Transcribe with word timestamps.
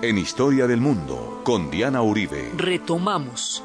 en 0.00 0.16
Historia 0.16 0.68
del 0.68 0.80
Mundo 0.80 1.40
con 1.42 1.70
Diana 1.70 2.02
Uribe. 2.02 2.52
Retomamos 2.56 3.64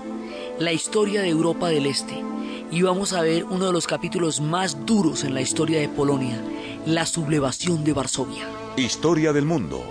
la 0.57 0.71
historia 0.71 1.21
de 1.21 1.29
Europa 1.29 1.69
del 1.69 1.85
Este 1.85 2.23
y 2.71 2.81
vamos 2.81 3.13
a 3.13 3.21
ver 3.21 3.43
uno 3.43 3.67
de 3.67 3.71
los 3.71 3.85
capítulos 3.85 4.41
más 4.41 4.83
duros 4.83 5.23
en 5.23 5.35
la 5.35 5.41
historia 5.41 5.79
de 5.79 5.89
Polonia, 5.89 6.41
la 6.87 7.05
sublevación 7.05 7.83
de 7.83 7.93
Varsovia. 7.93 8.47
Historia 8.77 9.31
del 9.31 9.45
Mundo, 9.45 9.83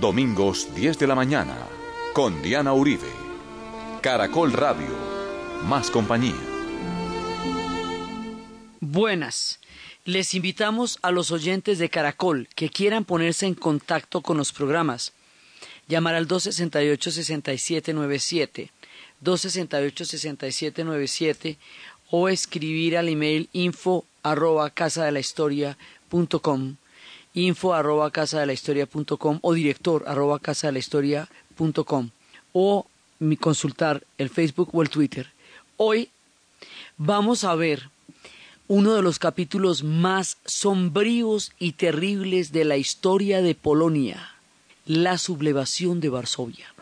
domingos 0.00 0.74
10 0.74 0.98
de 0.98 1.06
la 1.06 1.14
mañana, 1.14 1.54
con 2.14 2.40
Diana 2.42 2.72
Uribe. 2.72 3.10
Caracol 4.00 4.52
Radio, 4.52 4.88
más 5.66 5.90
compañía. 5.90 6.32
Buenas. 8.80 9.60
Les 10.06 10.34
invitamos 10.34 10.98
a 11.02 11.10
los 11.10 11.30
oyentes 11.30 11.78
de 11.78 11.88
Caracol 11.88 12.48
que 12.54 12.68
quieran 12.70 13.04
ponerse 13.04 13.46
en 13.46 13.54
contacto 13.54 14.20
con 14.20 14.36
los 14.36 14.52
programas. 14.52 15.13
Llamar 15.88 16.14
al 16.14 16.28
268-6797, 16.28 18.70
268-6797 19.22 21.56
o 22.10 22.28
escribir 22.28 22.96
al 22.96 23.08
email 23.08 23.48
info 23.52 24.04
arroba 24.22 24.70
casa 24.70 25.10
de 25.10 25.76
punto 26.08 26.40
com, 26.40 26.76
info 27.34 27.74
arroba 27.74 28.10
casa 28.10 28.46
punto 28.90 29.18
com, 29.18 29.38
o 29.42 29.52
director 29.52 30.04
arroba 30.06 30.38
casa 30.38 30.72
punto 31.56 31.84
com, 31.84 32.08
o 32.52 32.86
consultar 33.40 34.02
el 34.18 34.30
Facebook 34.30 34.70
o 34.72 34.82
el 34.82 34.90
Twitter. 34.90 35.30
Hoy 35.76 36.08
vamos 36.96 37.44
a 37.44 37.54
ver 37.54 37.90
uno 38.68 38.94
de 38.94 39.02
los 39.02 39.18
capítulos 39.18 39.82
más 39.82 40.38
sombríos 40.46 41.52
y 41.58 41.72
terribles 41.72 42.52
de 42.52 42.64
la 42.64 42.76
historia 42.76 43.42
de 43.42 43.54
Polonia, 43.54 44.33
la 44.86 45.18
sublevación 45.18 46.00
de 46.00 46.10
Varsovia. 46.10 46.73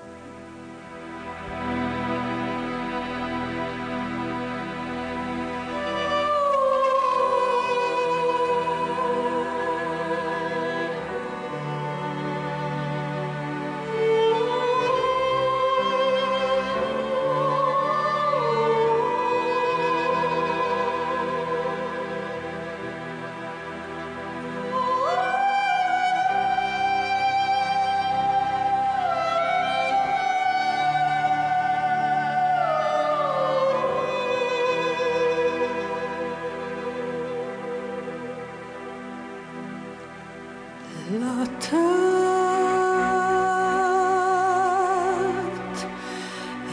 لطت 41.13 41.75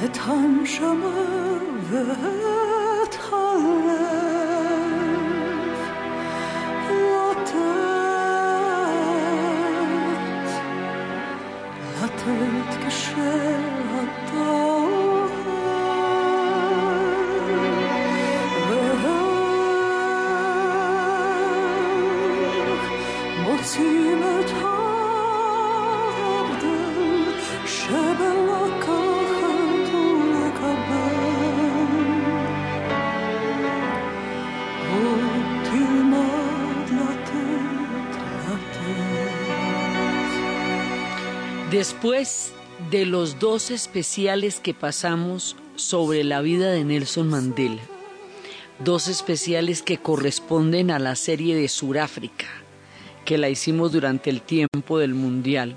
اتم 0.04 0.66
شما 0.66 1.14
و 1.92 2.69
Después 42.02 42.54
de 42.92 43.06
los 43.06 43.40
dos 43.40 43.72
especiales 43.72 44.62
que 44.62 44.74
pasamos 44.74 45.58
sobre 45.76 46.24
la 46.24 46.40
vida 46.40 46.72
de 46.72 46.86
Nelson 46.86 47.28
Mandela, 47.28 47.82
dos 48.82 49.10
especiales 49.10 49.82
que 49.82 49.98
corresponden 49.98 50.92
a 50.92 51.00
la 51.00 51.18
serie 51.18 51.58
de 51.58 51.68
Suráfrica, 51.68 52.46
que 53.26 53.38
la 53.38 53.50
hicimos 53.50 53.92
durante 53.92 54.30
el 54.30 54.42
tiempo 54.42 54.98
del 54.98 55.14
Mundial, 55.14 55.76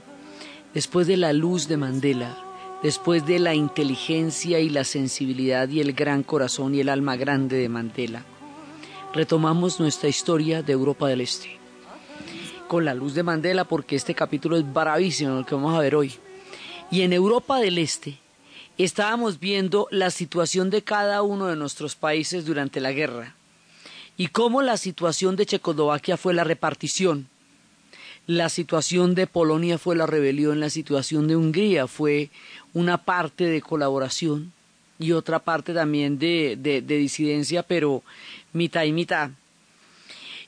después 0.72 1.08
de 1.08 1.16
la 1.16 1.32
luz 1.32 1.66
de 1.66 1.76
Mandela, 1.76 2.38
después 2.84 3.26
de 3.26 3.40
la 3.40 3.56
inteligencia 3.56 4.60
y 4.60 4.68
la 4.68 4.84
sensibilidad 4.84 5.68
y 5.70 5.80
el 5.80 5.92
gran 5.92 6.22
corazón 6.22 6.76
y 6.76 6.82
el 6.82 6.88
alma 6.88 7.16
grande 7.16 7.56
de 7.56 7.68
Mandela, 7.68 8.24
retomamos 9.12 9.80
nuestra 9.80 10.08
historia 10.08 10.62
de 10.62 10.72
Europa 10.72 11.08
del 11.08 11.22
Este 11.22 11.61
con 12.72 12.86
la 12.86 12.94
luz 12.94 13.12
de 13.12 13.22
Mandela 13.22 13.64
porque 13.64 13.96
este 13.96 14.14
capítulo 14.14 14.56
es 14.56 14.72
bravísimo 14.72 15.38
el 15.38 15.44
que 15.44 15.54
vamos 15.54 15.74
a 15.74 15.80
ver 15.80 15.94
hoy. 15.94 16.14
Y 16.90 17.02
en 17.02 17.12
Europa 17.12 17.58
del 17.58 17.76
Este 17.76 18.16
estábamos 18.78 19.38
viendo 19.38 19.88
la 19.90 20.08
situación 20.10 20.70
de 20.70 20.80
cada 20.80 21.20
uno 21.20 21.48
de 21.48 21.56
nuestros 21.56 21.96
países 21.96 22.46
durante 22.46 22.80
la 22.80 22.92
guerra 22.92 23.34
y 24.16 24.28
cómo 24.28 24.62
la 24.62 24.78
situación 24.78 25.36
de 25.36 25.44
Checoslovaquia 25.44 26.16
fue 26.16 26.32
la 26.32 26.44
repartición, 26.44 27.28
la 28.26 28.48
situación 28.48 29.14
de 29.14 29.26
Polonia 29.26 29.76
fue 29.76 29.94
la 29.94 30.06
rebelión, 30.06 30.58
la 30.58 30.70
situación 30.70 31.28
de 31.28 31.36
Hungría 31.36 31.86
fue 31.86 32.30
una 32.72 32.96
parte 32.96 33.44
de 33.44 33.60
colaboración 33.60 34.50
y 34.98 35.12
otra 35.12 35.40
parte 35.40 35.74
también 35.74 36.18
de, 36.18 36.56
de 36.58 36.80
disidencia, 36.80 37.64
pero 37.64 38.02
mitad 38.54 38.84
y 38.84 38.92
mitad. 38.92 39.28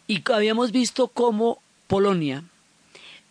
Y 0.07 0.23
habíamos 0.33 0.73
visto 0.73 1.09
cómo 1.09 1.59
Polonia 1.87 2.45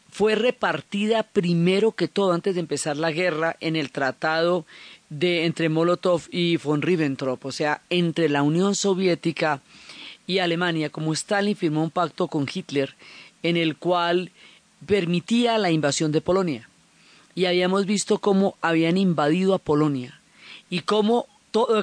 fue 0.10 0.36
repartida 0.36 1.24
primero 1.24 1.92
que 1.94 2.08
todo 2.08 2.34
antes 2.34 2.54
de 2.54 2.62
empezar 2.62 2.98
la 2.98 3.12
guerra 3.12 3.58
en 3.60 3.76
el 3.76 3.92
tratado 3.92 4.66
de 5.10 5.46
entre 5.46 5.70
Molotov 5.70 6.24
y 6.30 6.58
von 6.58 6.82
Ribbentrop, 6.82 7.44
o 7.46 7.52
sea, 7.52 7.82
entre 7.90 8.30
la 8.30 8.44
Unión 8.44 8.76
Soviética 8.76 9.62
y 10.28 10.40
Alemania, 10.40 10.90
como 10.90 11.14
Stalin 11.14 11.56
firmó 11.56 11.84
un 11.84 11.90
pacto 11.90 12.28
con 12.28 12.48
Hitler 12.52 12.96
en 13.42 13.58
el 13.58 13.76
cual 13.76 14.32
permitía 14.86 15.58
la 15.58 15.72
invasión 15.72 16.12
de 16.12 16.22
Polonia. 16.22 16.70
Y 17.36 17.46
habíamos 17.46 17.86
visto 17.86 18.20
cómo 18.20 18.56
habían 18.62 18.98
invadido 18.98 19.54
a 19.56 19.60
Polonia 19.60 20.20
y 20.70 20.82
cómo 20.82 21.28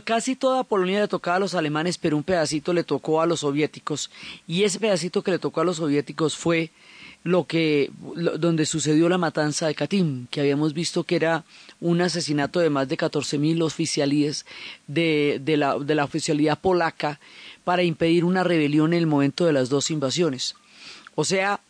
casi 0.04 0.36
toda 0.36 0.64
Polonia 0.64 1.00
le 1.00 1.08
tocaba 1.08 1.36
a 1.36 1.40
los 1.40 1.54
alemanes, 1.54 1.98
pero 1.98 2.16
un 2.16 2.22
pedacito 2.22 2.72
le 2.72 2.84
tocó 2.84 3.20
a 3.20 3.26
los 3.26 3.40
soviéticos. 3.40 4.10
Y 4.46 4.64
ese 4.64 4.80
pedacito 4.80 5.22
que 5.22 5.30
le 5.30 5.38
tocó 5.38 5.60
a 5.60 5.64
los 5.64 5.76
soviéticos 5.76 6.36
fue 6.36 6.70
lo 7.22 7.46
que 7.46 7.90
donde 8.38 8.64
sucedió 8.64 9.08
la 9.08 9.18
matanza 9.18 9.66
de 9.66 9.74
Katyn, 9.74 10.26
que 10.30 10.40
habíamos 10.40 10.72
visto 10.72 11.04
que 11.04 11.16
era 11.16 11.44
un 11.80 12.00
asesinato 12.00 12.60
de 12.60 12.70
más 12.70 12.88
de 12.88 12.96
14.000 12.96 13.62
oficialíes 13.62 14.46
de, 14.86 15.38
de, 15.42 15.56
la, 15.56 15.78
de 15.78 15.94
la 15.94 16.04
oficialidad 16.04 16.58
polaca 16.58 17.20
para 17.62 17.82
impedir 17.82 18.24
una 18.24 18.42
rebelión 18.42 18.94
en 18.94 19.00
el 19.00 19.06
momento 19.06 19.44
de 19.44 19.52
las 19.52 19.68
dos 19.68 19.90
invasiones. 19.90 20.54
O 21.14 21.24
sea, 21.24 21.60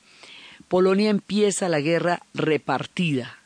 Polonia 0.69 1.11
empieza 1.11 1.69
la 1.69 1.81
guerra 1.81 2.23
repartida 2.33 3.39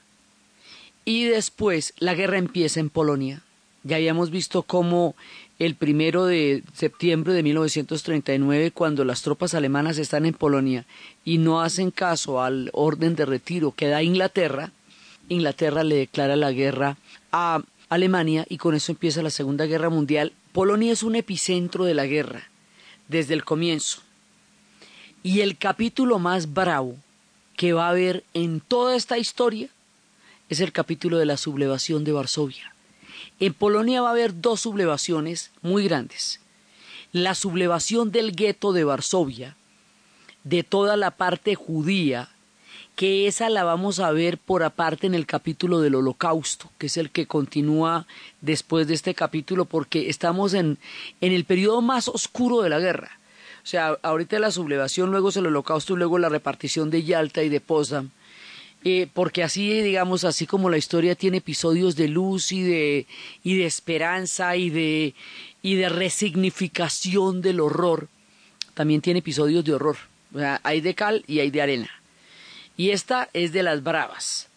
y 1.06 1.24
después 1.24 1.95
la 1.98 2.15
guerra 2.15 2.36
empieza 2.36 2.80
en 2.80 2.91
Polonia 2.91 3.42
ya 3.84 3.97
habíamos 3.97 4.31
visto 4.31 4.63
cómo 4.63 5.15
el 5.59 5.77
primero 5.77 6.25
de 6.25 6.65
septiembre 6.72 7.33
de 7.33 7.42
1939, 7.42 8.72
cuando 8.72 9.04
las 9.04 9.22
tropas 9.22 9.54
alemanas 9.54 9.98
están 9.98 10.27
en 10.27 10.34
Polonia 10.34 10.84
y 11.25 11.39
no 11.39 11.60
hacen 11.60 11.91
caso 11.91 12.42
al 12.42 12.71
orden 12.72 13.15
de 13.15 13.27
retiro 13.27 13.72
que 13.72 13.86
da 13.86 14.03
Inglaterra, 14.03 14.72
Inglaterra 15.28 15.84
le 15.84 15.97
declara 15.97 16.34
la 16.36 16.51
guerra 16.51 16.97
a 17.31 17.63
Alemania 17.89 18.47
y 18.48 18.57
con 18.57 18.75
eso 18.75 18.91
empieza 18.91 19.22
la 19.22 19.31
Segunda 19.31 19.66
Guerra 19.66 19.91
Mundial. 19.91 20.33
Polonia 20.53 20.92
es 20.92 21.03
un 21.03 21.15
epicentro 21.15 21.84
de 21.84 21.95
la 21.95 22.07
guerra 22.07 22.48
desde 23.09 23.34
el 23.34 23.45
comienzo. 23.45 24.01
Y 25.22 25.41
el 25.41 25.57
capítulo 25.57 26.19
más 26.19 26.53
bravo 26.53 26.97
que 27.57 27.72
va 27.72 27.87
a 27.87 27.91
haber 27.91 28.25
en 28.34 28.60
toda 28.60 28.97
esta 28.97 29.19
historia 29.19 29.69
es 30.48 30.60
el 30.60 30.72
capítulo 30.72 31.19
de 31.19 31.27
la 31.27 31.37
sublevación 31.37 32.04
de 32.04 32.13
Varsovia. 32.13 32.73
En 33.44 33.52
Polonia 33.52 34.00
va 34.00 34.08
a 34.08 34.12
haber 34.12 34.41
dos 34.41 34.60
sublevaciones 34.60 35.50
muy 35.60 35.84
grandes. 35.84 36.41
La 37.12 37.34
sublevación 37.34 38.10
del 38.10 38.34
gueto 38.34 38.72
de 38.72 38.84
Varsovia, 38.84 39.54
de 40.44 40.62
toda 40.62 40.96
la 40.96 41.10
parte 41.10 41.54
judía 41.54 42.30
que 42.96 43.26
esa 43.26 43.50
la 43.50 43.62
vamos 43.62 44.00
a 44.00 44.12
ver 44.12 44.38
por 44.38 44.62
aparte 44.62 45.06
en 45.06 45.14
el 45.14 45.26
capítulo 45.26 45.80
del 45.80 45.96
holocausto, 45.96 46.70
que 46.78 46.86
es 46.86 46.96
el 46.96 47.10
que 47.10 47.26
continúa 47.26 48.06
después 48.41 48.86
de 48.86 48.94
este 48.94 49.14
capítulo, 49.14 49.66
porque 49.66 50.08
estamos 50.08 50.54
en, 50.54 50.78
en 51.20 51.32
el 51.32 51.44
periodo 51.44 51.82
más 51.82 52.08
oscuro 52.08 52.62
de 52.62 52.70
la 52.70 52.78
guerra. 52.78 53.18
O 53.62 53.66
sea, 53.66 53.98
ahorita 54.00 54.38
la 54.38 54.52
sublevación, 54.52 55.10
luego 55.10 55.28
es 55.28 55.36
el 55.36 55.48
holocausto 55.48 55.92
y 55.92 55.98
luego 55.98 56.16
la 56.16 56.30
repartición 56.30 56.88
de 56.88 57.02
Yalta 57.02 57.42
y 57.42 57.50
de 57.50 57.60
Potsdam. 57.60 58.08
Eh, 58.86 59.09
porque 59.13 59.42
así, 59.42 59.81
digamos, 59.81 60.25
así 60.25 60.47
como 60.47 60.69
la 60.69 60.77
historia 60.77 61.15
tiene 61.15 61.39
episodios 61.39 61.97
de 61.97 62.09
luz 62.09 62.53
y 62.53 62.63
de, 62.63 63.07
y 63.42 63.57
de 63.57 63.65
esperanza 63.65 64.57
y 64.57 64.69
de, 64.69 65.15
y 65.63 65.77
de 65.77 65.89
resignificación 65.89 67.41
del 67.41 67.60
horror, 67.60 68.09
también 68.75 69.01
tiene 69.01 69.21
episodios 69.21 69.65
de 69.65 69.72
horror. 69.72 69.97
O 70.34 70.39
sea, 70.39 70.60
hay 70.65 70.83
de 70.83 70.95
cal 70.95 71.25
y 71.27 71.41
hay 71.41 71.51
de 71.51 71.63
arena. 71.63 71.91
Y 72.77 72.91
esta 72.91 73.31
es 73.33 73.53
de 73.53 73.63
las 73.63 73.83
bravas. 73.83 74.48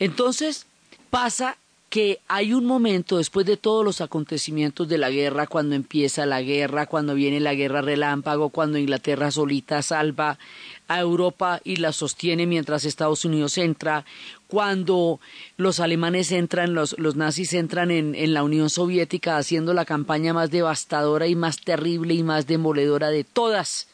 Entonces 0.00 0.66
pasa 1.10 1.56
que 1.94 2.18
hay 2.26 2.52
un 2.54 2.64
momento 2.64 3.18
después 3.18 3.46
de 3.46 3.56
todos 3.56 3.84
los 3.84 4.00
acontecimientos 4.00 4.88
de 4.88 4.98
la 4.98 5.10
guerra, 5.10 5.46
cuando 5.46 5.76
empieza 5.76 6.26
la 6.26 6.42
guerra, 6.42 6.86
cuando 6.86 7.14
viene 7.14 7.38
la 7.38 7.54
guerra 7.54 7.82
relámpago, 7.82 8.48
cuando 8.48 8.78
Inglaterra 8.78 9.30
solita 9.30 9.80
salva 9.80 10.36
a 10.88 11.00
Europa 11.00 11.60
y 11.64 11.76
la 11.76 11.92
sostiene 11.92 12.46
mientras 12.46 12.84
Estados 12.84 13.24
Unidos 13.24 13.56
entra, 13.58 14.04
cuando 14.48 15.20
los 15.56 15.80
alemanes 15.80 16.30
entran, 16.32 16.74
los, 16.74 16.96
los 16.98 17.16
nazis 17.16 17.54
entran 17.54 17.90
en, 17.90 18.14
en 18.14 18.34
la 18.34 18.42
Unión 18.42 18.70
Soviética 18.70 19.36
haciendo 19.36 19.72
la 19.74 19.84
campaña 19.84 20.32
más 20.32 20.50
devastadora 20.50 21.26
y 21.26 21.34
más 21.34 21.60
terrible 21.60 22.14
y 22.14 22.22
más 22.22 22.46
demoledora 22.46 23.08
de 23.08 23.24
todas, 23.24 23.88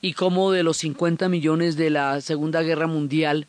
y 0.00 0.12
como 0.12 0.50
de 0.50 0.62
los 0.62 0.76
50 0.78 1.28
millones 1.30 1.76
de 1.76 1.88
la 1.88 2.20
Segunda 2.20 2.62
Guerra 2.62 2.86
Mundial, 2.86 3.46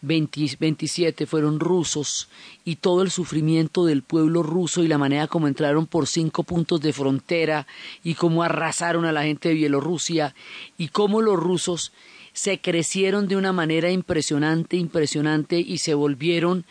27 0.00 1.26
fueron 1.26 1.58
rusos 1.58 2.28
y 2.64 2.76
todo 2.76 3.02
el 3.02 3.10
sufrimiento 3.10 3.84
del 3.84 4.02
pueblo 4.02 4.42
ruso 4.42 4.82
y 4.82 4.88
la 4.88 4.98
manera 4.98 5.26
como 5.26 5.48
entraron 5.48 5.86
por 5.86 6.06
cinco 6.06 6.44
puntos 6.44 6.80
de 6.80 6.92
frontera 6.92 7.66
y 8.04 8.14
cómo 8.14 8.42
arrasaron 8.42 9.04
a 9.04 9.12
la 9.12 9.24
gente 9.24 9.48
de 9.48 9.56
Bielorrusia 9.56 10.34
y 10.76 10.88
cómo 10.88 11.20
los 11.20 11.36
rusos 11.36 11.92
se 12.32 12.60
crecieron 12.60 13.26
de 13.26 13.36
una 13.36 13.52
manera 13.52 13.90
impresionante, 13.90 14.76
impresionante 14.76 15.58
y 15.58 15.78
se 15.78 15.94
volvieron 15.94 16.64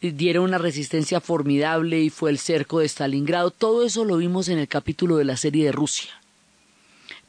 dieron 0.00 0.44
una 0.44 0.58
resistencia 0.58 1.20
formidable 1.20 2.00
y 2.00 2.10
fue 2.10 2.30
el 2.30 2.38
cerco 2.38 2.80
de 2.80 2.88
Stalingrado. 2.88 3.50
Todo 3.50 3.86
eso 3.86 4.04
lo 4.04 4.18
vimos 4.18 4.48
en 4.48 4.58
el 4.58 4.68
capítulo 4.68 5.16
de 5.16 5.24
la 5.24 5.36
serie 5.36 5.64
de 5.64 5.72
Rusia 5.72 6.10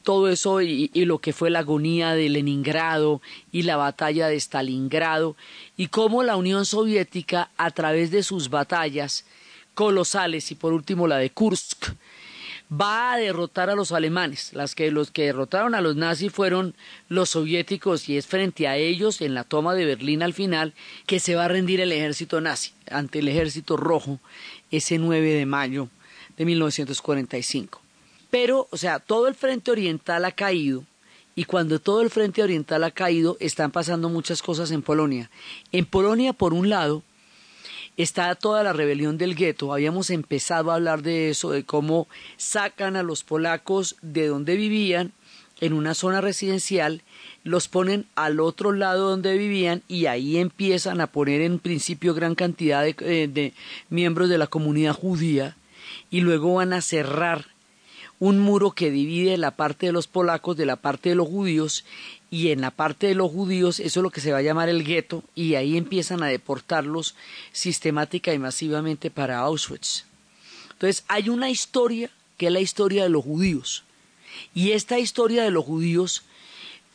todo 0.06 0.28
eso 0.28 0.62
y, 0.62 0.88
lo 0.94 1.18
que 1.18 1.32
fue 1.32 1.50
la 1.50 1.58
agonía 1.58 2.14
de 2.14 2.28
Leningrado 2.28 3.20
y 3.50 3.62
la 3.62 3.76
batalla 3.76 4.28
de 4.28 4.36
Stalingrado 4.36 5.34
y 5.76 5.88
cómo 5.88 6.22
la 6.22 6.36
Unión 6.36 6.64
Soviética 6.64 7.50
a 7.56 7.72
través 7.72 8.12
de 8.12 8.22
sus 8.22 8.48
batallas 8.48 9.24
colosales 9.74 10.52
y 10.52 10.54
por 10.54 10.72
último 10.72 11.08
la 11.08 11.18
de 11.18 11.30
Kursk 11.30 11.88
va 12.70 13.14
a 13.14 13.18
derrotar 13.18 13.68
a 13.68 13.74
los 13.74 13.90
alemanes. 13.90 14.52
Las 14.52 14.76
que 14.76 14.92
los 14.92 15.10
que 15.10 15.24
derrotaron 15.24 15.74
a 15.74 15.80
los 15.80 15.96
nazis 15.96 16.30
fueron 16.30 16.76
los 17.08 17.30
soviéticos 17.30 18.08
y 18.08 18.16
es 18.16 18.28
frente 18.28 18.68
a 18.68 18.76
ellos 18.76 19.20
en 19.20 19.34
la 19.34 19.42
toma 19.42 19.74
de 19.74 19.86
Berlín 19.86 20.22
al 20.22 20.34
final 20.34 20.72
que 21.06 21.18
se 21.18 21.34
va 21.34 21.46
a 21.46 21.48
rendir 21.48 21.80
el 21.80 21.90
ejército 21.90 22.40
nazi 22.40 22.70
ante 22.92 23.18
el 23.18 23.26
ejército 23.26 23.76
rojo 23.76 24.20
ese 24.70 24.98
9 24.98 25.32
de 25.32 25.46
mayo 25.46 25.88
de 26.36 26.44
1945. 26.44 27.85
Pero, 28.30 28.68
o 28.70 28.76
sea, 28.76 28.98
todo 28.98 29.28
el 29.28 29.34
frente 29.34 29.70
oriental 29.70 30.24
ha 30.24 30.32
caído 30.32 30.84
y 31.34 31.44
cuando 31.44 31.78
todo 31.78 32.00
el 32.00 32.10
frente 32.10 32.42
oriental 32.42 32.82
ha 32.84 32.90
caído 32.90 33.36
están 33.40 33.70
pasando 33.70 34.08
muchas 34.08 34.42
cosas 34.42 34.70
en 34.70 34.82
Polonia. 34.82 35.30
En 35.70 35.84
Polonia, 35.84 36.32
por 36.32 36.54
un 36.54 36.70
lado, 36.70 37.02
está 37.96 38.34
toda 38.34 38.62
la 38.62 38.72
rebelión 38.72 39.18
del 39.18 39.34
gueto. 39.34 39.72
Habíamos 39.72 40.10
empezado 40.10 40.70
a 40.70 40.76
hablar 40.76 41.02
de 41.02 41.30
eso, 41.30 41.50
de 41.50 41.64
cómo 41.64 42.08
sacan 42.36 42.96
a 42.96 43.02
los 43.02 43.22
polacos 43.22 43.96
de 44.02 44.28
donde 44.28 44.56
vivían 44.56 45.12
en 45.60 45.72
una 45.72 45.94
zona 45.94 46.20
residencial, 46.20 47.02
los 47.42 47.68
ponen 47.68 48.06
al 48.14 48.40
otro 48.40 48.72
lado 48.72 49.10
donde 49.10 49.38
vivían 49.38 49.82
y 49.88 50.06
ahí 50.06 50.36
empiezan 50.36 51.00
a 51.00 51.06
poner 51.06 51.40
en 51.40 51.58
principio 51.58 52.12
gran 52.12 52.34
cantidad 52.34 52.82
de, 52.82 52.94
eh, 53.00 53.28
de 53.28 53.54
miembros 53.88 54.28
de 54.28 54.38
la 54.38 54.48
comunidad 54.48 54.92
judía 54.92 55.56
y 56.10 56.20
luego 56.20 56.54
van 56.54 56.72
a 56.72 56.82
cerrar 56.82 57.46
un 58.18 58.38
muro 58.38 58.70
que 58.72 58.90
divide 58.90 59.36
la 59.36 59.52
parte 59.52 59.86
de 59.86 59.92
los 59.92 60.06
polacos 60.06 60.56
de 60.56 60.66
la 60.66 60.76
parte 60.76 61.10
de 61.10 61.14
los 61.14 61.28
judíos 61.28 61.84
y 62.30 62.48
en 62.50 62.60
la 62.62 62.70
parte 62.70 63.06
de 63.06 63.14
los 63.14 63.30
judíos 63.30 63.78
eso 63.78 64.00
es 64.00 64.02
lo 64.02 64.10
que 64.10 64.20
se 64.20 64.32
va 64.32 64.38
a 64.38 64.42
llamar 64.42 64.68
el 64.68 64.84
gueto 64.84 65.22
y 65.34 65.54
ahí 65.54 65.76
empiezan 65.76 66.22
a 66.22 66.26
deportarlos 66.26 67.14
sistemática 67.52 68.32
y 68.32 68.38
masivamente 68.38 69.10
para 69.10 69.38
Auschwitz. 69.38 70.04
Entonces 70.72 71.04
hay 71.08 71.28
una 71.28 71.50
historia 71.50 72.10
que 72.38 72.46
es 72.46 72.52
la 72.52 72.60
historia 72.60 73.02
de 73.02 73.10
los 73.10 73.24
judíos 73.24 73.84
y 74.54 74.72
esta 74.72 74.98
historia 74.98 75.42
de 75.42 75.50
los 75.50 75.64
judíos 75.64 76.22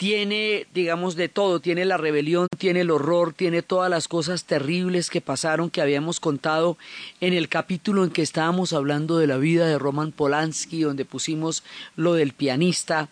tiene, 0.02 0.66
digamos, 0.74 1.16
de 1.16 1.30
todo, 1.30 1.60
tiene 1.60 1.86
la 1.86 1.96
rebelión, 1.96 2.48
tiene 2.58 2.82
el 2.82 2.90
horror, 2.90 3.34
tiene 3.34 3.62
todas 3.62 3.88
las 3.88 4.08
cosas 4.08 4.46
terribles 4.46 5.12
que 5.12 5.22
pasaron 5.22 5.70
que 5.70 5.80
habíamos 5.80 6.20
contado 6.20 6.76
en 7.20 7.34
el 7.34 7.50
capítulo 7.50 8.04
en 8.04 8.10
que 8.10 8.24
estábamos 8.24 8.74
hablando 8.74 9.20
de 9.20 9.28
la 9.28 9.38
vida 9.38 9.68
de 9.68 9.78
Roman 9.78 10.12
Polanski, 10.12 10.82
donde 10.82 11.06
pusimos 11.06 11.64
lo 11.96 12.16
del 12.16 12.34
pianista, 12.34 13.10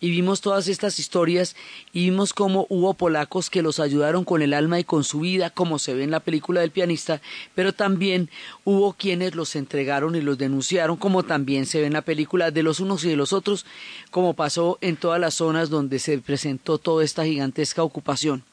y 0.00 0.10
vimos 0.10 0.40
todas 0.40 0.68
estas 0.68 0.98
historias 0.98 1.56
y 1.92 2.04
vimos 2.04 2.32
cómo 2.32 2.66
hubo 2.68 2.94
polacos 2.94 3.50
que 3.50 3.62
los 3.62 3.80
ayudaron 3.80 4.24
con 4.24 4.42
el 4.42 4.54
alma 4.54 4.78
y 4.78 4.84
con 4.84 5.04
su 5.04 5.20
vida, 5.20 5.50
como 5.50 5.78
se 5.78 5.94
ve 5.94 6.04
en 6.04 6.10
la 6.10 6.20
película 6.20 6.60
del 6.60 6.70
pianista, 6.70 7.20
pero 7.54 7.72
también 7.72 8.30
hubo 8.64 8.92
quienes 8.92 9.34
los 9.34 9.56
entregaron 9.56 10.14
y 10.14 10.20
los 10.20 10.38
denunciaron, 10.38 10.96
como 10.96 11.24
también 11.24 11.66
se 11.66 11.80
ve 11.80 11.86
en 11.86 11.92
la 11.94 12.02
película 12.02 12.50
de 12.50 12.62
los 12.62 12.80
unos 12.80 13.04
y 13.04 13.08
de 13.08 13.16
los 13.16 13.32
otros, 13.32 13.66
como 14.10 14.34
pasó 14.34 14.78
en 14.80 14.96
todas 14.96 15.20
las 15.20 15.34
zonas 15.34 15.70
donde 15.70 15.98
se 15.98 16.18
presentó 16.18 16.78
toda 16.78 17.04
esta 17.04 17.24
gigantesca 17.24 17.82
ocupación. 17.82 18.44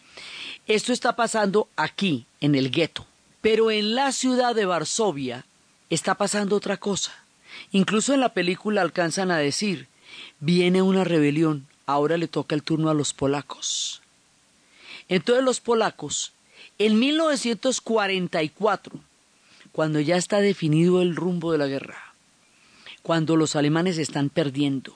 Esto 0.68 0.94
está 0.94 1.15
pasando 1.15 1.68
aquí, 1.75 2.25
en 2.41 2.56
el 2.56 2.71
gueto, 2.71 3.06
pero 3.41 3.69
en 3.69 3.94
la 3.94 4.12
ciudad 4.12 4.56
de 4.56 4.65
Varsovia 4.65 5.45
está 5.91 6.15
pasando 6.15 6.56
otra 6.56 6.77
cosa. 6.77 7.13
Incluso 7.71 8.13
en 8.13 8.19
la 8.19 8.33
película 8.33 8.81
alcanzan 8.81 9.31
a 9.31 9.38
decir 9.38 9.88
viene 10.39 10.81
una 10.81 11.03
rebelión, 11.03 11.67
ahora 11.85 12.17
le 12.17 12.27
toca 12.27 12.56
el 12.56 12.63
turno 12.63 12.89
a 12.89 12.94
los 12.94 13.13
polacos. 13.13 14.01
Entonces 15.07 15.44
los 15.44 15.59
polacos, 15.59 16.33
en 16.77 17.00
1944, 17.00 19.00
cuando 19.72 20.00
ya 20.00 20.17
está 20.17 20.39
definido 20.39 21.01
el 21.01 21.15
rumbo 21.15 21.51
de 21.51 21.57
la 21.57 21.67
guerra, 21.67 22.13
cuando 23.01 23.36
los 23.36 23.55
alemanes 23.55 23.98
están 23.98 24.29
perdiendo, 24.29 24.95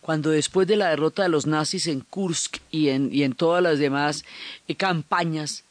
cuando 0.00 0.30
después 0.30 0.68
de 0.68 0.76
la 0.76 0.90
derrota 0.90 1.22
de 1.22 1.30
los 1.30 1.46
nazis 1.46 1.86
en 1.86 2.00
Kursk 2.00 2.58
y 2.70 2.90
en, 2.90 3.08
y 3.12 3.22
en 3.22 3.32
todas 3.32 3.62
las 3.62 3.78
demás 3.78 4.24
eh, 4.68 4.74
campañas 4.74 5.64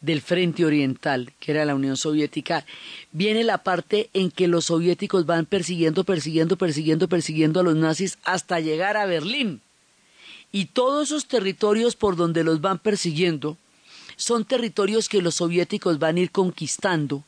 del 0.00 0.22
frente 0.22 0.64
oriental, 0.64 1.32
que 1.40 1.52
era 1.52 1.64
la 1.64 1.74
Unión 1.74 1.96
Soviética, 1.96 2.64
viene 3.12 3.44
la 3.44 3.58
parte 3.58 4.10
en 4.14 4.30
que 4.30 4.48
los 4.48 4.66
soviéticos 4.66 5.26
van 5.26 5.46
persiguiendo, 5.46 6.04
persiguiendo, 6.04 6.56
persiguiendo, 6.56 7.08
persiguiendo 7.08 7.60
a 7.60 7.62
los 7.62 7.76
nazis 7.76 8.18
hasta 8.24 8.60
llegar 8.60 8.96
a 8.96 9.06
Berlín. 9.06 9.60
Y 10.52 10.66
todos 10.66 11.08
esos 11.08 11.26
territorios 11.26 11.96
por 11.96 12.16
donde 12.16 12.44
los 12.44 12.60
van 12.60 12.78
persiguiendo 12.78 13.56
son 14.16 14.44
territorios 14.44 15.08
que 15.08 15.22
los 15.22 15.36
soviéticos 15.36 15.98
van 15.98 16.16
a 16.16 16.20
ir 16.20 16.30
conquistando 16.30 17.24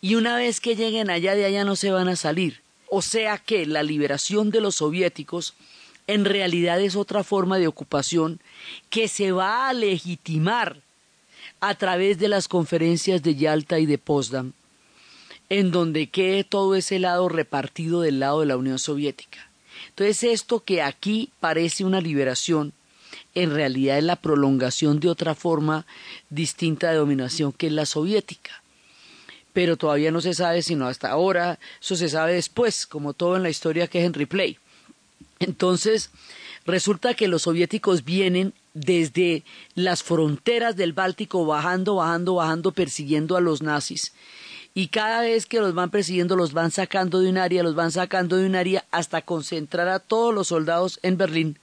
y 0.00 0.14
una 0.14 0.36
vez 0.36 0.60
que 0.60 0.76
lleguen 0.76 1.10
allá 1.10 1.34
de 1.34 1.44
allá 1.44 1.64
no 1.64 1.76
se 1.76 1.90
van 1.90 2.08
a 2.08 2.16
salir. 2.16 2.62
O 2.88 3.02
sea 3.02 3.38
que 3.38 3.66
la 3.66 3.82
liberación 3.82 4.50
de 4.50 4.60
los 4.60 4.76
soviéticos 4.76 5.54
en 6.06 6.24
realidad 6.24 6.80
es 6.80 6.96
otra 6.96 7.22
forma 7.22 7.58
de 7.58 7.68
ocupación 7.68 8.40
que 8.88 9.08
se 9.08 9.32
va 9.32 9.68
a 9.68 9.72
legitimar 9.72 10.80
a 11.60 11.74
través 11.74 12.18
de 12.18 12.28
las 12.28 12.48
conferencias 12.48 13.22
de 13.22 13.34
Yalta 13.36 13.78
y 13.78 13.86
de 13.86 13.98
Potsdam, 13.98 14.52
en 15.48 15.70
donde 15.70 16.08
quede 16.08 16.44
todo 16.44 16.74
ese 16.74 16.98
lado 16.98 17.28
repartido 17.28 18.00
del 18.00 18.20
lado 18.20 18.40
de 18.40 18.46
la 18.46 18.56
Unión 18.56 18.78
Soviética. 18.78 19.50
Entonces 19.88 20.24
esto 20.24 20.60
que 20.64 20.82
aquí 20.82 21.30
parece 21.40 21.84
una 21.84 22.00
liberación, 22.00 22.72
en 23.34 23.54
realidad 23.54 23.98
es 23.98 24.04
la 24.04 24.16
prolongación 24.16 25.00
de 25.00 25.08
otra 25.08 25.34
forma 25.34 25.86
distinta 26.30 26.90
de 26.90 26.96
dominación 26.96 27.52
que 27.52 27.66
es 27.66 27.72
la 27.72 27.86
soviética. 27.86 28.62
Pero 29.52 29.76
todavía 29.76 30.10
no 30.10 30.20
se 30.20 30.34
sabe 30.34 30.62
sino 30.62 30.86
hasta 30.86 31.10
ahora, 31.10 31.58
eso 31.80 31.96
se 31.96 32.08
sabe 32.08 32.34
después, 32.34 32.86
como 32.86 33.12
todo 33.12 33.36
en 33.36 33.42
la 33.42 33.50
historia 33.50 33.88
que 33.88 34.00
es 34.00 34.06
en 34.06 34.14
replay. 34.14 34.58
Entonces, 35.40 36.10
resulta 36.66 37.14
que 37.14 37.28
los 37.28 37.42
soviéticos 37.42 38.04
vienen 38.04 38.52
desde 38.74 39.42
las 39.74 40.02
fronteras 40.02 40.76
del 40.76 40.92
Báltico 40.92 41.44
bajando, 41.44 41.96
bajando, 41.96 42.34
bajando, 42.34 42.72
persiguiendo 42.72 43.36
a 43.36 43.40
los 43.40 43.62
nazis. 43.62 44.12
Y 44.74 44.88
cada 44.88 45.22
vez 45.22 45.46
que 45.46 45.60
los 45.60 45.74
van 45.74 45.90
persiguiendo, 45.90 46.36
los 46.36 46.52
van 46.52 46.70
sacando 46.70 47.20
de 47.20 47.28
un 47.28 47.38
área, 47.38 47.62
los 47.62 47.74
van 47.74 47.90
sacando 47.90 48.36
de 48.36 48.46
un 48.46 48.54
área 48.54 48.84
hasta 48.90 49.22
concentrar 49.22 49.88
a 49.88 49.98
todos 49.98 50.32
los 50.32 50.48
soldados 50.48 51.00
en 51.02 51.16
Berlín, 51.16 51.58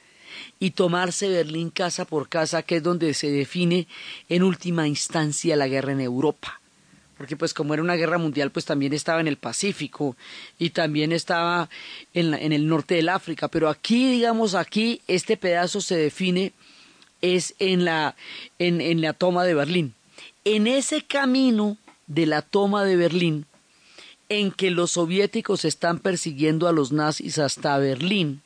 y 0.59 0.71
tomarse 0.71 1.29
Berlín 1.29 1.69
casa 1.69 2.05
por 2.05 2.29
casa, 2.29 2.63
que 2.63 2.77
es 2.77 2.83
donde 2.83 3.13
se 3.13 3.29
define 3.29 3.87
en 4.29 4.43
última 4.43 4.87
instancia 4.87 5.55
la 5.55 5.67
guerra 5.67 5.91
en 5.91 6.01
Europa. 6.01 6.59
Porque 7.17 7.35
pues 7.35 7.53
como 7.53 7.73
era 7.73 7.81
una 7.81 7.95
guerra 7.95 8.19
mundial, 8.19 8.51
pues 8.51 8.65
también 8.65 8.93
estaba 8.93 9.21
en 9.21 9.27
el 9.27 9.37
Pacífico 9.37 10.15
y 10.59 10.69
también 10.69 11.11
estaba 11.11 11.67
en, 12.13 12.33
en 12.35 12.53
el 12.53 12.67
norte 12.67 12.95
del 12.95 13.09
África. 13.09 13.47
Pero 13.47 13.69
aquí, 13.69 14.11
digamos, 14.11 14.53
aquí 14.53 15.01
este 15.07 15.35
pedazo 15.35 15.81
se 15.81 15.95
define 15.95 16.53
es 17.21 17.55
en 17.59 17.85
la, 17.85 18.15
en, 18.59 18.81
en 18.81 19.01
la 19.01 19.13
toma 19.13 19.43
de 19.43 19.53
Berlín. 19.53 19.93
En 20.45 20.67
ese 20.67 21.01
camino 21.01 21.77
de 22.07 22.25
la 22.25 22.41
toma 22.41 22.83
de 22.83 22.95
Berlín, 22.95 23.45
en 24.29 24.51
que 24.51 24.71
los 24.71 24.91
soviéticos 24.91 25.65
están 25.65 25.99
persiguiendo 25.99 26.67
a 26.67 26.71
los 26.71 26.91
nazis 26.91 27.39
hasta 27.39 27.77
Berlín, 27.77 28.41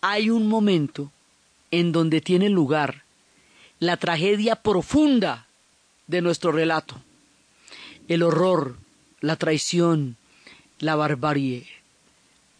hay 0.00 0.30
un 0.30 0.46
momento 0.46 1.10
en 1.70 1.92
donde 1.92 2.20
tiene 2.20 2.48
lugar 2.48 3.02
la 3.80 3.96
tragedia 3.96 4.56
profunda 4.56 5.46
de 6.06 6.22
nuestro 6.22 6.52
relato, 6.52 6.96
el 8.08 8.22
horror, 8.22 8.76
la 9.20 9.36
traición, 9.36 10.16
la 10.78 10.96
barbarie, 10.96 11.66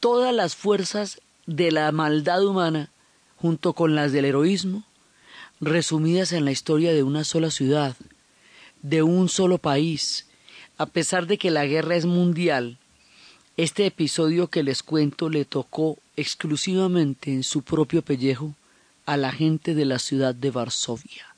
todas 0.01 0.35
las 0.35 0.55
fuerzas 0.55 1.21
de 1.47 1.73
la 1.73 1.91
maldad 1.93 2.45
humana 2.45 2.91
junto 3.37 3.73
con 3.73 3.95
las 3.95 4.13
del 4.13 4.27
heroísmo, 4.27 4.85
resumidas 5.61 6.33
en 6.33 6.45
la 6.45 6.53
historia 6.53 6.93
de 6.93 7.03
una 7.03 7.25
sola 7.25 7.51
ciudad, 7.51 7.97
de 8.83 9.03
un 9.03 9.29
solo 9.29 9.59
país, 9.59 10.27
a 10.77 10.87
pesar 10.87 11.27
de 11.27 11.39
que 11.39 11.51
la 11.51 11.67
guerra 11.67 11.97
es 11.97 12.07
mundial, 12.07 12.79
este 13.57 13.87
episodio 13.87 14.47
que 14.47 14.63
les 14.63 14.85
cuento 14.85 15.29
le 15.29 15.45
tocó 15.45 15.99
exclusivamente 16.17 17.33
en 17.33 17.43
su 17.43 17.63
propio 17.63 18.03
pellejo 18.03 18.55
a 19.05 19.17
la 19.17 19.33
gente 19.33 19.75
de 19.75 19.85
la 19.85 19.99
ciudad 19.99 20.35
de 20.35 20.51
Varsovia. 20.51 21.35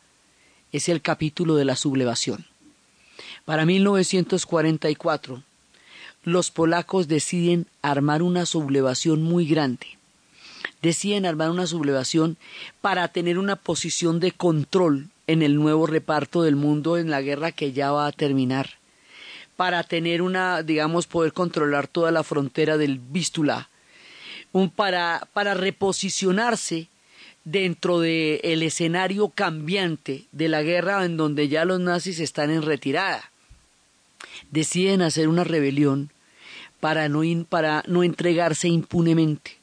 Es 0.71 0.89
el 0.91 1.01
capítulo 1.01 1.57
de 1.57 1.65
la 1.65 1.77
sublevación. 1.77 2.45
Para 3.47 3.65
1944, 3.65 5.43
los 6.25 6.51
polacos 6.51 7.09
deciden 7.09 7.67
armar 7.81 8.23
una 8.23 8.45
sublevación 8.45 9.23
muy 9.23 9.47
grande. 9.47 10.00
Deciden 10.83 11.27
armar 11.27 11.51
una 11.51 11.67
sublevación 11.67 12.37
para 12.81 13.09
tener 13.09 13.39
una 13.39 13.57
posición 13.57 14.21
de 14.21 14.33
control 14.33 15.09
en 15.27 15.43
el 15.43 15.57
nuevo 15.57 15.87
reparto 15.87 16.43
del 16.43 16.57
mundo 16.57 16.97
en 16.97 17.11
la 17.11 17.21
guerra 17.21 17.53
que 17.53 17.73
ya 17.73 17.93
va 17.93 18.07
a 18.07 18.13
terminar 18.13 18.81
para 19.61 19.83
tener 19.83 20.23
una, 20.23 20.63
digamos, 20.63 21.07
poder 21.07 21.35
controlar 21.35 21.87
toda 21.87 22.11
la 22.11 22.25
frontera 22.25 22.79
del 22.79 22.99
Vístula, 22.99 23.69
un, 24.53 24.71
para, 24.71 25.29
para 25.35 25.53
reposicionarse 25.53 26.89
dentro 27.45 28.01
del 28.01 28.41
el 28.43 28.63
escenario 28.63 29.29
cambiante 29.29 30.25
de 30.33 30.49
la 30.49 30.63
guerra 30.63 31.05
en 31.05 31.19
donde 31.19 31.49
ya 31.49 31.67
los 31.67 31.79
nazis 31.79 32.21
están 32.21 32.51
en 32.51 32.63
retirada. 32.63 33.31
Deciden 34.51 35.03
hacer 35.03 35.29
una 35.29 35.45
rebelión 35.45 36.11
para 36.81 37.11
no, 37.11 37.21
para 37.47 37.85
no 37.87 38.03
entregarse 38.03 38.69
impunemente. 38.69 39.60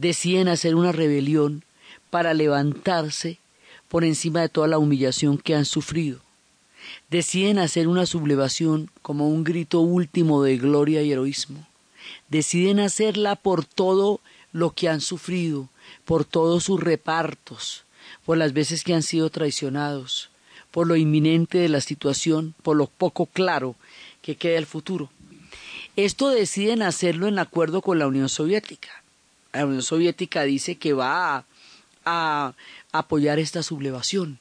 Deciden 0.00 0.48
hacer 0.48 0.74
una 0.74 0.92
rebelión 0.92 1.64
para 2.08 2.34
levantarse 2.34 3.38
por 3.88 4.04
encima 4.04 4.40
de 4.40 4.48
toda 4.48 4.66
la 4.66 4.78
humillación 4.78 5.38
que 5.38 5.54
han 5.54 5.64
sufrido 5.64 6.20
deciden 7.08 7.58
hacer 7.58 7.88
una 7.88 8.06
sublevación 8.06 8.90
como 9.02 9.28
un 9.28 9.44
grito 9.44 9.80
último 9.80 10.42
de 10.42 10.56
gloria 10.56 11.02
y 11.02 11.12
heroísmo. 11.12 11.66
Deciden 12.28 12.80
hacerla 12.80 13.36
por 13.36 13.64
todo 13.64 14.20
lo 14.52 14.70
que 14.70 14.88
han 14.88 15.00
sufrido, 15.00 15.68
por 16.04 16.24
todos 16.24 16.64
sus 16.64 16.80
repartos, 16.80 17.84
por 18.24 18.38
las 18.38 18.52
veces 18.52 18.84
que 18.84 18.94
han 18.94 19.02
sido 19.02 19.30
traicionados, 19.30 20.30
por 20.70 20.86
lo 20.86 20.96
inminente 20.96 21.58
de 21.58 21.68
la 21.68 21.80
situación, 21.80 22.54
por 22.62 22.76
lo 22.76 22.86
poco 22.86 23.26
claro 23.26 23.76
que 24.22 24.36
queda 24.36 24.58
el 24.58 24.66
futuro. 24.66 25.10
Esto 25.96 26.28
deciden 26.28 26.82
hacerlo 26.82 27.26
en 27.26 27.38
acuerdo 27.38 27.82
con 27.82 27.98
la 27.98 28.06
Unión 28.06 28.28
Soviética. 28.28 28.99
La 29.52 29.66
Unión 29.66 29.82
Soviética 29.82 30.44
dice 30.44 30.76
que 30.76 30.92
va 30.92 31.44
a, 32.04 32.54
apoyar 32.92 33.38
esta 33.38 33.62
sublevación 33.62 34.40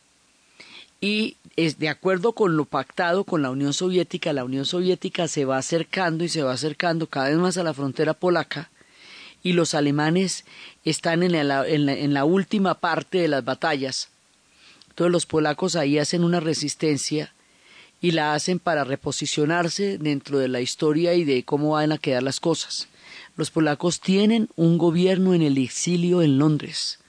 y 1.01 1.35
es 1.55 1.77
de 1.77 1.89
acuerdo 1.89 2.33
con 2.33 2.57
lo 2.57 2.65
pactado 2.65 3.23
con 3.23 3.41
la 3.41 3.51
Unión 3.51 3.73
Soviética, 3.73 4.33
la 4.33 4.43
Unión 4.43 4.65
Soviética 4.65 5.27
se 5.27 5.45
va 5.45 5.57
acercando 5.57 6.23
y 6.23 6.29
se 6.29 6.41
va 6.41 6.53
acercando 6.53 7.07
cada 7.07 7.29
vez 7.29 7.37
más 7.37 7.57
a 7.57 7.63
la 7.63 7.73
frontera 7.73 8.13
polaca 8.13 8.69
y 9.43 9.53
los 9.53 9.73
alemanes 9.73 10.45
están 10.83 11.23
en 11.23 11.47
la, 11.47 11.67
en 11.67 12.13
la, 12.13 12.25
última 12.25 12.75
parte 12.75 13.19
de 13.19 13.27
las 13.27 13.45
batallas. 13.45 14.09
Entonces 14.89 15.11
los 15.11 15.25
polacos 15.25 15.75
ahí 15.75 15.97
hacen 15.97 16.23
una 16.23 16.39
resistencia 16.39 17.33
y 18.01 18.11
la 18.11 18.33
hacen 18.33 18.59
para 18.59 18.83
reposicionarse 18.83 19.97
dentro 19.97 20.39
de 20.39 20.47
la 20.47 20.61
historia 20.61 21.13
y 21.13 21.23
de 21.23 21.43
cómo 21.43 21.71
van 21.71 21.91
a 21.91 21.97
quedar 21.97 22.23
las 22.23 22.39
cosas. 22.39 22.87
Los 23.39 23.51
polacos 23.51 24.01
tienen 24.01 24.49
un 24.57 24.77
gobierno 24.77 25.33
en 25.33 25.41
el 25.41 25.57
exilio 25.57 26.21
en 26.21 26.39
Londres. 26.39 26.99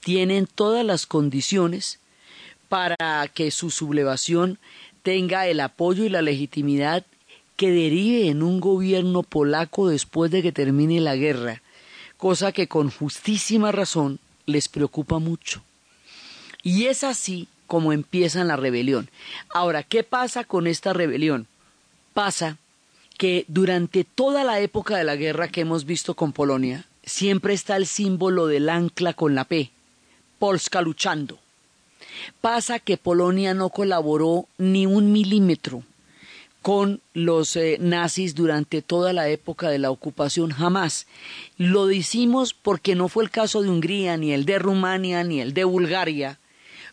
Tienen 0.00 0.48
todas 0.48 0.84
las 0.84 1.06
condiciones 1.06 2.00
para 2.68 3.28
que 3.32 3.52
su 3.52 3.70
sublevación 3.70 4.58
tenga 5.04 5.46
el 5.46 5.60
apoyo 5.60 6.04
y 6.04 6.08
la 6.08 6.22
legitimidad 6.22 7.06
que 7.54 7.70
derive 7.70 8.30
en 8.30 8.42
un 8.42 8.58
gobierno 8.58 9.22
polaco 9.22 9.86
después 9.86 10.32
de 10.32 10.42
que 10.42 10.50
termine 10.50 11.00
la 11.00 11.14
guerra, 11.14 11.62
cosa 12.16 12.50
que 12.50 12.66
con 12.66 12.90
justísima 12.90 13.70
razón 13.70 14.18
les 14.46 14.66
preocupa 14.66 15.20
mucho. 15.20 15.62
Y 16.64 16.86
es 16.86 17.04
así 17.04 17.46
como 17.68 17.92
empieza 17.92 18.42
la 18.42 18.56
rebelión. 18.56 19.08
Ahora, 19.50 19.84
¿qué 19.84 20.02
pasa 20.02 20.42
con 20.42 20.66
esta 20.66 20.92
rebelión? 20.92 21.46
Pasa 22.12 22.58
que 23.16 23.44
durante 23.48 24.04
toda 24.04 24.44
la 24.44 24.60
época 24.60 24.96
de 24.96 25.04
la 25.04 25.16
guerra 25.16 25.48
que 25.48 25.62
hemos 25.62 25.84
visto 25.84 26.14
con 26.14 26.32
Polonia, 26.32 26.84
siempre 27.04 27.54
está 27.54 27.76
el 27.76 27.86
símbolo 27.86 28.46
del 28.46 28.68
ancla 28.68 29.14
con 29.14 29.34
la 29.34 29.44
P, 29.44 29.70
Polska 30.38 30.82
luchando. 30.82 31.38
Pasa 32.40 32.78
que 32.78 32.96
Polonia 32.96 33.54
no 33.54 33.70
colaboró 33.70 34.46
ni 34.58 34.86
un 34.86 35.12
milímetro 35.12 35.82
con 36.62 37.00
los 37.12 37.56
eh, 37.56 37.76
nazis 37.78 38.34
durante 38.34 38.80
toda 38.80 39.12
la 39.12 39.28
época 39.28 39.68
de 39.68 39.78
la 39.78 39.90
ocupación, 39.90 40.50
jamás. 40.50 41.06
Lo 41.58 41.86
decimos 41.86 42.54
porque 42.54 42.94
no 42.94 43.08
fue 43.08 43.24
el 43.24 43.30
caso 43.30 43.62
de 43.62 43.68
Hungría, 43.68 44.16
ni 44.16 44.32
el 44.32 44.46
de 44.46 44.58
Rumania, 44.58 45.24
ni 45.24 45.42
el 45.42 45.52
de 45.52 45.64
Bulgaria, 45.64 46.38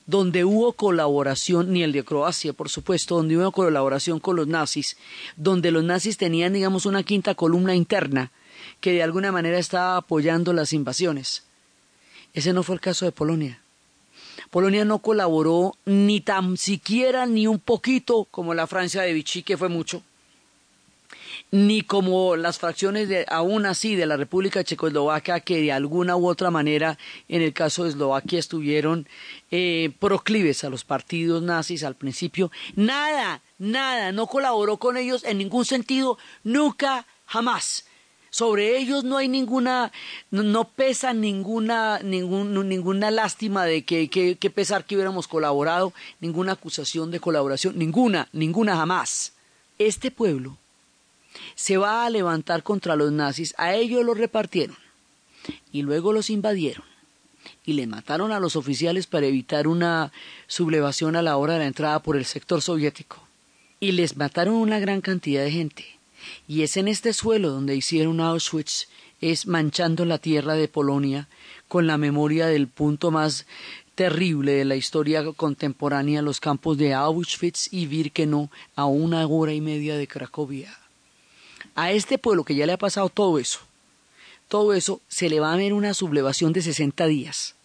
donde 0.05 0.43
hubo 0.43 0.73
colaboración, 0.73 1.71
ni 1.71 1.83
el 1.83 1.91
de 1.91 2.03
Croacia, 2.03 2.53
por 2.53 2.69
supuesto, 2.69 3.15
donde 3.15 3.37
hubo 3.37 3.51
colaboración 3.51 4.19
con 4.19 4.35
los 4.35 4.47
nazis, 4.47 4.97
donde 5.35 5.71
los 5.71 5.83
nazis 5.83 6.17
tenían, 6.17 6.53
digamos, 6.53 6.85
una 6.85 7.03
quinta 7.03 7.35
columna 7.35 7.75
interna 7.75 8.31
que 8.79 8.91
de 8.91 9.03
alguna 9.03 9.31
manera 9.31 9.57
estaba 9.57 9.97
apoyando 9.97 10.53
las 10.53 10.73
invasiones. 10.73 11.43
Ese 12.33 12.53
no 12.53 12.63
fue 12.63 12.75
el 12.75 12.81
caso 12.81 13.05
de 13.05 13.11
Polonia. 13.11 13.61
Polonia 14.49 14.83
no 14.85 14.99
colaboró 14.99 15.75
ni 15.85 16.19
tan 16.19 16.57
siquiera 16.57 17.25
ni 17.25 17.47
un 17.47 17.59
poquito 17.59 18.27
como 18.31 18.53
la 18.53 18.67
Francia 18.67 19.01
de 19.01 19.13
Vichy, 19.13 19.43
que 19.43 19.57
fue 19.57 19.69
mucho, 19.69 20.03
ni 21.51 21.81
como 21.81 22.37
las 22.37 22.59
fracciones 22.59 23.09
de, 23.09 23.25
aún 23.29 23.65
así 23.65 23.95
de 23.95 24.05
la 24.05 24.15
República 24.15 24.63
Checoslovaca 24.63 25.41
que 25.41 25.61
de 25.61 25.73
alguna 25.73 26.15
u 26.15 26.27
otra 26.27 26.49
manera 26.49 26.97
en 27.27 27.41
el 27.41 27.51
caso 27.51 27.83
de 27.83 27.89
Eslovaquia 27.89 28.39
estuvieron 28.39 29.07
eh, 29.51 29.91
proclives 29.99 30.63
a 30.63 30.69
los 30.69 30.85
partidos 30.85 31.43
nazis 31.43 31.83
al 31.83 31.95
principio. 31.95 32.51
Nada, 32.75 33.41
nada, 33.59 34.13
no 34.13 34.27
colaboró 34.27 34.77
con 34.77 34.95
ellos 34.95 35.25
en 35.25 35.39
ningún 35.39 35.65
sentido, 35.65 36.17
nunca, 36.43 37.05
jamás. 37.25 37.85
Sobre 38.29 38.77
ellos 38.77 39.03
no 39.03 39.17
hay 39.17 39.27
ninguna, 39.27 39.91
no, 40.29 40.69
pesa 40.69 41.11
ninguna, 41.11 41.99
ninguna 41.99 43.11
lástima 43.11 43.65
de 43.65 43.83
que, 43.83 44.09
que, 44.09 44.49
pesar 44.49 44.85
que 44.85 44.95
hubiéramos 44.95 45.27
colaborado, 45.27 45.91
ninguna 46.21 46.53
acusación 46.53 47.11
de 47.11 47.19
colaboración, 47.19 47.77
ninguna, 47.77 48.29
ninguna 48.31 48.77
jamás. 48.77 49.33
Este 49.77 50.11
pueblo 50.11 50.57
se 51.55 51.77
va 51.77 52.05
a 52.05 52.09
levantar 52.09 52.63
contra 52.63 52.95
los 52.95 53.11
nazis, 53.11 53.53
a 53.57 53.75
ellos 53.75 54.03
los 54.03 54.17
repartieron 54.17 54.77
y 55.71 55.81
luego 55.81 56.13
los 56.13 56.29
invadieron 56.29 56.83
y 57.65 57.73
le 57.73 57.87
mataron 57.87 58.31
a 58.31 58.39
los 58.39 58.55
oficiales 58.55 59.07
para 59.07 59.27
evitar 59.27 59.67
una 59.67 60.11
sublevación 60.47 61.15
a 61.15 61.21
la 61.21 61.37
hora 61.37 61.53
de 61.53 61.59
la 61.59 61.67
entrada 61.67 61.99
por 61.99 62.17
el 62.17 62.25
sector 62.25 62.61
soviético. 62.61 63.21
Y 63.79 63.93
les 63.93 64.15
mataron 64.15 64.55
una 64.55 64.79
gran 64.79 65.01
cantidad 65.01 65.43
de 65.43 65.51
gente. 65.51 65.85
Y 66.47 66.61
es 66.61 66.77
en 66.77 66.87
este 66.87 67.13
suelo 67.13 67.49
donde 67.49 67.75
hicieron 67.75 68.19
Auschwitz, 68.19 68.87
es 69.21 69.47
manchando 69.47 70.05
la 70.05 70.17
tierra 70.17 70.55
de 70.55 70.67
Polonia 70.67 71.27
con 71.67 71.87
la 71.87 71.97
memoria 71.97 72.47
del 72.47 72.67
punto 72.67 73.11
más 73.11 73.45
terrible 73.95 74.53
de 74.53 74.65
la 74.65 74.75
historia 74.75 75.23
contemporánea, 75.35 76.21
los 76.21 76.39
campos 76.39 76.77
de 76.77 76.93
Auschwitz 76.93 77.71
y 77.71 77.85
Birkenau, 77.85 78.49
a 78.75 78.85
una 78.85 79.25
hora 79.27 79.53
y 79.53 79.61
media 79.61 79.95
de 79.95 80.07
Cracovia. 80.07 80.80
A 81.75 81.91
este 81.91 82.17
pueblo 82.17 82.43
que 82.43 82.55
ya 82.55 82.65
le 82.65 82.73
ha 82.73 82.77
pasado 82.77 83.09
todo 83.09 83.39
eso, 83.39 83.59
todo 84.47 84.73
eso, 84.73 85.01
se 85.07 85.29
le 85.29 85.39
va 85.39 85.53
a 85.53 85.57
ver 85.57 85.73
una 85.73 85.93
sublevación 85.93 86.51
de 86.51 86.61
60 86.61 87.05
días. 87.07 87.55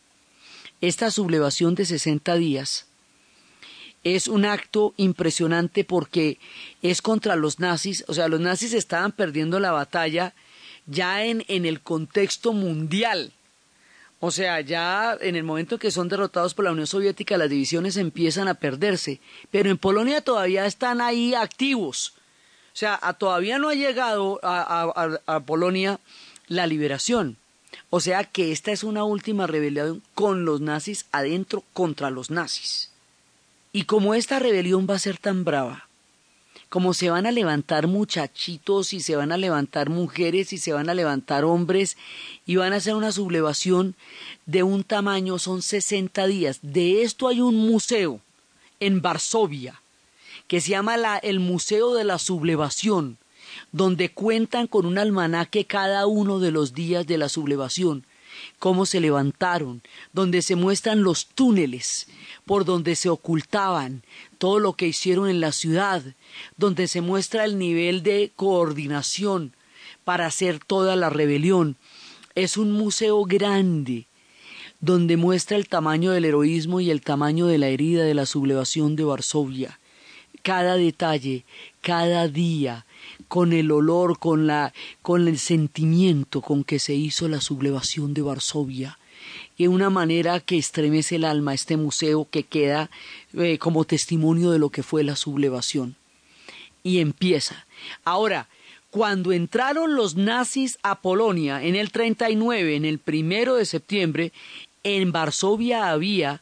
Esta 0.81 1.11
sublevación 1.11 1.75
de 1.75 1.85
60 1.85 2.37
días 2.37 2.87
es 4.05 4.29
un 4.29 4.45
acto 4.45 4.95
impresionante 4.97 5.83
porque 5.83 6.39
es 6.83 7.03
contra 7.03 7.35
los 7.35 7.59
nazis, 7.59 8.05
o 8.07 8.15
sea, 8.15 8.29
los 8.29 8.41
nazis 8.41 8.73
estaban 8.73 9.11
perdiendo 9.11 9.59
la 9.59 9.73
batalla 9.73 10.33
ya 10.87 11.25
en, 11.25 11.45
en 11.49 11.67
el 11.67 11.81
contexto 11.81 12.53
mundial. 12.53 13.33
O 14.21 14.31
sea, 14.31 14.61
ya 14.61 15.19
en 15.21 15.35
el 15.35 15.43
momento 15.43 15.79
que 15.79 15.91
son 15.91 16.09
derrotados 16.09 16.55
por 16.55 16.65
la 16.65 16.73
Unión 16.73 16.87
Soviética, 16.87 17.37
las 17.37 17.51
divisiones 17.51 17.97
empiezan 17.97 18.49
a 18.49 18.55
perderse, 18.55 19.21
pero 19.51 19.71
en 19.71 19.77
Polonia 19.77 20.21
todavía 20.21 20.67
están 20.67 21.01
ahí 21.01 21.35
activos. 21.35 22.15
O 22.77 22.79
sea, 22.79 23.01
todavía 23.19 23.59
no 23.59 23.71
ha 23.71 23.75
llegado 23.75 24.39
a, 24.43 25.17
a 25.27 25.41
Polonia 25.41 25.99
la 26.47 26.67
liberación. 26.67 27.39
O 27.89 28.01
sea 28.01 28.25
que 28.25 28.53
esta 28.53 28.71
es 28.71 28.85
una 28.85 29.03
última 29.03 29.47
rebelión 29.47 30.03
con 30.15 30.45
los 30.45 30.61
nazis 30.61 31.07
adentro 31.11 31.65
contra 31.73 32.11
los 32.11 32.31
nazis. 32.31 32.91
Y 33.73 33.85
como 33.85 34.15
esta 34.15 34.41
rebelión 34.41 34.87
va 34.87 34.97
a 34.97 34.99
ser 34.99 35.17
tan 35.17 35.43
brava, 35.43 35.89
como 36.69 36.93
se 36.93 37.09
van 37.09 37.25
a 37.25 37.33
levantar 37.33 37.87
muchachitos 37.87 38.93
y 38.93 39.01
se 39.01 39.17
van 39.17 39.33
a 39.33 39.39
levantar 39.39 39.89
mujeres 39.89 40.53
y 40.53 40.59
se 40.59 40.75
van 40.75 40.91
a 40.91 40.95
levantar 40.95 41.47
hombres 41.47 41.97
y 42.45 42.57
van 42.57 42.75
a 42.75 42.77
hacer 42.77 42.95
una 42.95 43.11
sublevación 43.11 43.95
de 44.45 44.65
un 44.65 44.85
tamaño, 44.85 45.39
son 45.39 45.63
60 45.63 46.27
días. 46.27 46.59
De 46.61 47.01
esto 47.01 47.29
hay 47.29 47.41
un 47.41 47.57
museo 47.57 48.21
en 48.81 49.01
Varsovia 49.01 49.81
que 50.49 50.61
se 50.61 50.71
llama 50.71 50.97
la, 50.97 51.19
el 51.19 51.41
Museo 51.41 51.95
de 51.95 52.05
la 52.05 52.19
Sublevación, 52.19 53.19
donde 53.73 54.11
cuentan 54.11 54.67
con 54.67 54.87
un 54.87 54.99
almanaque 54.99 55.65
cada 55.65 56.07
uno 56.07 56.39
de 56.39 56.51
los 56.51 56.75
días 56.75 57.07
de 57.07 57.19
la 57.19 57.29
sublevación, 57.29 58.05
cómo 58.59 58.87
se 58.87 59.01
levantaron, 59.01 59.83
donde 60.13 60.43
se 60.43 60.57
muestran 60.57 61.03
los 61.03 61.27
túneles 61.27 62.07
por 62.45 62.65
donde 62.65 62.97
se 62.97 63.09
ocultaban, 63.09 64.03
todo 64.39 64.59
lo 64.59 64.75
que 64.75 64.87
hicieron 64.87 65.29
en 65.29 65.41
la 65.41 65.53
ciudad, 65.53 66.03
donde 66.57 66.87
se 66.87 67.01
muestra 67.01 67.45
el 67.45 67.59
nivel 67.59 68.03
de 68.03 68.31
coordinación 68.37 69.53
para 70.05 70.27
hacer 70.27 70.61
toda 70.65 70.97
la 70.97 71.11
rebelión. 71.11 71.77
Es 72.35 72.57
un 72.57 72.71
museo 72.73 73.25
grande, 73.25 74.07
donde 74.81 75.17
muestra 75.17 75.57
el 75.57 75.69
tamaño 75.69 76.11
del 76.13 76.27
heroísmo 76.27 76.81
y 76.81 76.91
el 76.91 77.01
tamaño 77.01 77.47
de 77.47 77.59
la 77.59 77.69
herida 77.69 78.05
de 78.05 78.15
la 78.15 78.27
sublevación 78.27 78.95
de 78.95 79.05
Varsovia. 79.05 79.79
Cada 80.47 80.77
detalle, 80.77 81.45
cada 81.81 82.29
día, 82.29 82.87
con 83.27 83.53
el 83.53 83.73
olor, 83.73 84.21
con, 84.21 84.47
la, 84.47 84.73
con 85.03 85.27
el 85.27 85.41
sentimiento 85.41 86.41
con 86.41 86.63
que 86.63 86.79
se 86.79 86.95
hizo 86.95 87.27
la 87.27 87.41
sublevación 87.41 88.15
de 88.15 88.23
Varsovia, 88.23 88.97
de 89.59 89.67
una 89.67 89.91
manera 89.91 90.39
que 90.39 90.57
estremece 90.57 91.17
el 91.17 91.25
alma 91.25 91.53
este 91.53 91.77
museo 91.77 92.29
que 92.31 92.45
queda 92.45 92.91
eh, 93.35 93.59
como 93.59 93.87
testimonio 93.87 94.53
de 94.53 94.61
lo 94.61 94.71
que 94.71 94.85
fue 94.85 95.03
la 95.03 95.17
sublevación. 95.17 95.97
Y 96.85 97.01
empieza. 97.01 97.67
Ahora, 98.05 98.49
cuando 98.93 99.33
entraron 99.33 99.97
los 99.97 100.15
nazis 100.15 100.79
a 100.85 101.01
Polonia 101.01 101.61
en 101.65 101.75
el 101.75 101.91
39, 101.91 102.77
en 102.77 102.85
el 102.85 103.01
primero 103.01 103.57
de 103.57 103.65
septiembre, 103.65 104.33
en 104.85 105.11
Varsovia 105.11 105.91
había 105.91 106.41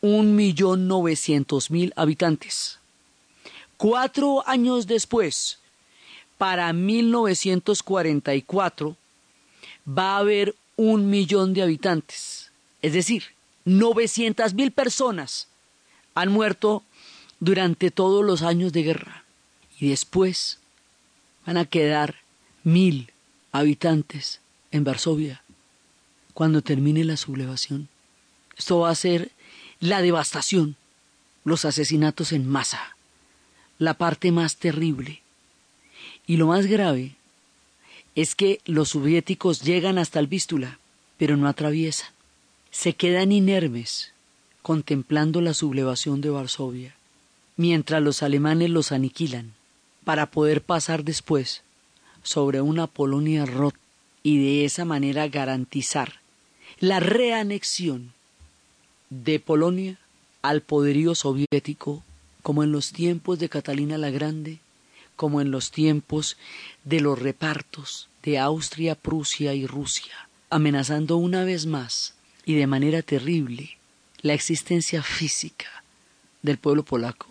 un 0.00 0.36
millón 0.36 0.88
novecientos 0.88 1.70
mil 1.70 1.92
habitantes. 1.96 2.78
Cuatro 3.82 4.48
años 4.48 4.86
después, 4.86 5.58
para 6.38 6.72
1944 6.72 8.96
va 9.88 10.14
a 10.14 10.18
haber 10.18 10.54
un 10.76 11.10
millón 11.10 11.52
de 11.52 11.62
habitantes. 11.62 12.52
Es 12.80 12.92
decir, 12.92 13.24
900 13.64 14.54
mil 14.54 14.70
personas 14.70 15.48
han 16.14 16.30
muerto 16.30 16.84
durante 17.40 17.90
todos 17.90 18.24
los 18.24 18.42
años 18.42 18.72
de 18.72 18.84
guerra. 18.84 19.24
Y 19.80 19.88
después 19.88 20.60
van 21.44 21.56
a 21.56 21.64
quedar 21.64 22.18
mil 22.62 23.10
habitantes 23.50 24.40
en 24.70 24.84
Varsovia 24.84 25.42
cuando 26.34 26.62
termine 26.62 27.02
la 27.02 27.16
sublevación. 27.16 27.88
Esto 28.56 28.78
va 28.78 28.90
a 28.90 28.94
ser 28.94 29.32
la 29.80 30.02
devastación, 30.02 30.76
los 31.42 31.64
asesinatos 31.64 32.30
en 32.30 32.46
masa, 32.46 32.94
la 33.82 33.94
parte 33.94 34.30
más 34.30 34.58
terrible 34.58 35.22
y 36.24 36.36
lo 36.36 36.46
más 36.46 36.66
grave 36.66 37.16
es 38.14 38.36
que 38.36 38.60
los 38.64 38.90
soviéticos 38.90 39.62
llegan 39.62 39.98
hasta 39.98 40.20
el 40.20 40.28
Vístula, 40.28 40.78
pero 41.16 41.36
no 41.36 41.48
atraviesan. 41.48 42.08
Se 42.70 42.92
quedan 42.92 43.32
inermes 43.32 44.12
contemplando 44.62 45.40
la 45.40 45.52
sublevación 45.52 46.20
de 46.20 46.30
Varsovia, 46.30 46.94
mientras 47.56 48.00
los 48.00 48.22
alemanes 48.22 48.70
los 48.70 48.92
aniquilan, 48.92 49.52
para 50.04 50.26
poder 50.26 50.62
pasar 50.62 51.02
después 51.02 51.62
sobre 52.22 52.60
una 52.60 52.86
Polonia 52.86 53.46
rota 53.46 53.80
y 54.22 54.38
de 54.38 54.64
esa 54.64 54.84
manera 54.84 55.26
garantizar 55.26 56.20
la 56.78 57.00
reanexión 57.00 58.12
de 59.10 59.40
Polonia 59.40 59.98
al 60.40 60.60
poderío 60.60 61.16
soviético 61.16 62.04
como 62.42 62.62
en 62.62 62.72
los 62.72 62.92
tiempos 62.92 63.38
de 63.38 63.48
Catalina 63.48 63.98
la 63.98 64.10
Grande 64.10 64.60
como 65.16 65.40
en 65.40 65.50
los 65.50 65.70
tiempos 65.70 66.36
de 66.84 67.00
los 67.00 67.18
repartos 67.18 68.08
de 68.22 68.38
Austria, 68.38 68.94
Prusia 68.94 69.54
y 69.54 69.66
Rusia, 69.66 70.28
amenazando 70.50 71.16
una 71.16 71.44
vez 71.44 71.66
más 71.66 72.14
y 72.44 72.54
de 72.54 72.66
manera 72.66 73.02
terrible 73.02 73.76
la 74.20 74.34
existencia 74.34 75.02
física 75.02 75.84
del 76.42 76.58
pueblo 76.58 76.84
polaco. 76.84 77.28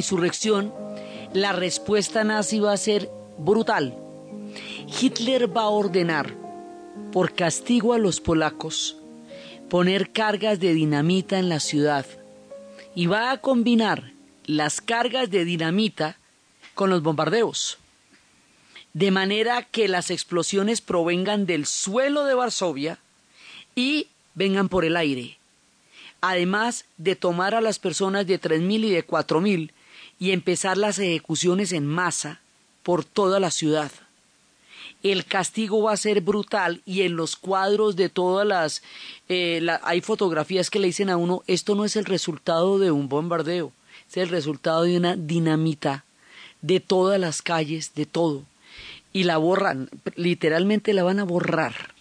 Insurrección, 0.00 0.72
la 1.32 1.52
respuesta 1.52 2.24
nazi 2.24 2.58
va 2.58 2.72
a 2.72 2.76
ser 2.76 3.08
brutal. 3.38 3.96
Hitler 5.00 5.54
va 5.54 5.62
a 5.62 5.68
ordenar, 5.68 6.34
por 7.12 7.32
castigo 7.34 7.92
a 7.94 7.98
los 7.98 8.20
polacos, 8.20 8.96
poner 9.68 10.10
cargas 10.10 10.58
de 10.58 10.74
dinamita 10.74 11.38
en 11.38 11.48
la 11.48 11.60
ciudad 11.60 12.04
y 12.94 13.06
va 13.06 13.30
a 13.30 13.40
combinar 13.40 14.12
las 14.46 14.80
cargas 14.80 15.30
de 15.30 15.44
dinamita 15.44 16.16
con 16.74 16.90
los 16.90 17.02
bombardeos. 17.02 17.78
de 18.92 19.10
manera 19.10 19.62
que 19.62 19.88
las 19.88 20.10
explosiones 20.10 20.80
provengan 20.80 21.46
del 21.46 21.66
suelo 21.66 22.24
de 22.24 22.34
Varsovia 22.34 22.98
y 23.74 24.08
vengan 24.34 24.68
por 24.68 24.84
el 24.84 24.96
aire. 24.96 25.38
Además 26.20 26.84
de 26.98 27.16
tomar 27.16 27.54
a 27.54 27.60
las 27.60 27.78
personas 27.78 28.26
de 28.26 28.40
3.000 28.40 28.84
y 28.84 28.90
de 28.90 29.06
4.000 29.06 29.70
y 30.20 30.30
empezar 30.32 30.76
las 30.76 30.98
ejecuciones 31.00 31.72
en 31.72 31.86
masa 31.86 32.40
por 32.84 33.04
toda 33.04 33.40
la 33.40 33.50
ciudad. 33.50 33.90
El 35.02 35.24
castigo 35.24 35.82
va 35.82 35.92
a 35.92 35.96
ser 35.96 36.20
brutal 36.20 36.82
y 36.84 37.02
en 37.02 37.16
los 37.16 37.34
cuadros 37.36 37.96
de 37.96 38.10
todas 38.10 38.46
las... 38.46 38.82
Eh, 39.30 39.66
hay 39.82 40.02
fotografías 40.02 40.68
que 40.68 40.78
le 40.78 40.88
dicen 40.88 41.08
a 41.08 41.16
uno, 41.16 41.42
esto 41.46 41.74
no 41.74 41.86
es 41.86 41.96
el 41.96 42.04
resultado 42.04 42.78
de 42.78 42.90
un 42.90 43.08
bombardeo, 43.08 43.72
es 44.10 44.18
el 44.18 44.28
resultado 44.28 44.82
de 44.82 44.98
una 44.98 45.16
dinamita 45.16 46.04
de 46.60 46.80
todas 46.80 47.18
las 47.18 47.40
calles, 47.40 47.94
de 47.94 48.04
todo. 48.04 48.44
Y 49.14 49.24
la 49.24 49.38
borran, 49.38 49.88
literalmente 50.16 50.92
la 50.92 51.02
van 51.02 51.18
a 51.18 51.24
borrar 51.24 51.94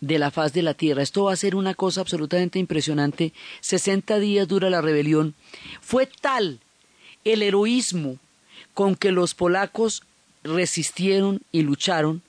de 0.00 0.18
la 0.18 0.30
faz 0.30 0.54
de 0.54 0.62
la 0.62 0.72
tierra. 0.72 1.02
Esto 1.02 1.24
va 1.24 1.34
a 1.34 1.36
ser 1.36 1.54
una 1.54 1.74
cosa 1.74 2.00
absolutamente 2.00 2.58
impresionante. 2.58 3.34
60 3.60 4.18
días 4.20 4.48
dura 4.48 4.70
la 4.70 4.80
rebelión. 4.80 5.34
Fue 5.82 6.06
tal 6.06 6.60
el 7.26 7.42
heroísmo 7.42 8.18
con 8.72 8.94
que 8.94 9.10
los 9.10 9.34
polacos 9.34 10.04
resistieron 10.44 11.40
y 11.50 11.62
lucharon, 11.62 12.22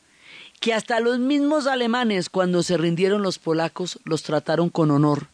que 0.60 0.74
hasta 0.74 1.00
los 1.00 1.20
mismos 1.20 1.68
alemanes, 1.68 2.30
cuando 2.30 2.64
se 2.64 2.78
rindieron 2.78 3.22
los 3.22 3.38
polacos, 3.38 4.00
los 4.06 4.24
trataron 4.24 4.70
con 4.70 4.90
honor, 4.90 5.28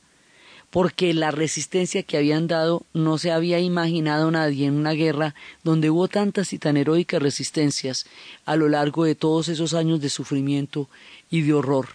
porque 0.69 1.13
la 1.13 1.31
resistencia 1.31 2.03
que 2.03 2.17
habían 2.17 2.47
dado 2.47 2.83
no 2.93 3.17
se 3.17 3.31
había 3.31 3.59
imaginado 3.59 4.31
nadie 4.31 4.65
en 4.65 4.73
una 4.73 4.91
guerra 4.91 5.33
donde 5.63 5.89
hubo 5.89 6.09
tantas 6.09 6.51
y 6.51 6.59
tan 6.59 6.75
heroicas 6.75 7.21
resistencias 7.21 8.05
a 8.45 8.57
lo 8.57 8.67
largo 8.67 9.05
de 9.05 9.15
todos 9.15 9.47
esos 9.47 9.73
años 9.73 10.01
de 10.01 10.09
sufrimiento 10.09 10.89
y 11.29 11.41
de 11.41 11.53
horror. 11.53 11.87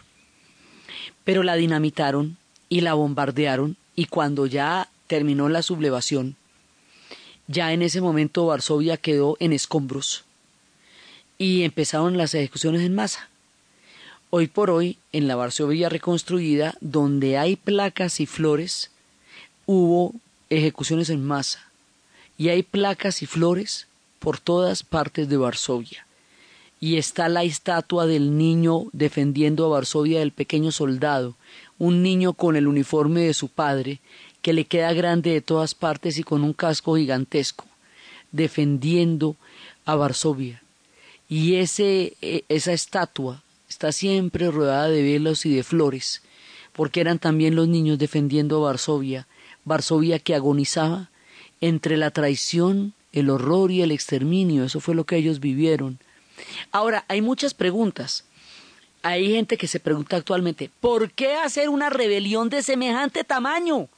Pero 1.25 1.43
la 1.43 1.57
dinamitaron 1.57 2.39
y 2.71 2.81
la 2.81 2.95
bombardearon 2.95 3.77
y 3.95 4.07
cuando 4.07 4.47
ya 4.47 4.89
terminó 5.07 5.51
la 5.51 5.63
sublevación, 5.63 6.37
ya 7.49 7.73
en 7.73 7.83
ese 7.83 8.01
momento 8.01 8.47
Varsovia 8.47 8.99
quedó 8.99 9.37
en 9.41 9.53
escombros 9.53 10.25
y 11.39 11.63
empezaron 11.63 12.17
las 12.17 12.35
ejecuciones 12.35 12.83
en 12.83 12.95
masa. 12.95 13.29
Hoy 14.31 14.47
por 14.47 14.71
hoy, 14.71 14.99
en 15.13 15.27
la 15.27 15.37
Varsovia 15.37 15.89
reconstruida, 15.89 16.77
donde 16.81 17.39
hay 17.39 17.57
placas 17.57 18.21
y 18.21 18.27
flores, 18.27 18.91
hubo 19.65 20.15
ejecuciones 20.51 21.09
en 21.09 21.25
masa. 21.25 21.67
Y 22.37 22.51
hay 22.51 22.63
placas 22.63 23.23
y 23.23 23.27
flores 23.27 23.87
por 24.19 24.39
todas 24.39 24.83
partes 24.83 25.29
de 25.29 25.39
Varsovia. 25.39 26.07
Y 26.81 26.99
está 26.99 27.29
la 27.29 27.43
estatua 27.43 28.07
del 28.07 28.37
niño 28.37 28.85
defendiendo 28.93 29.65
a 29.65 29.69
Varsovia 29.69 30.19
del 30.21 30.33
pequeño 30.33 30.73
soldado, 30.73 31.35
un 31.79 32.03
niño 32.03 32.35
con 32.35 32.57
el 32.57 32.69
uniforme 32.69 33.23
de 33.23 33.35
su 33.35 33.49
padre, 33.49 34.01
que 34.43 34.53
le 34.53 34.65
queda 34.65 34.93
grande 34.93 35.31
de 35.31 35.41
todas 35.41 35.75
partes 35.75 36.19
y 36.19 36.23
con 36.23 36.45
un 36.45 36.53
casco 36.53 36.97
gigantesco, 36.97 37.65
defendiendo 38.33 39.37
a 39.85 39.95
Varsovia. 39.95 40.63
Y 41.29 41.57
ese, 41.57 42.17
e, 42.23 42.45
esa 42.49 42.73
estatua 42.73 43.43
está 43.69 43.93
siempre 43.93 44.51
rodeada 44.51 44.89
de 44.89 45.03
velos 45.03 45.45
y 45.47 45.55
de 45.55 45.63
flores, 45.63 46.23
porque 46.73 47.01
eran 47.01 47.19
también 47.19 47.55
los 47.55 47.69
niños 47.69 47.99
defendiendo 47.99 48.57
a 48.59 48.69
Varsovia, 48.69 49.27
Varsovia 49.65 50.19
que 50.19 50.35
agonizaba 50.35 51.11
entre 51.61 51.97
la 51.97 52.11
traición, 52.11 52.95
el 53.13 53.31
horror 53.31 53.71
y 53.71 53.83
el 53.83 53.91
exterminio, 53.91 54.65
eso 54.65 54.81
fue 54.81 54.95
lo 54.95 55.05
que 55.05 55.17
ellos 55.17 55.41
vivieron. 55.41 55.99
Ahora, 56.71 57.05
hay 57.09 57.21
muchas 57.21 57.55
preguntas. 57.55 58.25
Hay 59.03 59.33
gente 59.33 59.57
que 59.57 59.69
se 59.69 59.81
pregunta 59.81 60.17
actualmente, 60.17 60.71
¿por 60.81 61.11
qué 61.13 61.35
hacer 61.35 61.69
una 61.69 61.89
rebelión 61.89 62.49
de 62.49 62.63
semejante 62.63 63.25
tamaño? 63.25 63.89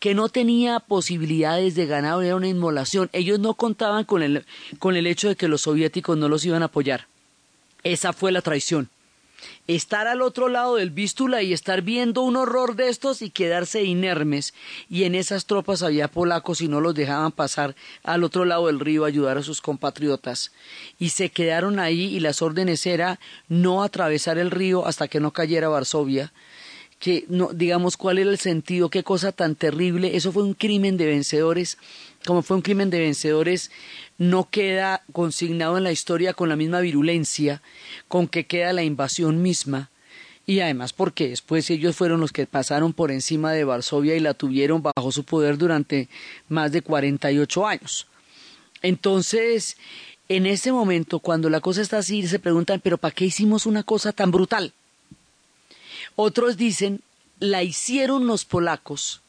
Que 0.00 0.14
no 0.14 0.30
tenía 0.30 0.80
posibilidades 0.80 1.74
de 1.74 1.86
ganar, 1.86 2.24
era 2.24 2.34
una 2.34 2.48
inmolación. 2.48 3.10
Ellos 3.12 3.38
no 3.38 3.54
contaban 3.54 4.04
con 4.04 4.22
el, 4.22 4.44
con 4.78 4.96
el 4.96 5.06
hecho 5.06 5.28
de 5.28 5.36
que 5.36 5.46
los 5.46 5.60
soviéticos 5.60 6.16
no 6.16 6.28
los 6.28 6.44
iban 6.44 6.62
a 6.62 6.66
apoyar. 6.66 7.06
Esa 7.84 8.12
fue 8.12 8.32
la 8.32 8.40
traición. 8.40 8.88
Estar 9.66 10.06
al 10.06 10.20
otro 10.20 10.48
lado 10.48 10.76
del 10.76 10.90
vístula 10.90 11.42
y 11.42 11.52
estar 11.52 11.82
viendo 11.82 12.22
un 12.22 12.36
horror 12.36 12.76
de 12.76 12.88
estos 12.88 13.22
y 13.22 13.30
quedarse 13.30 13.84
inermes. 13.84 14.52
Y 14.88 15.04
en 15.04 15.14
esas 15.14 15.46
tropas 15.46 15.82
había 15.82 16.08
polacos 16.08 16.60
y 16.60 16.68
no 16.68 16.80
los 16.80 16.94
dejaban 16.94 17.32
pasar 17.32 17.74
al 18.02 18.24
otro 18.24 18.44
lado 18.44 18.66
del 18.66 18.80
río 18.80 19.04
a 19.04 19.08
ayudar 19.08 19.38
a 19.38 19.42
sus 19.42 19.60
compatriotas. 19.60 20.52
Y 20.98 21.10
se 21.10 21.30
quedaron 21.30 21.78
ahí 21.78 22.04
y 22.04 22.20
las 22.20 22.42
órdenes 22.42 22.84
era 22.86 23.20
no 23.48 23.82
atravesar 23.82 24.38
el 24.38 24.50
río 24.50 24.86
hasta 24.86 25.08
que 25.08 25.20
no 25.20 25.30
cayera 25.30 25.68
Varsovia, 25.68 26.32
que 27.00 27.24
no 27.28 27.48
digamos 27.52 27.96
cuál 27.96 28.18
era 28.18 28.30
el 28.30 28.38
sentido, 28.38 28.90
qué 28.90 29.02
cosa 29.02 29.32
tan 29.32 29.56
terrible, 29.56 30.16
eso 30.16 30.32
fue 30.32 30.42
un 30.44 30.52
crimen 30.52 30.98
de 30.98 31.06
vencedores, 31.06 31.78
como 32.26 32.42
fue 32.42 32.58
un 32.58 32.62
crimen 32.62 32.90
de 32.90 33.00
vencedores, 33.00 33.70
no 34.18 34.48
queda 34.50 35.02
consignado 35.12 35.78
en 35.78 35.84
la 35.84 35.92
historia 35.92 36.34
con 36.34 36.50
la 36.50 36.56
misma 36.56 36.80
virulencia 36.80 37.62
con 38.06 38.28
que 38.28 38.44
queda 38.46 38.74
la 38.74 38.82
invasión 38.82 39.40
misma, 39.40 39.90
y 40.44 40.60
además 40.60 40.92
porque 40.92 41.28
después 41.28 41.70
ellos 41.70 41.96
fueron 41.96 42.20
los 42.20 42.32
que 42.32 42.46
pasaron 42.46 42.92
por 42.92 43.10
encima 43.10 43.52
de 43.52 43.64
Varsovia 43.64 44.14
y 44.14 44.20
la 44.20 44.34
tuvieron 44.34 44.82
bajo 44.82 45.10
su 45.10 45.24
poder 45.24 45.56
durante 45.56 46.08
más 46.48 46.70
de 46.70 46.82
48 46.82 47.66
años. 47.66 48.06
Entonces, 48.82 49.78
en 50.28 50.46
ese 50.46 50.70
momento, 50.70 51.20
cuando 51.20 51.48
la 51.48 51.60
cosa 51.60 51.80
está 51.80 51.98
así, 51.98 52.26
se 52.26 52.38
preguntan, 52.38 52.80
pero 52.82 52.98
¿para 52.98 53.14
qué 53.14 53.24
hicimos 53.24 53.64
una 53.64 53.84
cosa 53.84 54.12
tan 54.12 54.30
brutal? 54.30 54.74
Otros 56.22 56.58
dicen, 56.58 57.00
la 57.38 57.62
hicieron 57.62 58.26
los 58.26 58.44
polacos 58.44 59.22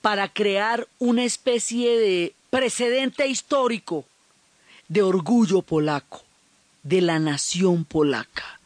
para 0.00 0.32
crear 0.32 0.86
una 1.00 1.24
especie 1.24 1.98
de 1.98 2.34
precedente 2.50 3.26
histórico 3.26 4.04
de 4.86 5.02
orgullo 5.02 5.60
polaco, 5.62 6.22
de 6.84 7.00
la 7.00 7.18
nación 7.18 7.84
polaca. 7.84 8.60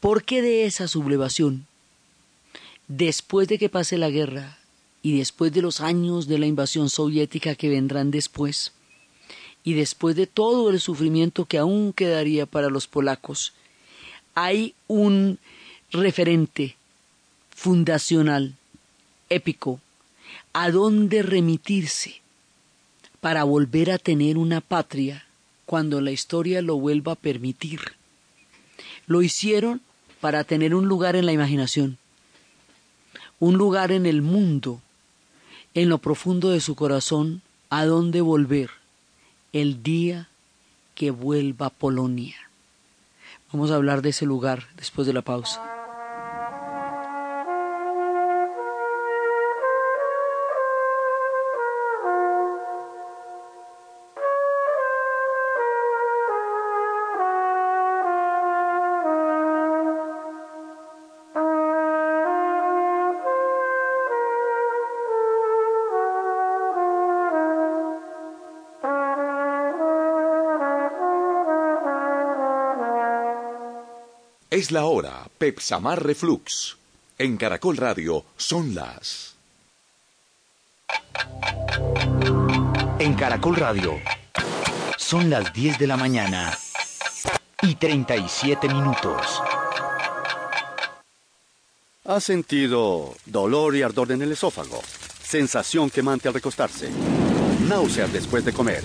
¿Por 0.00 0.24
qué 0.24 0.40
de 0.40 0.64
esa 0.64 0.88
sublevación? 0.88 1.66
Después 2.88 3.46
de 3.46 3.58
que 3.58 3.68
pase 3.68 3.98
la 3.98 4.08
guerra 4.08 4.56
y 5.02 5.18
después 5.18 5.52
de 5.52 5.60
los 5.60 5.82
años 5.82 6.26
de 6.26 6.38
la 6.38 6.46
invasión 6.46 6.88
soviética 6.88 7.54
que 7.54 7.68
vendrán 7.68 8.10
después, 8.10 8.72
y 9.62 9.74
después 9.74 10.16
de 10.16 10.26
todo 10.26 10.70
el 10.70 10.80
sufrimiento 10.80 11.44
que 11.44 11.58
aún 11.58 11.92
quedaría 11.92 12.46
para 12.46 12.70
los 12.70 12.86
polacos, 12.86 13.52
hay 14.34 14.74
un 14.88 15.38
referente 15.92 16.76
fundacional, 17.54 18.54
épico, 19.28 19.80
a 20.52 20.70
dónde 20.70 21.22
remitirse 21.22 22.20
para 23.20 23.44
volver 23.44 23.90
a 23.90 23.98
tener 23.98 24.36
una 24.36 24.60
patria 24.60 25.26
cuando 25.66 26.00
la 26.00 26.10
historia 26.10 26.60
lo 26.60 26.76
vuelva 26.76 27.12
a 27.12 27.16
permitir. 27.16 27.80
Lo 29.06 29.22
hicieron 29.22 29.80
para 30.20 30.44
tener 30.44 30.74
un 30.74 30.86
lugar 30.86 31.16
en 31.16 31.26
la 31.26 31.32
imaginación, 31.32 31.98
un 33.38 33.58
lugar 33.58 33.92
en 33.92 34.06
el 34.06 34.22
mundo, 34.22 34.80
en 35.74 35.88
lo 35.88 35.98
profundo 35.98 36.50
de 36.50 36.60
su 36.60 36.74
corazón, 36.74 37.42
a 37.70 37.84
dónde 37.86 38.20
volver 38.20 38.70
el 39.52 39.82
día 39.82 40.28
que 40.94 41.10
vuelva 41.10 41.66
a 41.66 41.70
Polonia. 41.70 42.36
Vamos 43.52 43.70
a 43.70 43.76
hablar 43.76 44.02
de 44.02 44.10
ese 44.10 44.26
lugar 44.26 44.68
después 44.76 45.06
de 45.06 45.12
la 45.12 45.22
pausa. 45.22 45.81
Es 74.62 74.70
la 74.70 74.84
hora, 74.84 75.28
Pepsamar 75.38 76.04
Reflux. 76.04 76.76
En 77.18 77.36
Caracol 77.36 77.76
Radio 77.76 78.24
son 78.36 78.76
las... 78.76 79.34
En 83.00 83.14
Caracol 83.14 83.56
Radio 83.56 83.98
son 84.96 85.30
las 85.30 85.52
10 85.52 85.80
de 85.80 85.86
la 85.88 85.96
mañana 85.96 86.56
y 87.60 87.74
37 87.74 88.68
minutos. 88.68 89.42
¿Ha 92.04 92.20
sentido 92.20 93.16
dolor 93.26 93.74
y 93.74 93.82
ardor 93.82 94.12
en 94.12 94.22
el 94.22 94.30
esófago? 94.30 94.80
Sensación 95.24 95.90
quemante 95.90 96.28
al 96.28 96.34
recostarse 96.34 96.88
náuseas 97.62 98.12
después 98.12 98.44
de 98.44 98.52
comer. 98.52 98.84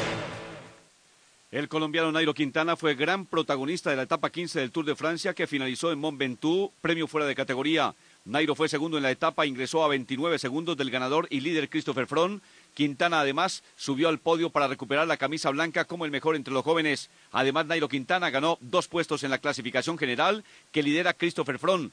El 1.51 1.67
colombiano 1.67 2.13
Nairo 2.13 2.33
Quintana 2.33 2.77
fue 2.77 2.95
gran 2.95 3.25
protagonista 3.25 3.89
de 3.89 3.97
la 3.97 4.03
etapa 4.03 4.29
15 4.29 4.61
del 4.61 4.71
Tour 4.71 4.85
de 4.85 4.95
Francia 4.95 5.33
que 5.33 5.47
finalizó 5.47 5.91
en 5.91 5.99
Mont 5.99 6.17
Ventoux, 6.17 6.71
premio 6.79 7.07
fuera 7.07 7.27
de 7.27 7.35
categoría. 7.35 7.93
Nairo 8.23 8.55
fue 8.55 8.69
segundo 8.69 8.95
en 8.95 9.03
la 9.03 9.11
etapa, 9.11 9.45
ingresó 9.45 9.83
a 9.83 9.89
29 9.89 10.39
segundos 10.39 10.77
del 10.77 10.89
ganador 10.89 11.27
y 11.29 11.41
líder 11.41 11.67
Christopher 11.67 12.07
Froome. 12.07 12.39
Quintana 12.73 13.19
además 13.19 13.63
subió 13.75 14.07
al 14.07 14.19
podio 14.19 14.49
para 14.49 14.69
recuperar 14.69 15.07
la 15.07 15.17
camisa 15.17 15.49
blanca 15.49 15.83
como 15.83 16.05
el 16.05 16.11
mejor 16.11 16.37
entre 16.37 16.53
los 16.53 16.63
jóvenes. 16.63 17.09
Además, 17.33 17.65
Nairo 17.65 17.89
Quintana 17.89 18.29
ganó 18.29 18.57
dos 18.61 18.87
puestos 18.87 19.25
en 19.25 19.31
la 19.31 19.39
clasificación 19.39 19.97
general 19.97 20.45
que 20.71 20.83
lidera 20.83 21.11
Christopher 21.11 21.59
Froome. 21.59 21.89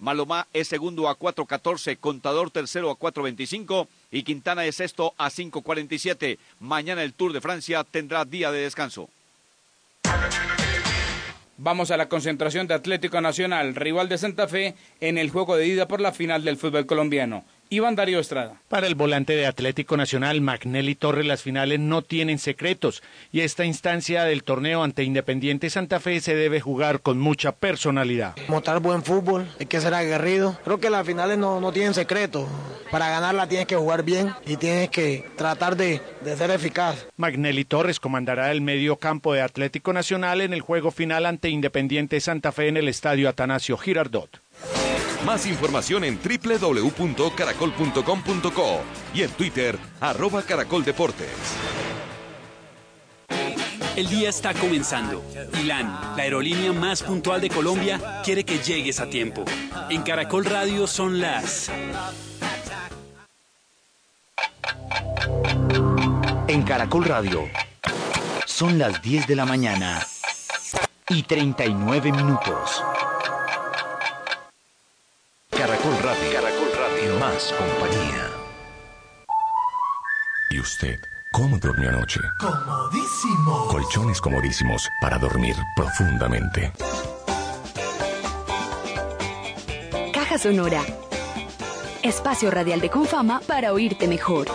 Malomá 0.00 0.46
es 0.54 0.66
segundo 0.66 1.08
a 1.08 1.18
4.14, 1.18 1.98
Contador 1.98 2.50
tercero 2.50 2.90
a 2.90 2.98
4.25 2.98 3.86
y 4.10 4.22
Quintana 4.22 4.64
es 4.64 4.76
sexto 4.76 5.14
a 5.18 5.28
5.47. 5.28 6.38
Mañana 6.58 7.02
el 7.02 7.12
Tour 7.12 7.32
de 7.32 7.40
Francia 7.40 7.84
tendrá 7.84 8.24
día 8.24 8.50
de 8.50 8.62
descanso. 8.62 9.10
Vamos 11.58 11.90
a 11.90 11.98
la 11.98 12.08
concentración 12.08 12.66
de 12.66 12.72
Atlético 12.72 13.20
Nacional, 13.20 13.74
rival 13.74 14.08
de 14.08 14.16
Santa 14.16 14.48
Fe, 14.48 14.74
en 15.02 15.18
el 15.18 15.28
juego 15.28 15.56
de 15.56 15.66
ida 15.66 15.86
por 15.86 16.00
la 16.00 16.12
final 16.12 16.42
del 16.42 16.56
fútbol 16.56 16.86
colombiano. 16.86 17.44
Iván 17.72 17.94
Darío 17.94 18.18
Estrada. 18.18 18.60
Para 18.68 18.88
el 18.88 18.96
volante 18.96 19.36
de 19.36 19.46
Atlético 19.46 19.96
Nacional, 19.96 20.40
Magnelli 20.40 20.96
Torres, 20.96 21.24
las 21.24 21.42
finales 21.42 21.78
no 21.78 22.02
tienen 22.02 22.40
secretos 22.40 23.00
y 23.30 23.42
esta 23.42 23.64
instancia 23.64 24.24
del 24.24 24.42
torneo 24.42 24.82
ante 24.82 25.04
Independiente 25.04 25.70
Santa 25.70 26.00
Fe 26.00 26.20
se 26.20 26.34
debe 26.34 26.60
jugar 26.60 27.00
con 27.00 27.20
mucha 27.20 27.52
personalidad. 27.52 28.34
Montar 28.48 28.80
buen 28.80 29.04
fútbol, 29.04 29.46
hay 29.60 29.66
que 29.66 29.80
ser 29.80 29.94
aguerrido. 29.94 30.58
Creo 30.64 30.80
que 30.80 30.90
las 30.90 31.06
finales 31.06 31.38
no, 31.38 31.60
no 31.60 31.70
tienen 31.70 31.94
secretos. 31.94 32.48
Para 32.90 33.08
ganarla 33.08 33.46
tienes 33.48 33.68
que 33.68 33.76
jugar 33.76 34.02
bien 34.02 34.34
y 34.44 34.56
tienes 34.56 34.90
que 34.90 35.24
tratar 35.36 35.76
de, 35.76 36.02
de 36.24 36.36
ser 36.36 36.50
eficaz. 36.50 37.06
Magnelli 37.16 37.64
Torres 37.64 38.00
comandará 38.00 38.50
el 38.50 38.62
medio 38.62 38.96
campo 38.96 39.32
de 39.32 39.42
Atlético 39.42 39.92
Nacional 39.92 40.40
en 40.40 40.52
el 40.52 40.60
juego 40.60 40.90
final 40.90 41.24
ante 41.24 41.50
Independiente 41.50 42.18
Santa 42.18 42.50
Fe 42.50 42.66
en 42.66 42.78
el 42.78 42.88
estadio 42.88 43.28
Atanasio 43.28 43.76
Girardot. 43.76 44.40
Más 45.24 45.46
información 45.46 46.04
en 46.04 46.18
www.caracol.com.co 46.18 48.80
y 49.14 49.22
en 49.22 49.30
Twitter, 49.30 49.78
arroba 50.00 50.42
caracoldeportes. 50.42 51.30
El 53.96 54.08
día 54.08 54.30
está 54.30 54.54
comenzando 54.54 55.22
y 55.60 55.64
LAN, 55.64 55.86
la 56.16 56.22
aerolínea 56.22 56.72
más 56.72 57.02
puntual 57.02 57.40
de 57.40 57.50
Colombia, 57.50 58.20
quiere 58.24 58.44
que 58.44 58.58
llegues 58.58 59.00
a 59.00 59.10
tiempo. 59.10 59.44
En 59.90 60.02
Caracol 60.02 60.44
Radio 60.44 60.86
son 60.86 61.20
las... 61.20 61.70
En 66.48 66.62
Caracol 66.62 67.04
Radio 67.04 67.48
son 68.46 68.78
las 68.78 69.02
10 69.02 69.26
de 69.26 69.36
la 69.36 69.44
mañana 69.44 70.00
y 71.08 71.22
39 71.22 72.12
minutos. 72.12 72.82
Caracol 75.80 76.02
Radio. 76.02 76.32
Caracol 76.32 76.68
Radio. 76.78 77.18
Más 77.18 77.54
compañía. 77.54 78.30
¿Y 80.50 80.60
usted 80.60 81.00
cómo 81.32 81.56
durmió 81.56 81.88
anoche? 81.88 82.20
Comodísimo. 82.38 83.66
Colchones 83.68 84.20
comodísimos 84.20 84.86
para 85.00 85.16
dormir 85.16 85.56
profundamente. 85.74 86.70
Caja 90.12 90.36
Sonora. 90.36 90.82
Espacio 92.02 92.50
radial 92.50 92.82
de 92.82 92.90
Confama 92.90 93.40
para 93.46 93.72
oírte 93.72 94.06
mejor. 94.06 94.48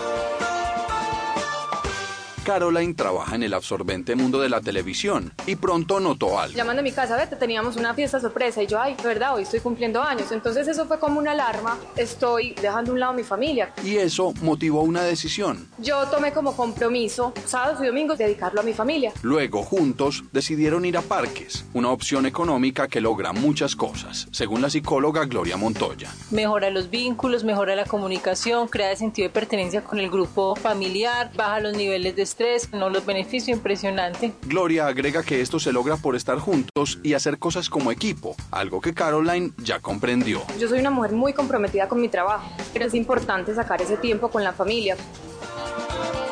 Caroline 2.45 2.93
trabaja 2.93 3.35
en 3.35 3.41
el 3.41 3.55
absorbente 3.55 4.15
mundo 4.15 4.39
de 4.39 4.49
la 4.49 4.61
televisión 4.61 5.33
y 5.47 5.55
pronto 5.55 5.99
notó 5.99 6.39
algo. 6.39 6.55
Llamando 6.55 6.81
a 6.81 6.83
mi 6.83 6.91
casa, 6.91 7.17
vete, 7.17 7.35
teníamos 7.35 7.75
una 7.75 7.95
fiesta 7.95 8.19
sorpresa 8.19 8.61
y 8.61 8.67
yo, 8.67 8.79
ay, 8.79 8.95
verdad, 9.03 9.33
hoy 9.33 9.41
estoy 9.41 9.61
cumpliendo 9.61 9.99
años. 9.99 10.31
Entonces 10.31 10.67
eso 10.67 10.85
fue 10.85 10.99
como 10.99 11.17
una 11.19 11.31
alarma, 11.31 11.79
estoy 11.95 12.53
dejando 12.61 12.91
a 12.91 12.93
un 12.93 12.99
lado 12.99 13.13
a 13.13 13.15
mi 13.15 13.23
familia. 13.23 13.73
Y 13.83 13.97
eso 13.97 14.31
motivó 14.43 14.83
una 14.83 15.01
decisión. 15.01 15.67
Yo 15.79 16.05
tomé 16.05 16.33
como 16.33 16.55
compromiso, 16.55 17.33
sábados 17.45 17.79
y 17.81 17.87
domingos, 17.87 18.19
dedicarlo 18.19 18.61
a 18.61 18.63
mi 18.63 18.73
familia. 18.73 19.11
Luego, 19.23 19.63
juntos, 19.63 20.23
decidieron 20.31 20.85
ir 20.85 20.97
a 20.97 21.01
parques, 21.01 21.65
una 21.73 21.89
opción 21.89 22.27
económica 22.27 22.87
que 22.87 23.01
logra 23.01 23.33
muchas 23.33 23.75
cosas, 23.75 24.27
según 24.31 24.61
la 24.61 24.69
psicóloga 24.69 25.25
Gloria 25.25 25.57
Montoya. 25.57 26.13
Mejora 26.29 26.69
los 26.69 26.91
vínculos, 26.91 27.43
mejora 27.43 27.75
la 27.75 27.85
comunicación, 27.85 28.67
crea 28.67 28.95
sentido 28.95 29.29
de 29.29 29.33
pertenencia 29.33 29.83
con 29.83 29.97
el 29.97 30.11
grupo 30.11 30.55
familiar, 30.55 31.31
baja 31.35 31.59
los 31.59 31.75
niveles 31.75 32.15
de 32.15 32.34
estrés, 32.35 32.73
no 32.73 32.89
los 32.89 33.05
beneficio 33.05 33.53
impresionante. 33.53 34.33
Gloria 34.43 34.87
agrega 34.87 35.23
que 35.23 35.39
esto 35.39 35.57
se 35.57 35.71
logra 35.71 35.95
por 35.95 36.17
estar 36.17 36.37
juntos 36.37 36.99
y 37.01 37.13
hacer 37.13 37.39
cosas 37.39 37.69
como 37.69 37.91
equipo, 37.91 38.35
algo 38.51 38.81
que 38.81 38.93
Caroline 38.93 39.51
ya 39.57 39.79
comprendió. 39.79 40.41
Yo 40.59 40.67
soy 40.67 40.79
una 40.79 40.91
mujer 40.91 41.13
muy 41.13 41.31
comprometida 41.31 41.87
con 41.87 42.01
mi 42.01 42.09
trabajo, 42.09 42.51
pero 42.73 42.85
es 42.85 42.93
importante 42.93 43.55
sacar 43.55 43.81
ese 43.81 43.95
tiempo 43.95 44.29
con 44.29 44.43
la 44.43 44.51
familia. 44.51 44.97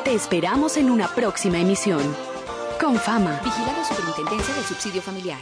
Te 0.04 0.12
esperamos 0.12 0.76
en 0.76 0.90
una 0.90 1.08
próxima 1.08 1.58
emisión. 1.58 2.02
Con 2.78 2.96
fama. 2.96 3.40
Vigilado 3.42 3.82
Superintendencia 3.84 4.54
del 4.54 4.64
Subsidio 4.64 5.00
Familiar. 5.00 5.38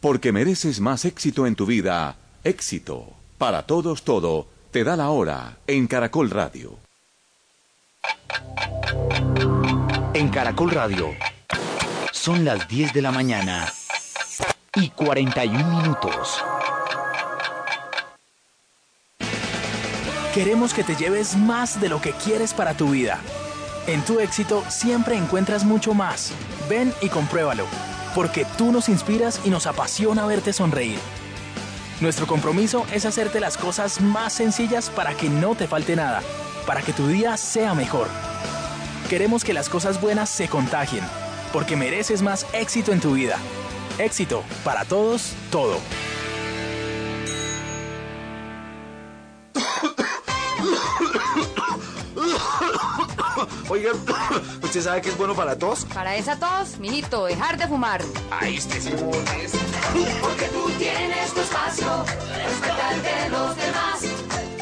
Porque 0.00 0.30
mereces 0.30 0.80
más 0.80 1.06
éxito 1.06 1.46
en 1.46 1.54
tu 1.54 1.64
vida. 1.64 2.16
Éxito. 2.44 3.06
Para 3.38 3.62
todos 3.62 4.02
todo. 4.02 4.46
Te 4.72 4.84
da 4.84 4.94
la 4.96 5.08
hora 5.08 5.56
en 5.66 5.86
Caracol 5.86 6.28
Radio. 6.28 6.76
En 10.22 10.28
Caracol 10.28 10.70
Radio 10.70 11.16
son 12.12 12.44
las 12.44 12.68
10 12.68 12.92
de 12.92 13.02
la 13.02 13.10
mañana 13.10 13.66
y 14.76 14.88
41 14.90 15.80
minutos. 15.80 16.40
Queremos 20.32 20.74
que 20.74 20.84
te 20.84 20.94
lleves 20.94 21.36
más 21.36 21.80
de 21.80 21.88
lo 21.88 22.00
que 22.00 22.12
quieres 22.12 22.54
para 22.54 22.74
tu 22.74 22.90
vida. 22.90 23.18
En 23.88 24.00
tu 24.04 24.20
éxito 24.20 24.62
siempre 24.68 25.16
encuentras 25.16 25.64
mucho 25.64 25.92
más. 25.92 26.32
Ven 26.68 26.94
y 27.00 27.08
compruébalo, 27.08 27.66
porque 28.14 28.46
tú 28.56 28.70
nos 28.70 28.88
inspiras 28.88 29.40
y 29.44 29.50
nos 29.50 29.66
apasiona 29.66 30.24
verte 30.24 30.52
sonreír. 30.52 31.00
Nuestro 32.00 32.28
compromiso 32.28 32.86
es 32.92 33.06
hacerte 33.06 33.40
las 33.40 33.56
cosas 33.56 34.00
más 34.00 34.34
sencillas 34.34 34.88
para 34.88 35.14
que 35.16 35.28
no 35.28 35.56
te 35.56 35.66
falte 35.66 35.96
nada, 35.96 36.22
para 36.64 36.80
que 36.80 36.92
tu 36.92 37.08
día 37.08 37.36
sea 37.36 37.74
mejor. 37.74 38.06
Queremos 39.12 39.44
que 39.44 39.52
las 39.52 39.68
cosas 39.68 40.00
buenas 40.00 40.30
se 40.30 40.48
contagien, 40.48 41.04
porque 41.52 41.76
mereces 41.76 42.22
más 42.22 42.46
éxito 42.54 42.92
en 42.92 43.00
tu 43.00 43.12
vida. 43.12 43.36
Éxito, 43.98 44.42
para 44.64 44.86
todos, 44.86 45.34
todo. 45.50 45.76
Oiga, 53.68 53.90
¿usted 54.62 54.80
sabe 54.80 55.02
que 55.02 55.10
es 55.10 55.18
bueno 55.18 55.34
para 55.34 55.58
tos? 55.58 55.84
Para 55.92 56.16
esa 56.16 56.36
tos, 56.36 56.78
mijito, 56.78 57.26
dejar 57.26 57.58
de 57.58 57.68
fumar. 57.68 58.02
Ahí 58.30 58.56
este 58.56 58.80
sí. 58.80 58.92
Porque 60.22 60.46
tú 60.46 60.70
tienes 60.78 61.34
tu 61.34 61.40
espacio, 61.42 62.02
respeta 62.34 62.94
el 62.94 63.02
de 63.02 63.28
los 63.28 63.56
demás. 63.56 64.00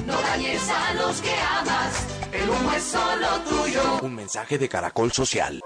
No 0.06 0.20
dañes 0.20 0.68
a 0.68 0.94
los 0.94 1.20
que 1.20 1.36
amas, 1.60 2.09
el 2.32 2.48
humo 2.48 2.72
es 2.72 2.82
solo 2.82 3.26
tuyo. 3.48 3.82
Un 4.02 4.14
mensaje 4.14 4.58
de 4.58 4.68
Caracol 4.68 5.12
Social. 5.12 5.60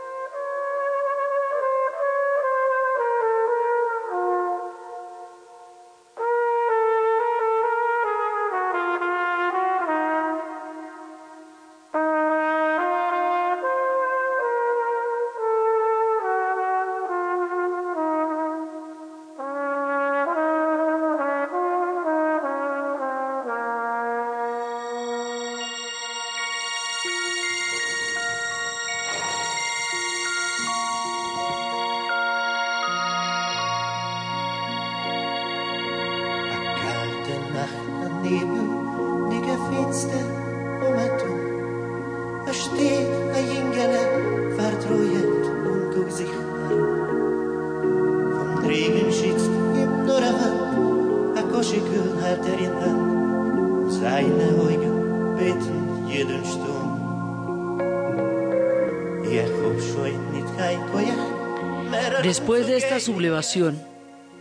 Sublevación, 63.05 63.79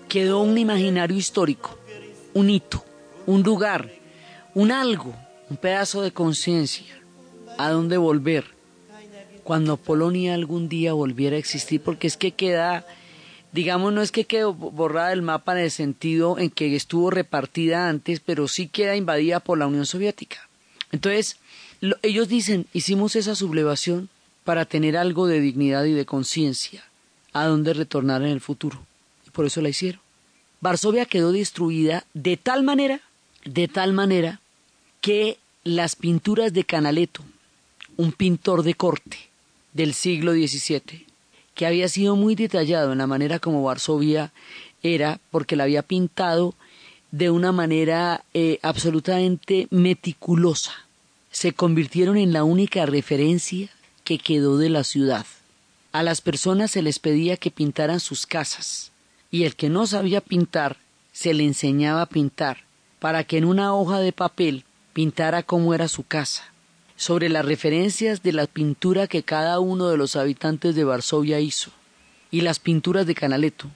quedó 0.08 0.42
un 0.42 0.58
imaginario 0.58 1.18
histórico, 1.18 1.78
un 2.34 2.50
hito, 2.50 2.86
un 3.26 3.44
lugar, 3.44 3.92
un 4.54 4.72
algo, 4.72 5.14
un 5.50 5.58
pedazo 5.58 6.02
de 6.02 6.14
conciencia, 6.14 6.96
a 7.58 7.72
dónde 7.72 7.98
volver 7.98 8.46
cuando 9.44 9.76
Polonia 9.76 10.34
algún 10.34 10.70
día 10.70 10.94
volviera 10.94 11.36
a 11.36 11.40
existir, 11.40 11.82
porque 11.82 12.08
es 12.08 12.16
que 12.16 12.32
queda, 12.32 12.88
digamos, 13.52 13.92
no 13.92 14.02
es 14.02 14.14
que 14.14 14.24
quedó 14.24 14.54
borrada 14.54 15.10
del 15.10 15.22
mapa 15.22 15.52
en 15.52 15.66
el 15.66 15.72
sentido 15.72 16.40
en 16.40 16.50
que 16.50 16.74
estuvo 16.74 17.12
repartida 17.12 17.90
antes, 17.90 18.22
pero 18.22 18.48
sí 18.48 18.70
queda 18.70 18.96
invadida 18.96 19.42
por 19.42 19.58
la 19.58 19.68
Unión 19.68 19.86
Soviética. 19.86 20.48
Entonces, 20.94 21.36
ellos 22.02 22.30
dicen, 22.30 22.66
hicimos 22.72 23.18
esa 23.18 23.36
sublevación 23.36 24.08
para 24.46 24.64
tener 24.64 24.96
algo 24.96 25.28
de 25.28 25.42
dignidad 25.42 25.84
y 25.84 25.92
de 25.92 26.06
conciencia 26.06 26.86
a 27.34 27.46
dónde 27.46 27.74
retornar 27.74 28.22
en 28.22 28.30
el 28.30 28.42
futuro. 28.42 28.80
Y 29.28 29.30
por 29.32 29.46
eso 29.46 29.62
la 29.62 29.70
hicieron. 29.70 30.02
Varsovia 30.62 31.06
quedó 31.06 31.32
destruida 31.32 32.06
de 32.14 32.38
tal 32.38 32.64
manera, 32.64 33.02
de 33.44 33.68
tal 33.68 33.92
manera, 33.92 34.40
que 35.02 35.38
las 35.64 35.96
pinturas 35.96 36.54
de 36.54 36.64
Canaletto, 36.64 37.22
un 37.98 38.14
pintor 38.14 38.64
de 38.64 38.74
corte 38.74 39.18
del 39.74 39.94
siglo 39.94 40.34
XVII, 40.34 41.06
que 41.56 41.66
había 41.66 41.88
sido 41.90 42.16
muy 42.16 42.36
detallado 42.36 42.92
en 42.92 43.00
la 43.00 43.08
manera 43.08 43.40
como 43.40 43.64
Varsovia 43.64 44.32
era, 44.82 45.20
porque 45.32 45.56
la 45.56 45.64
había 45.64 45.82
pintado 45.82 46.56
de 47.12 47.30
una 47.30 47.52
manera 47.52 48.24
eh, 48.34 48.60
absolutamente 48.62 49.68
meticulosa, 49.70 50.72
se 51.32 51.54
convirtieron 51.54 52.18
en 52.18 52.34
la 52.34 52.44
única 52.44 52.86
referencia 52.86 53.70
que 54.04 54.18
quedó 54.18 54.58
de 54.58 54.70
la 54.70 54.84
ciudad. 54.84 55.26
A 55.94 56.02
las 56.02 56.22
personas 56.22 56.72
se 56.72 56.82
les 56.82 56.98
pedía 56.98 57.38
que 57.38 57.52
pintaran 57.52 58.00
sus 58.00 58.26
casas, 58.26 58.92
y 59.30 59.44
el 59.44 59.56
que 59.56 59.70
no 59.70 59.86
sabía 59.86 60.22
pintar 60.22 60.78
se 61.12 61.36
le 61.36 61.46
enseñaba 61.46 62.02
a 62.02 62.06
pintar, 62.08 62.64
para 62.98 63.24
que 63.24 63.38
en 63.38 63.46
una 63.46 63.76
hoja 63.76 64.00
de 64.00 64.12
papel 64.12 64.66
pintara 64.94 65.44
cómo 65.44 65.76
era 65.76 65.88
su 65.88 66.04
casa, 66.04 66.46
sobre 66.96 67.30
las 67.30 67.46
referencias 67.46 68.24
de 68.24 68.34
la 68.34 68.48
pintura 68.48 69.06
que 69.06 69.22
cada 69.22 69.60
uno 69.60 69.88
de 69.88 69.98
los 69.98 70.16
habitantes 70.16 70.74
de 70.74 70.84
Varsovia 70.84 71.40
hizo, 71.40 71.70
y 72.32 72.42
las 72.42 72.58
pinturas 72.58 73.06
de 73.06 73.14
Canaletto. 73.14 73.70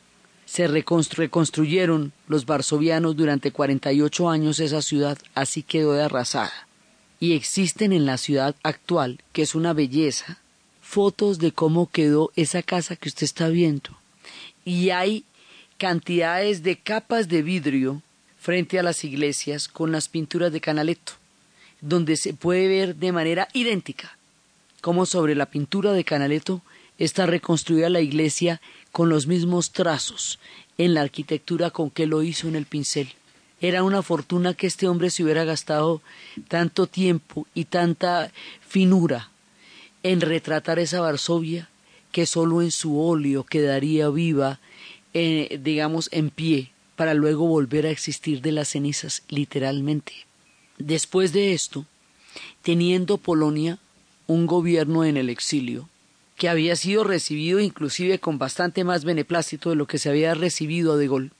Se 0.48 0.66
reconstruyeron 0.66 2.14
los 2.28 2.48
varsovianos 2.48 3.16
durante 3.16 3.52
48 3.52 4.28
años 4.28 4.60
esa 4.60 4.82
ciudad, 4.82 5.20
así 5.36 5.62
quedó 5.62 5.94
de 5.94 6.02
arrasada. 6.02 6.68
Y 7.20 7.34
existen 7.34 7.94
en 7.94 8.08
la 8.08 8.18
ciudad 8.18 8.56
actual, 8.64 9.22
que 9.34 9.44
es 9.44 9.54
una 9.54 9.74
belleza, 9.74 10.40
fotos 10.88 11.38
de 11.38 11.52
cómo 11.52 11.92
quedó 11.92 12.32
esa 12.38 12.64
casa 12.64 12.96
que 12.96 13.10
usted 13.10 13.26
está 13.26 13.50
viendo. 13.50 13.90
Y 14.64 14.92
hay 14.92 15.26
cantidades 15.78 16.64
de 16.64 16.78
capas 16.78 17.28
de 17.28 17.42
vidrio 17.42 18.02
frente 18.40 18.80
a 18.80 18.84
las 18.84 19.04
iglesias 19.04 19.68
con 19.68 19.92
las 19.92 20.08
pinturas 20.08 20.54
de 20.54 20.62
Canaletto, 20.62 21.12
donde 21.82 22.16
se 22.16 22.34
puede 22.34 22.70
ver 22.70 22.96
de 22.96 23.12
manera 23.12 23.50
idéntica 23.52 24.18
cómo 24.80 25.06
sobre 25.06 25.36
la 25.36 25.48
pintura 25.48 25.92
de 25.92 26.06
Canaletto 26.06 26.62
está 26.98 27.26
reconstruida 27.26 27.90
la 27.90 28.00
iglesia 28.00 28.62
con 28.94 29.10
los 29.10 29.28
mismos 29.28 29.72
trazos 29.72 30.40
en 30.78 30.94
la 30.94 31.02
arquitectura 31.02 31.70
con 31.70 31.92
que 31.92 32.08
lo 32.08 32.24
hizo 32.24 32.48
en 32.48 32.56
el 32.56 32.66
pincel. 32.66 33.14
Era 33.60 33.84
una 33.84 34.02
fortuna 34.04 34.54
que 34.54 34.68
este 34.68 34.88
hombre 34.88 35.10
se 35.10 35.24
hubiera 35.24 35.44
gastado 35.44 36.02
tanto 36.48 36.88
tiempo 36.88 37.46
y 37.54 37.66
tanta 37.66 38.32
finura 38.66 39.30
en 40.08 40.22
retratar 40.22 40.80
esa 40.80 41.02
Varsovia 41.02 41.70
que 42.14 42.26
solo 42.26 42.62
en 42.62 42.72
su 42.72 43.00
óleo 43.00 43.44
quedaría 43.44 44.10
viva, 44.10 44.60
eh, 45.14 45.60
digamos, 45.62 46.08
en 46.14 46.30
pie, 46.30 46.72
para 46.96 47.14
luego 47.14 47.46
volver 47.46 47.86
a 47.86 47.92
existir 47.92 48.42
de 48.42 48.54
las 48.54 48.70
cenizas, 48.70 49.24
literalmente. 49.28 50.14
Después 50.78 51.34
de 51.34 51.54
esto, 51.54 51.86
teniendo 52.62 53.18
Polonia 53.18 53.80
un 54.28 54.48
gobierno 54.48 55.04
en 55.04 55.18
el 55.18 55.30
exilio, 55.30 55.90
que 56.38 56.50
había 56.50 56.76
sido 56.76 57.04
recibido 57.04 57.60
inclusive 57.60 58.20
con 58.20 58.38
bastante 58.38 58.84
más 58.84 59.04
beneplácito 59.04 59.70
de 59.70 59.76
lo 59.76 59.88
que 59.88 59.98
se 59.98 60.10
había 60.10 60.34
recibido 60.34 60.94
a 60.94 60.98
De 60.98 61.08
Gaulle, 61.08 61.32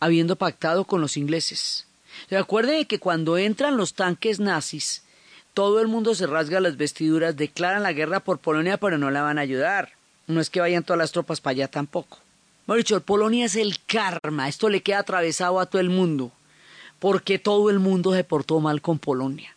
habiendo 0.00 0.36
pactado 0.36 0.84
con 0.84 1.00
los 1.00 1.16
ingleses. 1.16 1.86
Recuerden 2.30 2.86
que 2.86 2.98
cuando 2.98 3.36
entran 3.36 3.76
los 3.76 3.92
tanques 3.94 4.40
nazis, 4.40 5.02
todo 5.56 5.80
el 5.80 5.88
mundo 5.88 6.14
se 6.14 6.26
rasga 6.26 6.60
las 6.60 6.76
vestiduras, 6.76 7.34
declaran 7.34 7.82
la 7.82 7.94
guerra 7.94 8.20
por 8.20 8.40
Polonia, 8.40 8.76
pero 8.76 8.98
no 8.98 9.10
la 9.10 9.22
van 9.22 9.38
a 9.38 9.40
ayudar. 9.40 9.92
No 10.26 10.38
es 10.38 10.50
que 10.50 10.60
vayan 10.60 10.84
todas 10.84 10.98
las 10.98 11.12
tropas 11.12 11.40
para 11.40 11.52
allá 11.52 11.68
tampoco. 11.68 12.18
Dicho, 12.68 13.00
Polonia 13.00 13.46
es 13.46 13.56
el 13.56 13.78
karma, 13.86 14.50
esto 14.50 14.68
le 14.68 14.82
queda 14.82 14.98
atravesado 14.98 15.58
a 15.58 15.64
todo 15.64 15.80
el 15.80 15.88
mundo, 15.88 16.30
porque 16.98 17.38
todo 17.38 17.70
el 17.70 17.78
mundo 17.78 18.12
se 18.12 18.22
portó 18.22 18.60
mal 18.60 18.82
con 18.82 18.98
Polonia. 18.98 19.56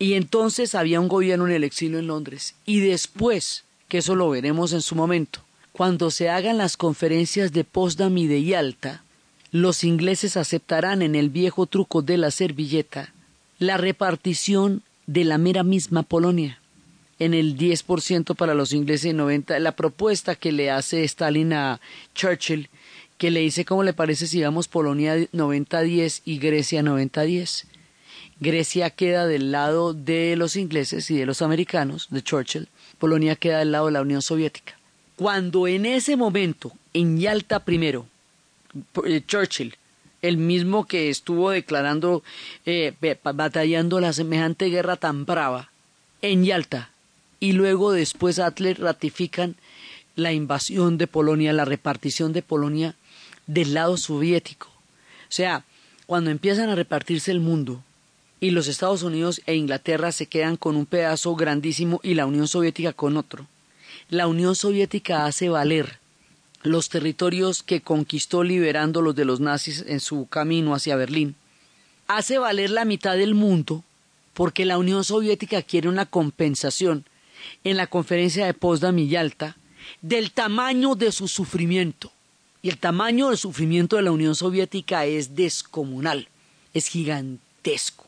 Y 0.00 0.14
entonces 0.14 0.74
había 0.74 0.98
un 0.98 1.06
gobierno 1.06 1.46
en 1.46 1.52
el 1.52 1.62
exilio 1.62 2.00
en 2.00 2.08
Londres, 2.08 2.56
y 2.64 2.80
después, 2.80 3.62
que 3.86 3.98
eso 3.98 4.16
lo 4.16 4.28
veremos 4.28 4.72
en 4.72 4.82
su 4.82 4.96
momento, 4.96 5.42
cuando 5.70 6.10
se 6.10 6.28
hagan 6.28 6.58
las 6.58 6.76
conferencias 6.76 7.52
de 7.52 7.62
Potsdam 7.62 8.18
y 8.18 8.26
de 8.26 8.42
Yalta, 8.42 9.04
los 9.52 9.84
ingleses 9.84 10.36
aceptarán 10.36 11.02
en 11.02 11.14
el 11.14 11.30
viejo 11.30 11.66
truco 11.66 12.02
de 12.02 12.16
la 12.16 12.32
servilleta 12.32 13.12
la 13.58 13.76
repartición 13.76 14.82
de 15.06 15.24
la 15.24 15.38
mera 15.38 15.62
misma 15.62 16.02
Polonia. 16.02 16.60
En 17.18 17.32
el 17.32 17.56
10% 17.56 18.34
para 18.36 18.54
los 18.54 18.72
ingleses 18.72 19.12
y 19.12 19.16
90%, 19.16 19.58
la 19.58 19.72
propuesta 19.72 20.34
que 20.34 20.52
le 20.52 20.70
hace 20.70 21.02
Stalin 21.04 21.52
a 21.54 21.80
Churchill, 22.14 22.68
que 23.16 23.30
le 23.30 23.40
dice 23.40 23.64
cómo 23.64 23.82
le 23.82 23.94
parece 23.94 24.26
si 24.26 24.42
vamos 24.42 24.68
Polonia 24.68 25.16
90-10 25.16 26.22
y 26.24 26.38
Grecia 26.38 26.82
90-10. 26.82 27.64
Grecia 28.38 28.90
queda 28.90 29.26
del 29.26 29.50
lado 29.50 29.94
de 29.94 30.36
los 30.36 30.56
ingleses 30.56 31.10
y 31.10 31.16
de 31.16 31.24
los 31.24 31.40
americanos, 31.40 32.08
de 32.10 32.22
Churchill. 32.22 32.68
Polonia 32.98 33.34
queda 33.36 33.60
del 33.60 33.72
lado 33.72 33.86
de 33.86 33.92
la 33.92 34.02
Unión 34.02 34.20
Soviética. 34.20 34.78
Cuando 35.16 35.66
en 35.66 35.86
ese 35.86 36.16
momento, 36.16 36.72
en 36.92 37.18
Yalta 37.18 37.64
primero, 37.64 38.06
eh, 39.06 39.22
Churchill 39.26 39.74
el 40.28 40.36
mismo 40.36 40.86
que 40.86 41.10
estuvo 41.10 41.50
declarando, 41.50 42.22
eh, 42.64 42.94
batallando 43.22 44.00
la 44.00 44.12
semejante 44.12 44.66
guerra 44.66 44.96
tan 44.96 45.24
brava 45.24 45.70
en 46.22 46.44
Yalta, 46.44 46.90
y 47.40 47.52
luego 47.52 47.92
después 47.92 48.38
Atler 48.38 48.80
ratifican 48.80 49.56
la 50.14 50.32
invasión 50.32 50.98
de 50.98 51.06
Polonia, 51.06 51.52
la 51.52 51.64
repartición 51.64 52.32
de 52.32 52.42
Polonia 52.42 52.94
del 53.46 53.74
lado 53.74 53.96
soviético. 53.96 54.68
O 54.68 55.32
sea, 55.32 55.64
cuando 56.06 56.30
empiezan 56.30 56.70
a 56.70 56.74
repartirse 56.74 57.30
el 57.30 57.40
mundo 57.40 57.82
y 58.40 58.50
los 58.50 58.68
Estados 58.68 59.02
Unidos 59.02 59.42
e 59.46 59.54
Inglaterra 59.54 60.12
se 60.12 60.26
quedan 60.26 60.56
con 60.56 60.76
un 60.76 60.86
pedazo 60.86 61.34
grandísimo 61.34 62.00
y 62.02 62.14
la 62.14 62.26
Unión 62.26 62.48
Soviética 62.48 62.92
con 62.92 63.16
otro, 63.16 63.46
la 64.08 64.26
Unión 64.26 64.54
Soviética 64.54 65.26
hace 65.26 65.48
valer 65.48 65.98
los 66.70 66.88
territorios 66.88 67.62
que 67.62 67.80
conquistó 67.80 68.42
liberándolos 68.42 69.14
de 69.14 69.24
los 69.24 69.40
nazis 69.40 69.84
en 69.86 70.00
su 70.00 70.26
camino 70.26 70.74
hacia 70.74 70.96
Berlín. 70.96 71.34
Hace 72.08 72.38
valer 72.38 72.70
la 72.70 72.84
mitad 72.84 73.16
del 73.16 73.34
mundo 73.34 73.84
porque 74.34 74.66
la 74.66 74.78
Unión 74.78 75.04
Soviética 75.04 75.62
quiere 75.62 75.88
una 75.88 76.06
compensación 76.06 77.04
en 77.64 77.76
la 77.76 77.86
conferencia 77.86 78.46
de 78.46 78.54
Potsdam 78.54 78.98
y 78.98 79.08
Yalta 79.08 79.56
del 80.02 80.32
tamaño 80.32 80.94
de 80.94 81.12
su 81.12 81.28
sufrimiento. 81.28 82.12
Y 82.62 82.68
el 82.68 82.78
tamaño 82.78 83.28
del 83.28 83.38
sufrimiento 83.38 83.96
de 83.96 84.02
la 84.02 84.10
Unión 84.10 84.34
Soviética 84.34 85.06
es 85.06 85.36
descomunal, 85.36 86.28
es 86.74 86.88
gigantesco. 86.88 88.06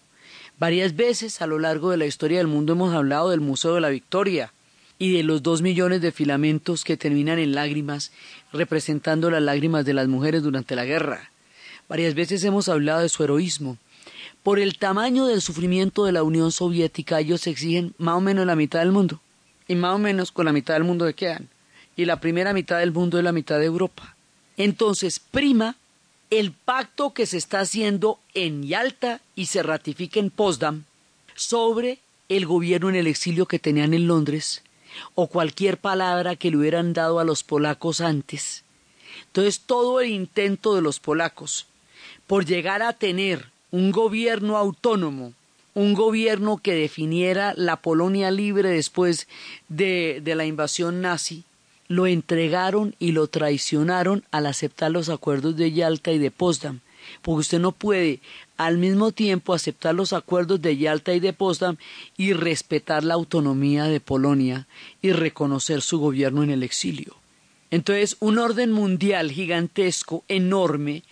Varias 0.58 0.96
veces 0.96 1.40
a 1.40 1.46
lo 1.46 1.58
largo 1.58 1.90
de 1.90 1.96
la 1.96 2.06
historia 2.06 2.38
del 2.38 2.48
mundo 2.48 2.72
hemos 2.72 2.92
hablado 2.92 3.30
del 3.30 3.40
Museo 3.40 3.74
de 3.74 3.80
la 3.80 3.90
Victoria, 3.90 4.52
y 4.98 5.12
de 5.12 5.22
los 5.22 5.42
dos 5.42 5.62
millones 5.62 6.00
de 6.00 6.12
filamentos 6.12 6.84
que 6.84 6.96
terminan 6.96 7.38
en 7.38 7.54
lágrimas, 7.54 8.12
representando 8.52 9.30
las 9.30 9.42
lágrimas 9.42 9.84
de 9.84 9.94
las 9.94 10.08
mujeres 10.08 10.42
durante 10.42 10.74
la 10.74 10.84
guerra. 10.84 11.30
Varias 11.88 12.14
veces 12.14 12.42
hemos 12.44 12.68
hablado 12.68 13.00
de 13.00 13.08
su 13.08 13.22
heroísmo. 13.22 13.78
Por 14.42 14.58
el 14.58 14.76
tamaño 14.78 15.26
del 15.26 15.40
sufrimiento 15.40 16.04
de 16.04 16.12
la 16.12 16.22
Unión 16.22 16.50
Soviética, 16.50 17.20
ellos 17.20 17.46
exigen 17.46 17.94
más 17.98 18.16
o 18.16 18.20
menos 18.20 18.46
la 18.46 18.56
mitad 18.56 18.80
del 18.80 18.92
mundo. 18.92 19.20
Y 19.68 19.74
más 19.74 19.94
o 19.94 19.98
menos 19.98 20.32
con 20.32 20.46
la 20.46 20.52
mitad 20.52 20.74
del 20.74 20.84
mundo 20.84 21.04
de 21.04 21.14
quedan. 21.14 21.48
Y 21.96 22.04
la 22.04 22.20
primera 22.20 22.52
mitad 22.52 22.78
del 22.78 22.92
mundo 22.92 23.18
es 23.18 23.24
la 23.24 23.32
mitad 23.32 23.58
de 23.58 23.66
Europa. 23.66 24.16
Entonces, 24.56 25.20
prima 25.20 25.76
el 26.30 26.52
pacto 26.52 27.14
que 27.14 27.26
se 27.26 27.36
está 27.36 27.60
haciendo 27.60 28.18
en 28.34 28.64
Yalta 28.64 29.20
y 29.34 29.46
se 29.46 29.62
ratifica 29.62 30.20
en 30.20 30.30
Potsdam 30.30 30.84
sobre 31.34 31.98
el 32.28 32.46
gobierno 32.46 32.88
en 32.88 32.96
el 32.96 33.06
exilio 33.06 33.46
que 33.46 33.58
tenían 33.58 33.94
en 33.94 34.06
Londres 34.06 34.62
o 35.14 35.26
cualquier 35.26 35.78
palabra 35.78 36.36
que 36.36 36.50
le 36.50 36.56
hubieran 36.56 36.92
dado 36.92 37.18
a 37.18 37.24
los 37.24 37.42
polacos 37.42 38.00
antes. 38.00 38.64
Entonces 39.26 39.60
todo 39.60 40.00
el 40.00 40.10
intento 40.10 40.74
de 40.74 40.82
los 40.82 41.00
polacos 41.00 41.66
por 42.26 42.44
llegar 42.44 42.82
a 42.82 42.92
tener 42.92 43.50
un 43.70 43.90
gobierno 43.90 44.56
autónomo, 44.56 45.32
un 45.74 45.94
gobierno 45.94 46.58
que 46.58 46.74
definiera 46.74 47.54
la 47.56 47.76
Polonia 47.76 48.30
libre 48.30 48.70
después 48.70 49.28
de, 49.68 50.20
de 50.22 50.34
la 50.34 50.44
invasión 50.44 51.00
nazi, 51.00 51.44
lo 51.88 52.06
entregaron 52.06 52.94
y 52.98 53.12
lo 53.12 53.28
traicionaron 53.28 54.24
al 54.30 54.46
aceptar 54.46 54.90
los 54.90 55.08
acuerdos 55.08 55.56
de 55.56 55.72
Yalta 55.72 56.12
y 56.12 56.18
de 56.18 56.30
Potsdam, 56.30 56.80
porque 57.22 57.40
usted 57.40 57.60
no 57.60 57.72
puede 57.72 58.20
al 58.58 58.76
mismo 58.76 59.12
tiempo 59.12 59.54
aceptar 59.54 59.94
los 59.94 60.12
acuerdos 60.12 60.60
de 60.60 60.76
Yalta 60.76 61.14
y 61.14 61.20
de 61.20 61.32
Potsdam 61.32 61.76
y 62.16 62.34
respetar 62.34 63.04
la 63.04 63.14
autonomía 63.14 63.84
de 63.84 64.00
Polonia 64.00 64.66
y 65.00 65.12
reconocer 65.12 65.80
su 65.80 65.98
gobierno 65.98 66.42
en 66.42 66.50
el 66.50 66.62
exilio. 66.62 67.16
Entonces, 67.70 68.16
un 68.20 68.38
orden 68.38 68.72
mundial 68.72 69.30
gigantesco, 69.30 70.24
enorme, 70.28 71.04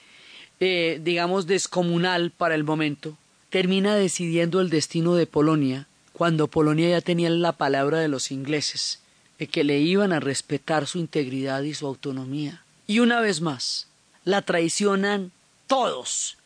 eh, 0.59 1.01
digamos 1.03 1.47
descomunal 1.47 2.33
para 2.33 2.55
el 2.55 2.65
momento, 2.65 3.17
termina 3.49 3.95
decidiendo 3.95 4.61
el 4.61 4.69
destino 4.69 5.15
de 5.15 5.27
Polonia 5.27 5.87
cuando 6.13 6.49
Polonia 6.49 6.89
ya 6.89 7.01
tenía 7.01 7.31
la 7.31 7.53
palabra 7.53 8.01
de 8.01 8.09
los 8.09 8.31
ingleses, 8.31 9.01
de 9.39 9.47
que 9.47 9.65
le 9.65 9.79
iban 9.79 10.13
a 10.13 10.21
respetar 10.21 10.87
su 10.87 10.99
integridad 10.99 11.63
y 11.63 11.75
su 11.75 11.87
autonomía. 11.87 12.65
Y 12.87 13.01
una 13.01 13.21
vez 13.21 13.41
más, 13.41 13.87
la 14.25 14.43
traicionan 14.43 15.31
todos. 15.67 16.39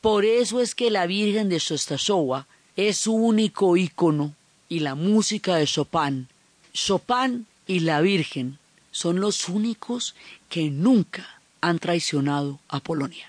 Por 0.00 0.24
eso 0.24 0.60
es 0.60 0.74
que 0.74 0.90
la 0.90 1.06
Virgen 1.06 1.48
de 1.48 1.58
Shostasowa 1.58 2.46
es 2.76 2.98
su 2.98 3.14
único 3.14 3.76
ícono 3.76 4.34
y 4.68 4.80
la 4.80 4.94
música 4.94 5.56
de 5.56 5.66
Chopin. 5.66 6.28
Chopin 6.72 7.46
y 7.66 7.80
la 7.80 8.00
Virgen 8.00 8.58
son 8.92 9.20
los 9.20 9.48
únicos 9.48 10.14
que 10.48 10.70
nunca 10.70 11.40
han 11.60 11.78
traicionado 11.78 12.60
a 12.68 12.80
Polonia. 12.80 13.26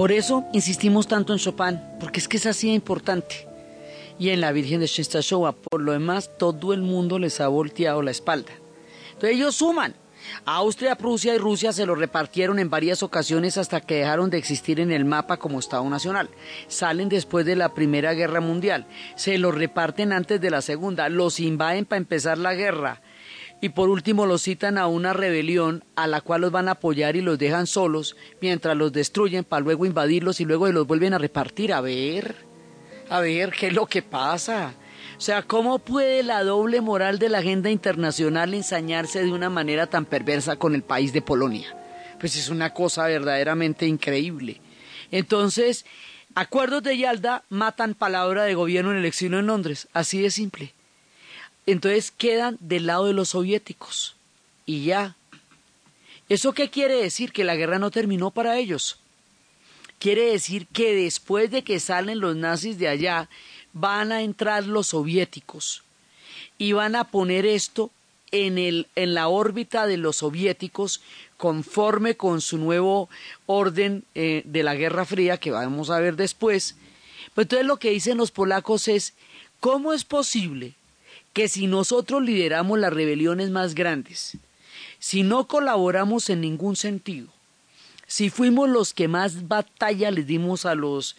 Por 0.00 0.12
eso 0.12 0.46
insistimos 0.54 1.08
tanto 1.08 1.34
en 1.34 1.38
Chopin, 1.38 1.78
porque 2.00 2.20
es 2.20 2.26
que 2.26 2.38
es 2.38 2.46
así 2.46 2.72
importante. 2.72 3.46
Y 4.18 4.30
en 4.30 4.40
la 4.40 4.50
Virgen 4.50 4.80
de 4.80 4.88
Czestochowa, 4.88 5.52
por 5.52 5.82
lo 5.82 5.92
demás, 5.92 6.30
todo 6.38 6.72
el 6.72 6.80
mundo 6.80 7.18
les 7.18 7.38
ha 7.38 7.48
volteado 7.48 8.00
la 8.00 8.10
espalda. 8.10 8.50
Entonces 9.08 9.32
ellos 9.36 9.56
suman. 9.56 9.94
Austria, 10.46 10.96
Prusia 10.96 11.34
y 11.34 11.38
Rusia 11.38 11.74
se 11.74 11.84
lo 11.84 11.94
repartieron 11.94 12.58
en 12.58 12.70
varias 12.70 13.02
ocasiones 13.02 13.58
hasta 13.58 13.82
que 13.82 13.96
dejaron 13.96 14.30
de 14.30 14.38
existir 14.38 14.80
en 14.80 14.90
el 14.90 15.04
mapa 15.04 15.36
como 15.36 15.58
Estado 15.58 15.86
Nacional. 15.90 16.30
Salen 16.66 17.10
después 17.10 17.44
de 17.44 17.56
la 17.56 17.74
Primera 17.74 18.14
Guerra 18.14 18.40
Mundial. 18.40 18.86
Se 19.16 19.36
lo 19.36 19.52
reparten 19.52 20.14
antes 20.14 20.40
de 20.40 20.48
la 20.48 20.62
Segunda. 20.62 21.10
Los 21.10 21.40
invaden 21.40 21.84
para 21.84 21.98
empezar 21.98 22.38
la 22.38 22.54
guerra 22.54 23.02
y 23.60 23.70
por 23.70 23.90
último 23.90 24.26
los 24.26 24.42
citan 24.42 24.78
a 24.78 24.86
una 24.86 25.12
rebelión 25.12 25.84
a 25.94 26.06
la 26.06 26.20
cual 26.20 26.42
los 26.42 26.52
van 26.52 26.68
a 26.68 26.72
apoyar 26.72 27.16
y 27.16 27.20
los 27.20 27.38
dejan 27.38 27.66
solos 27.66 28.16
mientras 28.40 28.76
los 28.76 28.92
destruyen 28.92 29.44
para 29.44 29.60
luego 29.60 29.84
invadirlos 29.84 30.40
y 30.40 30.44
luego 30.44 30.68
los 30.68 30.86
vuelven 30.86 31.14
a 31.14 31.18
repartir. 31.18 31.72
A 31.72 31.80
ver, 31.80 32.36
a 33.10 33.20
ver, 33.20 33.52
¿qué 33.52 33.68
es 33.68 33.74
lo 33.74 33.86
que 33.86 34.02
pasa? 34.02 34.74
O 35.16 35.20
sea, 35.20 35.42
¿cómo 35.42 35.78
puede 35.78 36.22
la 36.22 36.42
doble 36.42 36.80
moral 36.80 37.18
de 37.18 37.28
la 37.28 37.38
agenda 37.38 37.70
internacional 37.70 38.54
ensañarse 38.54 39.22
de 39.22 39.32
una 39.32 39.50
manera 39.50 39.86
tan 39.86 40.06
perversa 40.06 40.56
con 40.56 40.74
el 40.74 40.82
país 40.82 41.12
de 41.12 41.20
Polonia? 41.20 41.76
Pues 42.18 42.36
es 42.36 42.48
una 42.48 42.72
cosa 42.72 43.06
verdaderamente 43.06 43.86
increíble. 43.86 44.62
Entonces, 45.10 45.84
acuerdos 46.34 46.82
de 46.82 46.96
Yalda 46.96 47.44
matan 47.50 47.94
palabra 47.94 48.44
de 48.44 48.54
gobierno 48.54 48.92
en 48.92 48.98
el 48.98 49.04
exilio 49.04 49.38
en 49.38 49.46
Londres, 49.46 49.88
así 49.92 50.22
de 50.22 50.30
simple 50.30 50.74
entonces 51.66 52.10
quedan 52.10 52.56
del 52.60 52.86
lado 52.86 53.06
de 53.06 53.12
los 53.12 53.30
soviéticos. 53.30 54.16
Y 54.66 54.84
ya. 54.84 55.16
¿Eso 56.28 56.52
qué 56.52 56.70
quiere 56.70 56.94
decir? 56.94 57.32
Que 57.32 57.44
la 57.44 57.56
guerra 57.56 57.78
no 57.78 57.90
terminó 57.90 58.30
para 58.30 58.58
ellos. 58.58 58.98
Quiere 59.98 60.30
decir 60.32 60.66
que 60.68 60.94
después 60.94 61.50
de 61.50 61.62
que 61.62 61.80
salen 61.80 62.20
los 62.20 62.36
nazis 62.36 62.78
de 62.78 62.88
allá, 62.88 63.28
van 63.72 64.12
a 64.12 64.22
entrar 64.22 64.66
los 64.66 64.88
soviéticos 64.88 65.82
y 66.58 66.72
van 66.72 66.96
a 66.96 67.04
poner 67.04 67.46
esto 67.46 67.90
en, 68.32 68.58
el, 68.58 68.86
en 68.96 69.14
la 69.14 69.28
órbita 69.28 69.86
de 69.86 69.96
los 69.96 70.16
soviéticos 70.16 71.00
conforme 71.36 72.16
con 72.16 72.40
su 72.40 72.58
nuevo 72.58 73.08
orden 73.46 74.04
eh, 74.14 74.42
de 74.44 74.62
la 74.62 74.74
Guerra 74.74 75.04
Fría 75.04 75.38
que 75.38 75.50
vamos 75.50 75.90
a 75.90 76.00
ver 76.00 76.16
después. 76.16 76.76
Pues 77.34 77.44
entonces 77.44 77.66
lo 77.66 77.78
que 77.78 77.90
dicen 77.90 78.18
los 78.18 78.30
polacos 78.30 78.88
es, 78.88 79.14
¿cómo 79.58 79.92
es 79.92 80.04
posible 80.04 80.74
que 81.32 81.48
si 81.48 81.66
nosotros 81.66 82.22
lideramos 82.22 82.78
las 82.78 82.92
rebeliones 82.92 83.50
más 83.50 83.74
grandes, 83.74 84.36
si 84.98 85.22
no 85.22 85.46
colaboramos 85.46 86.28
en 86.30 86.40
ningún 86.40 86.76
sentido, 86.76 87.28
si 88.06 88.28
fuimos 88.28 88.68
los 88.68 88.92
que 88.92 89.08
más 89.08 89.46
batalla 89.46 90.10
les 90.10 90.26
dimos 90.26 90.66
a 90.66 90.74
los, 90.74 91.16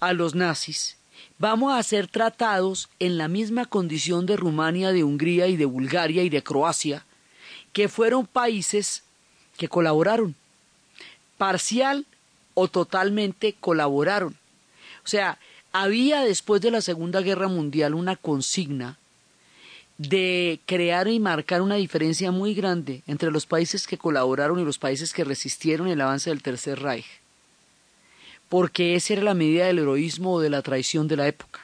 a 0.00 0.12
los 0.12 0.34
nazis, 0.34 0.96
vamos 1.38 1.72
a 1.72 1.82
ser 1.82 2.08
tratados 2.08 2.88
en 2.98 3.16
la 3.16 3.28
misma 3.28 3.64
condición 3.64 4.26
de 4.26 4.36
Rumania, 4.36 4.92
de 4.92 5.04
Hungría 5.04 5.46
y 5.46 5.56
de 5.56 5.64
Bulgaria 5.64 6.24
y 6.24 6.28
de 6.28 6.42
Croacia, 6.42 7.06
que 7.72 7.88
fueron 7.88 8.26
países 8.26 9.04
que 9.56 9.68
colaboraron, 9.68 10.34
parcial 11.38 12.06
o 12.54 12.68
totalmente 12.68 13.54
colaboraron. 13.58 14.36
O 15.04 15.08
sea, 15.08 15.38
había 15.72 16.20
después 16.22 16.60
de 16.60 16.70
la 16.70 16.80
Segunda 16.80 17.20
Guerra 17.20 17.48
Mundial 17.48 17.94
una 17.94 18.16
consigna 18.16 18.98
de 19.98 20.60
crear 20.66 21.08
y 21.08 21.20
marcar 21.20 21.62
una 21.62 21.76
diferencia 21.76 22.30
muy 22.30 22.54
grande 22.54 23.02
entre 23.06 23.30
los 23.30 23.46
países 23.46 23.86
que 23.86 23.98
colaboraron 23.98 24.58
y 24.58 24.64
los 24.64 24.78
países 24.78 25.12
que 25.12 25.24
resistieron 25.24 25.88
el 25.88 26.00
avance 26.00 26.30
del 26.30 26.42
Tercer 26.42 26.80
Reich. 26.80 27.06
Porque 28.48 28.94
esa 28.94 29.14
era 29.14 29.22
la 29.22 29.34
medida 29.34 29.66
del 29.66 29.78
heroísmo 29.78 30.34
o 30.34 30.40
de 30.40 30.50
la 30.50 30.62
traición 30.62 31.08
de 31.08 31.16
la 31.16 31.28
época. 31.28 31.60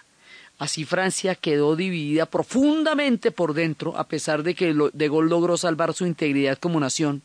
Así 0.59 0.85
Francia 0.85 1.35
quedó 1.35 1.76
dividida 1.76 2.26
profundamente 2.26 3.31
por 3.31 3.55
dentro, 3.55 3.97
a 3.97 4.09
pesar 4.09 4.43
de 4.43 4.55
que 4.55 4.74
De 4.93 5.09
Gaulle 5.09 5.29
logró 5.29 5.57
salvar 5.57 5.95
su 5.95 6.05
integridad 6.05 6.59
como 6.59 6.81
nación, 6.81 7.22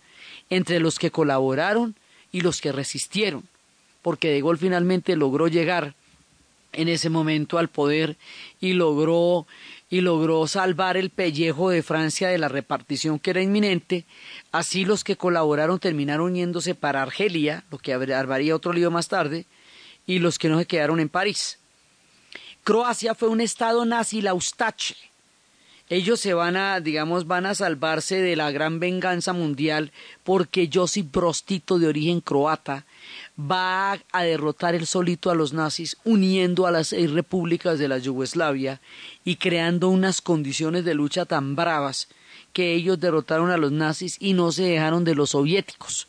entre 0.49 0.79
los 0.79 0.99
que 0.99 1.11
colaboraron 1.11 1.95
y 2.31 2.41
los 2.41 2.61
que 2.61 2.71
resistieron, 2.71 3.43
porque 4.03 4.29
De 4.29 4.41
Gaulle 4.41 4.59
finalmente 4.59 5.15
logró 5.15 5.47
llegar 5.47 5.95
en 6.73 6.89
ese 6.89 7.09
momento 7.09 7.57
al 7.57 7.69
poder 7.69 8.17
y 8.59 8.73
logró 8.73 9.47
y 9.93 10.01
logró 10.01 10.47
salvar 10.47 10.97
el 10.97 11.11
pellejo 11.11 11.69
de 11.69 11.83
Francia 11.83 12.27
de 12.27 12.39
la 12.39 12.47
repartición 12.47 13.19
que 13.19 13.29
era 13.29 13.43
inminente. 13.43 14.05
Así 14.51 14.85
los 14.85 15.03
que 15.03 15.17
colaboraron 15.17 15.77
terminaron 15.77 16.33
yéndose 16.33 16.73
para 16.73 17.03
Argelia, 17.03 17.63
lo 17.69 17.77
que 17.77 17.93
armaría 17.93 18.55
otro 18.55 18.73
lío 18.73 18.89
más 18.89 19.07
tarde, 19.07 19.45
y 20.07 20.17
los 20.17 20.39
que 20.39 20.49
no 20.49 20.57
se 20.57 20.65
quedaron 20.65 20.99
en 20.99 21.09
París. 21.09 21.59
Croacia 22.63 23.13
fue 23.13 23.29
un 23.29 23.39
estado 23.39 23.85
nazi 23.85 24.23
laustache. 24.23 24.95
Ellos 25.89 26.19
se 26.19 26.33
van 26.33 26.57
a, 26.57 26.79
digamos, 26.79 27.27
van 27.27 27.45
a 27.45 27.53
salvarse 27.53 28.19
de 28.19 28.35
la 28.35 28.49
gran 28.49 28.79
venganza 28.79 29.31
mundial 29.31 29.91
porque 30.23 30.71
Josip 30.73 31.13
Broz 31.13 31.43
Tito, 31.43 31.77
de 31.77 31.85
origen 31.85 32.19
croata, 32.19 32.87
va 33.39 33.99
a 34.11 34.23
derrotar 34.23 34.73
el 34.73 34.87
solito 34.87 35.29
a 35.29 35.35
los 35.35 35.53
nazis, 35.53 35.97
uniendo 36.03 36.65
a 36.65 36.71
las 36.71 36.87
seis 36.87 37.11
repúblicas 37.11 37.77
de 37.77 37.89
la 37.89 37.99
Yugoslavia 37.99 38.81
y 39.25 39.37
creando 39.37 39.89
unas 39.89 40.21
condiciones 40.21 40.85
de 40.85 40.93
lucha 40.93 41.25
tan 41.25 41.55
bravas 41.55 42.07
que 42.51 42.73
ellos 42.73 42.99
derrotaron 42.99 43.51
a 43.51 43.57
los 43.57 43.71
nazis 43.71 44.17
y 44.19 44.33
no 44.33 44.51
se 44.51 44.63
dejaron 44.63 45.03
de 45.03 45.15
los 45.15 45.31
soviéticos 45.31 46.07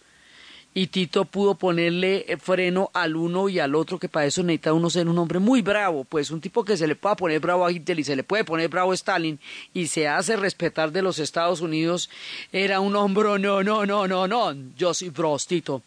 y 0.74 0.88
Tito 0.88 1.24
pudo 1.24 1.54
ponerle 1.54 2.36
freno 2.40 2.90
al 2.92 3.14
uno 3.14 3.48
y 3.48 3.60
al 3.60 3.76
otro, 3.76 4.00
que 4.00 4.08
para 4.08 4.26
eso 4.26 4.42
necesita 4.42 4.72
uno 4.72 4.90
ser 4.90 5.08
un 5.08 5.16
hombre 5.18 5.38
muy 5.38 5.62
bravo, 5.62 6.02
pues 6.02 6.32
un 6.32 6.40
tipo 6.40 6.64
que 6.64 6.76
se 6.76 6.88
le 6.88 6.96
pueda 6.96 7.14
poner 7.14 7.38
bravo 7.38 7.64
a 7.64 7.70
Hitler 7.70 8.00
y 8.00 8.04
se 8.04 8.16
le 8.16 8.24
puede 8.24 8.44
poner 8.44 8.68
bravo 8.68 8.90
a 8.90 8.94
Stalin 8.94 9.38
y 9.72 9.86
se 9.86 10.08
hace 10.08 10.34
respetar 10.34 10.90
de 10.90 11.02
los 11.02 11.20
Estados 11.20 11.60
Unidos, 11.60 12.10
era 12.52 12.80
un 12.80 12.96
hombre, 12.96 13.38
no, 13.38 13.62
no, 13.62 13.86
no, 13.86 14.08
no, 14.08 14.26
no, 14.26 14.54
Joseph 14.78 15.14
Broz, 15.14 15.46
Tito. 15.46 15.82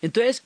Entonces, 0.00 0.42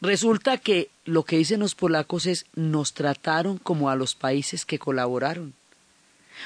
resulta 0.00 0.58
que 0.58 0.90
lo 1.04 1.24
que 1.24 1.38
dicen 1.38 1.60
los 1.60 1.74
polacos 1.74 2.26
es, 2.26 2.46
nos 2.54 2.94
trataron 2.94 3.58
como 3.58 3.90
a 3.90 3.96
los 3.96 4.14
países 4.14 4.64
que 4.64 4.78
colaboraron. 4.78 5.54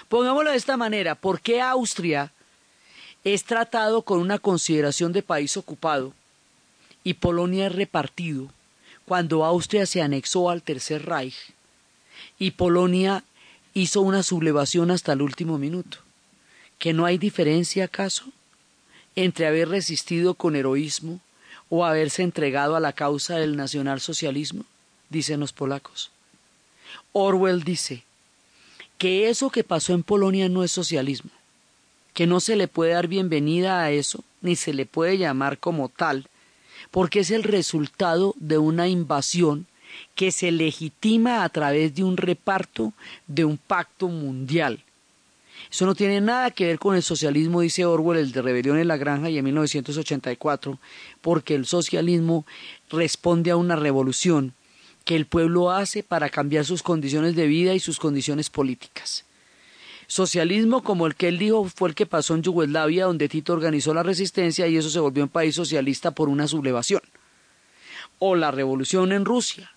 Pongámoslo 0.09 0.51
de 0.51 0.57
esta 0.57 0.77
manera, 0.77 1.15
¿por 1.15 1.41
qué 1.41 1.61
Austria 1.61 2.33
es 3.23 3.45
tratado 3.45 4.03
con 4.03 4.19
una 4.19 4.39
consideración 4.39 5.13
de 5.13 5.23
país 5.23 5.57
ocupado? 5.57 6.13
y 7.05 7.15
Polonia 7.15 7.67
es 7.67 7.75
repartido 7.75 8.49
cuando 9.05 9.45
Austria 9.45 9.85
se 9.85 10.01
anexó 10.01 10.49
al 10.49 10.63
Tercer 10.63 11.05
Reich 11.05 11.53
y 12.39 12.53
Polonia 12.53 13.23
hizo 13.75 14.01
una 14.01 14.23
sublevación 14.23 14.91
hasta 14.91 15.13
el 15.13 15.21
último 15.21 15.59
minuto. 15.59 15.99
¿Que 16.79 16.93
no 16.93 17.05
hay 17.05 17.19
diferencia 17.19 17.85
acaso 17.85 18.25
entre 19.15 19.47
haber 19.47 19.69
resistido 19.69 20.35
con 20.35 20.57
heroísmo 20.57 21.21
o 21.75 21.85
haberse 21.85 22.23
entregado 22.23 22.77
a 22.77 22.81
la 22.81 22.93
causa 22.93 23.37
del 23.37 23.57
nacionalsocialismo? 23.57 24.65
Dicen 25.11 25.41
los 25.41 25.53
polacos. 25.53 26.13
Orwell 27.13 27.65
dice 27.65 28.05
que 28.97 29.29
eso 29.29 29.51
que 29.51 29.65
pasó 29.65 29.93
en 29.93 30.05
Polonia 30.05 30.49
no 30.49 30.63
es 30.63 30.71
socialismo, 30.71 31.31
que 32.13 32.29
no 32.29 32.39
se 32.39 32.55
le 32.55 32.69
puede 32.69 32.93
dar 32.93 33.09
bienvenida 33.09 33.83
a 33.83 33.91
eso, 33.91 34.23
ni 34.41 34.55
se 34.55 34.73
le 34.73 34.87
puede 34.87 35.19
llamar 35.19 35.59
como 35.59 35.89
tal, 35.89 36.29
porque 36.93 37.21
es 37.21 37.33
el 37.33 37.43
resultado 37.43 38.35
de 38.39 38.59
una 38.59 38.87
invasión 38.87 39.67
que 40.15 40.31
se 40.31 40.53
legitima 40.53 41.43
a 41.43 41.49
través 41.49 41.95
de 41.97 42.05
un 42.05 42.17
reparto 42.17 42.93
de 43.27 43.45
un 43.45 43.57
pacto 43.57 44.07
mundial. 44.07 44.85
Eso 45.75 45.87
no 45.87 45.97
tiene 45.97 46.21
nada 46.21 46.53
que 46.53 46.67
ver 46.67 46.79
con 46.79 46.95
el 46.95 47.03
socialismo, 47.03 47.61
dice 47.61 47.85
Orwell, 47.85 48.21
el 48.21 48.31
de 48.31 48.43
Rebelión 48.43 48.79
en 48.79 48.87
la 48.87 48.97
Granja 48.97 49.29
y 49.29 49.39
en 49.39 49.45
1984, 49.45 50.79
porque 51.21 51.57
el 51.57 51.67
socialismo 51.67 52.47
responde 52.91 53.51
a 53.51 53.57
una 53.57 53.75
revolución 53.75 54.55
que 55.05 55.17
el 55.17 55.27
pueblo 55.27 55.73
hace 55.73 56.05
para 56.05 56.31
cambiar 56.31 56.65
sus 56.65 56.85
condiciones 56.85 57.35
de 57.35 57.49
vida 57.49 57.75
y 57.75 57.81
sus 57.81 57.99
condiciones 57.99 58.51
políticas. 58.51 59.25
Socialismo 60.07 60.85
como 60.85 61.09
el 61.09 61.17
que 61.17 61.27
él 61.27 61.39
dijo 61.41 61.65
fue 61.65 61.89
el 61.89 61.97
que 61.97 62.07
pasó 62.07 62.37
en 62.37 62.45
Yugoslavia, 62.45 63.07
donde 63.07 63.29
Tito 63.29 63.53
organizó 63.53 63.93
la 63.93 64.05
resistencia 64.05 64.69
y 64.69 64.77
eso 64.77 64.91
se 64.91 65.01
volvió 65.01 65.25
un 65.25 65.29
país 65.29 65.57
socialista 65.57 66.13
por 66.13 66.29
una 66.29 66.47
sublevación. 66.47 67.03
O 68.21 68.37
la 68.37 68.53
revolución 68.53 69.11
en 69.11 69.25
Rusia. 69.25 69.73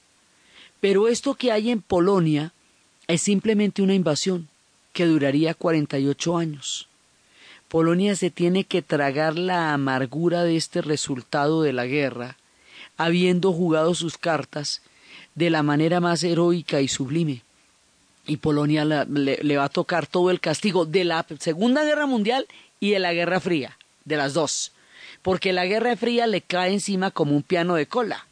Pero 0.80 1.08
esto 1.08 1.34
que 1.34 1.52
hay 1.52 1.72
en 1.72 1.82
Polonia 1.82 2.54
es 3.08 3.24
simplemente 3.24 3.82
una 3.82 3.96
invasión 3.96 4.48
que 4.98 5.06
duraría 5.06 5.54
48 5.54 6.38
años. 6.38 6.88
Polonia 7.68 8.16
se 8.16 8.32
tiene 8.32 8.64
que 8.64 8.82
tragar 8.82 9.38
la 9.38 9.72
amargura 9.72 10.44
de 10.44 10.58
este 10.58 10.82
resultado 10.82 11.62
de 11.62 11.72
la 11.72 11.86
guerra, 11.86 12.38
habiendo 12.98 13.54
jugado 13.54 13.94
sus 13.94 14.18
cartas 14.18 14.82
de 15.36 15.52
la 15.52 15.62
manera 15.62 16.00
más 16.00 16.24
heroica 16.24 16.82
y 16.82 16.88
sublime 16.88 17.44
y 18.28 18.38
Polonia 18.38 18.84
le, 18.84 19.58
va 19.58 19.64
a 19.64 19.70
tocar 19.70 20.06
todo 20.06 20.32
el 20.32 20.40
castigo 20.40 20.86
de 20.86 21.06
la 21.06 21.26
Segunda 21.40 21.84
Guerra 21.86 22.08
Mundial 22.08 22.46
y 22.80 22.92
de 22.92 23.00
la 23.00 23.14
Guerra 23.14 23.40
Fría, 23.40 23.78
de 24.04 24.18
las 24.18 24.34
dos, 24.34 24.74
porque 25.22 25.54
la 25.54 25.66
Guerra 25.66 25.96
Fría 25.96 26.28
le 26.28 26.42
cae 26.42 26.74
encima 26.74 27.10
como 27.12 27.36
un 27.36 27.44
piano 27.44 27.76
de 27.76 27.86
cola. 27.86 28.28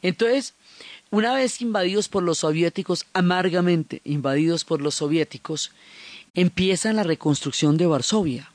Entonces, 0.00 0.54
una 1.10 1.34
vez 1.34 1.60
invadidos 1.60 2.08
por 2.08 2.22
los 2.22 2.38
soviéticos, 2.38 3.06
amargamente 3.12 4.00
invadidos 4.04 4.64
por 4.64 4.80
los 4.80 4.96
soviéticos, 4.96 5.72
empieza 6.34 6.92
la 6.92 7.02
reconstrucción 7.02 7.76
de 7.76 7.86
Varsovia. 7.86 8.50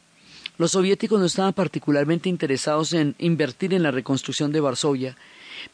Los 0.58 0.72
soviéticos 0.72 1.20
no 1.20 1.26
estaban 1.26 1.54
particularmente 1.54 2.30
interesados 2.30 2.94
en 2.94 3.16
invertir 3.18 3.74
en 3.74 3.84
la 3.84 3.92
reconstrucción 3.92 4.52
de 4.52 4.60
Varsovia, 4.60 5.18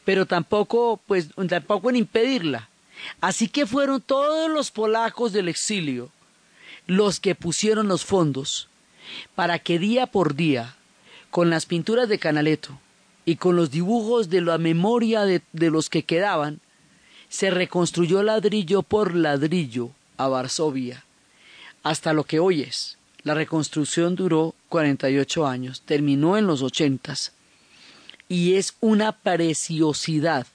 pero 0.04 0.26
tampoco, 0.26 1.00
pues, 1.06 1.28
tampoco 1.48 1.90
en 1.90 1.96
impedirla 1.96 2.70
Así 3.20 3.48
que 3.48 3.66
fueron 3.66 4.00
todos 4.00 4.50
los 4.50 4.70
polacos 4.70 5.32
del 5.32 5.48
exilio 5.48 6.10
los 6.86 7.20
que 7.20 7.34
pusieron 7.34 7.88
los 7.88 8.04
fondos 8.04 8.68
para 9.34 9.58
que 9.58 9.78
día 9.78 10.06
por 10.06 10.34
día, 10.34 10.76
con 11.30 11.50
las 11.50 11.66
pinturas 11.66 12.08
de 12.08 12.18
Canaletto 12.18 12.78
y 13.24 13.36
con 13.36 13.56
los 13.56 13.70
dibujos 13.70 14.28
de 14.28 14.40
la 14.40 14.58
memoria 14.58 15.22
de, 15.22 15.42
los 15.52 15.88
que 15.88 16.04
quedaban, 16.04 16.60
se 17.30 17.48
reconstruyó 17.50 18.22
ladrillo 18.22 18.82
por 18.82 19.14
ladrillo 19.14 19.92
a 20.18 20.28
Varsovia, 20.28 21.06
hasta 21.82 22.12
lo 22.12 22.24
que 22.24 22.40
hoy 22.40 22.60
es. 22.60 22.98
La 23.22 23.32
reconstrucción 23.32 24.16
duró 24.16 24.54
48 24.68 25.46
años, 25.46 25.80
terminó 25.86 26.36
en 26.36 26.46
los 26.46 26.60
ochentas, 26.60 27.32
y 28.28 28.56
es 28.56 28.74
una 28.80 29.12
preciosidad 29.12 30.46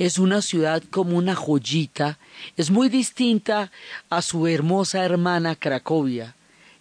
es 0.00 0.18
una 0.18 0.40
ciudad 0.40 0.82
como 0.90 1.18
una 1.18 1.34
joyita, 1.34 2.18
es 2.56 2.70
muy 2.70 2.88
distinta 2.88 3.70
a 4.08 4.22
su 4.22 4.46
hermosa 4.46 5.04
hermana 5.04 5.56
Cracovia, 5.56 6.34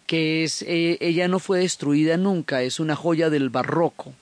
que 0.07 0.45
es, 0.45 0.61
eh, 0.61 0.97
ella 1.01 1.27
no 1.27 1.39
fue 1.39 1.59
destruida 1.59 2.15
nunca, 2.15 2.61
es 2.61 2.79
una 2.79 2.95
joya 2.95 3.29
del 3.29 3.49
barroco, 3.49 4.13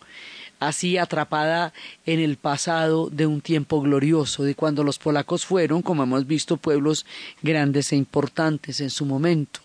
así 0.59 0.97
atrapada 0.97 1.73
en 2.05 2.19
el 2.19 2.37
pasado 2.37 3.09
de 3.09 3.25
un 3.25 3.41
tiempo 3.41 3.81
glorioso, 3.81 4.43
de 4.43 4.55
cuando 4.55 4.83
los 4.83 4.99
polacos 4.99 5.45
fueron, 5.45 5.81
como 5.81 6.03
hemos 6.03 6.27
visto, 6.27 6.57
pueblos 6.57 7.05
grandes 7.41 7.91
e 7.91 7.95
importantes 7.95 8.81
en 8.81 8.89
su 8.89 9.05
momento, 9.05 9.59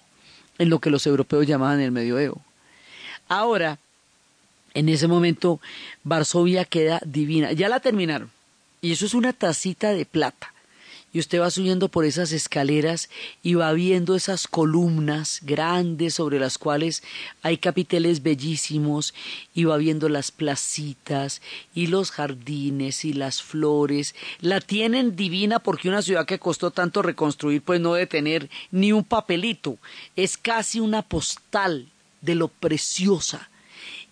en 0.58 0.68
lo 0.68 0.78
que 0.78 0.90
los 0.90 1.06
europeos 1.06 1.46
llamaban 1.46 1.80
el 1.80 1.92
medioevo. 1.92 2.42
Ahora, 3.28 3.78
en 4.74 4.88
ese 4.88 5.08
momento, 5.08 5.60
Varsovia 6.04 6.64
queda 6.64 7.00
divina. 7.04 7.52
Ya 7.52 7.68
la 7.68 7.80
terminaron. 7.80 8.30
Y 8.80 8.92
eso 8.92 9.06
es 9.06 9.14
una 9.14 9.32
tacita 9.32 9.92
de 9.92 10.04
plata. 10.04 10.51
Y 11.14 11.18
usted 11.18 11.40
va 11.40 11.50
subiendo 11.50 11.88
por 11.88 12.06
esas 12.06 12.32
escaleras 12.32 13.10
y 13.42 13.52
va 13.52 13.72
viendo 13.74 14.14
esas 14.14 14.48
columnas 14.48 15.40
grandes 15.42 16.14
sobre 16.14 16.38
las 16.38 16.56
cuales 16.56 17.02
hay 17.42 17.58
capiteles 17.58 18.22
bellísimos 18.22 19.12
y 19.54 19.64
va 19.64 19.76
viendo 19.76 20.08
las 20.08 20.30
placitas 20.30 21.42
y 21.74 21.88
los 21.88 22.10
jardines 22.12 23.04
y 23.04 23.12
las 23.12 23.42
flores. 23.42 24.14
La 24.40 24.62
tienen 24.62 25.14
divina 25.14 25.58
porque 25.58 25.90
una 25.90 26.00
ciudad 26.00 26.24
que 26.24 26.38
costó 26.38 26.70
tanto 26.70 27.02
reconstruir 27.02 27.60
pues 27.60 27.78
no 27.78 27.92
debe 27.92 28.06
tener 28.06 28.48
ni 28.70 28.92
un 28.92 29.04
papelito. 29.04 29.76
Es 30.16 30.38
casi 30.38 30.80
una 30.80 31.02
postal 31.02 31.88
de 32.22 32.36
lo 32.36 32.48
preciosa. 32.48 33.50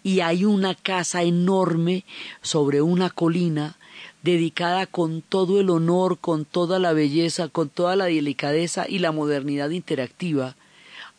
Y 0.02 0.20
hay 0.20 0.44
una 0.44 0.74
casa 0.74 1.22
enorme 1.22 2.04
sobre 2.42 2.82
una 2.82 3.10
colina 3.10 3.76
dedicada 4.22 4.86
con 4.86 5.22
todo 5.22 5.60
el 5.60 5.70
honor, 5.70 6.18
con 6.18 6.44
toda 6.44 6.78
la 6.78 6.92
belleza, 6.92 7.48
con 7.48 7.68
toda 7.68 7.96
la 7.96 8.06
delicadeza 8.06 8.86
y 8.88 8.98
la 8.98 9.12
modernidad 9.12 9.70
interactiva 9.70 10.56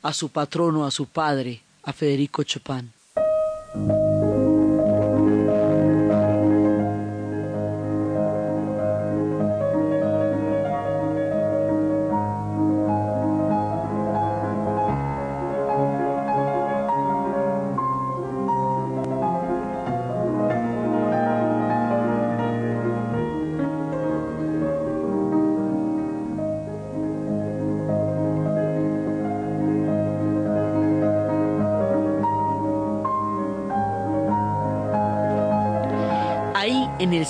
a 0.02 0.14
su 0.14 0.30
patrono, 0.30 0.86
a 0.86 0.92
su 0.92 1.06
padre, 1.06 1.62
a 1.84 1.94
Federico 1.94 2.44
Chopin. 2.44 2.92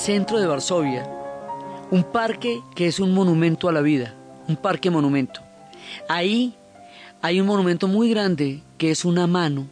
Centro 0.02 0.40
de 0.40 0.48
Varsovia 0.48 1.08
un 1.92 2.04
parque 2.04 2.64
que 2.74 2.88
es 2.88 3.00
un 3.00 3.14
monumento 3.14 3.70
a 3.70 3.72
la 3.72 3.82
vida, 3.82 4.16
un 4.48 4.56
parque 4.56 4.90
monumento. 4.90 5.42
Ahí 6.10 6.56
hay 7.22 7.40
un 7.40 7.46
monumento 7.46 7.88
muy 7.88 8.10
grande 8.10 8.64
que 8.80 8.90
es 8.90 9.06
una 9.06 9.28
mano 9.28 9.68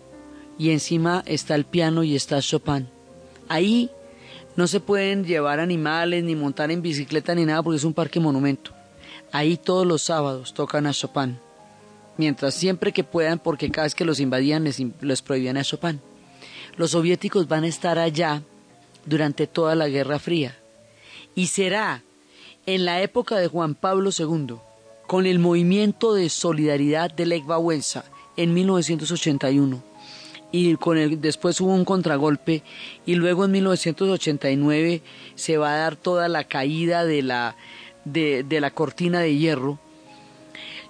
y 0.60 0.70
encima 0.70 1.24
está 1.26 1.56
el 1.56 1.66
piano 1.66 2.04
y 2.04 2.16
está 2.16 2.42
Chopin. 2.42 2.88
Ahí 3.48 3.90
no 4.56 4.68
se 4.68 4.80
pueden 4.80 5.26
llevar 5.26 5.60
animales 5.60 6.24
ni 6.24 6.36
montar 6.36 6.70
en 6.70 6.84
bicicleta 6.84 7.34
ni 7.34 7.46
nada 7.46 7.64
porque 7.64 7.78
es 7.78 7.84
un 7.84 7.96
parque 7.96 8.20
monumento. 8.20 8.72
Ahí 9.32 9.58
todos 9.58 9.88
los 9.88 10.04
sábados 10.04 10.54
tocan 10.54 10.86
a 10.86 10.94
Chopin. 10.94 11.40
Mientras 12.18 12.54
siempre 12.54 12.92
que 12.92 13.04
puedan, 13.04 13.40
porque 13.40 13.72
cada 13.72 13.86
vez 13.86 13.96
que 13.96 14.06
los 14.06 14.20
invadían 14.20 14.64
les, 14.64 14.80
les 15.02 15.24
prohibían 15.24 15.58
a 15.58 15.64
Chopin. 15.64 16.00
Los 16.78 16.92
soviéticos 16.92 17.48
van 17.48 17.64
a 17.64 17.68
estar 17.68 17.98
allá 17.98 18.44
durante 19.06 19.48
toda 19.48 19.76
la 19.76 19.88
Guerra 19.88 20.20
Fría. 20.20 20.58
Y 21.36 21.48
será 21.48 22.04
en 22.66 22.86
la 22.86 23.02
época 23.02 23.38
de 23.38 23.48
Juan 23.48 23.76
Pablo 23.76 24.12
II, 24.18 24.58
con 25.08 25.26
el 25.26 25.40
movimiento 25.40 26.14
de 26.14 26.30
solidaridad 26.30 27.12
de 27.12 27.26
Lech 27.26 27.48
Wałęsa 27.48 28.06
en 28.38 28.54
1981, 28.54 29.84
y 30.52 30.76
con 30.76 30.98
el, 30.98 31.22
después 31.22 31.60
hubo 31.62 31.74
un 31.74 31.86
contragolpe 31.86 32.64
y 33.06 33.16
luego 33.16 33.46
en 33.46 33.52
1989 33.52 35.02
se 35.36 35.58
va 35.58 35.74
a 35.74 35.78
dar 35.78 35.96
toda 35.96 36.28
la 36.28 36.44
caída 36.44 37.06
de 37.06 37.22
la, 37.22 37.56
de, 38.06 38.44
de 38.44 38.62
la 38.62 38.72
cortina 38.72 39.20
de 39.20 39.36
hierro. 39.36 39.80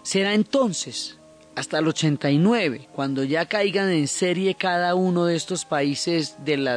Será 0.02 0.34
entonces, 0.34 1.19
hasta 1.60 1.80
el 1.80 1.90
89, 1.90 2.88
cuando 2.94 3.26
ya 3.26 3.46
caigan 3.46 3.90
en 3.90 4.08
serie 4.08 4.56
cada 4.56 4.96
uno 4.96 5.26
de 5.26 5.36
estos 5.36 5.66
países 5.66 6.38
del 6.46 6.70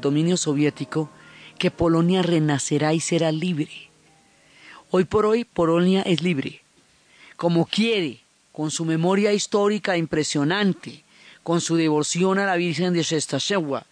dominio 0.00 0.36
soviético, 0.36 1.08
que 1.56 1.70
Polonia 1.70 2.20
renacerá 2.20 2.92
y 2.94 2.98
será 2.98 3.30
libre. 3.30 3.90
Hoy 4.90 5.04
por 5.04 5.24
hoy 5.24 5.44
Polonia 5.44 6.02
es 6.02 6.20
libre, 6.20 6.62
como 7.36 7.64
quiere, 7.64 8.22
con 8.50 8.72
su 8.72 8.84
memoria 8.84 9.32
histórica 9.32 9.96
impresionante, 9.96 11.04
con 11.44 11.60
su 11.60 11.76
devoción 11.76 12.40
a 12.40 12.46
la 12.46 12.56
Virgen 12.56 12.92
de 12.92 13.04
Shestachewa, 13.04 13.86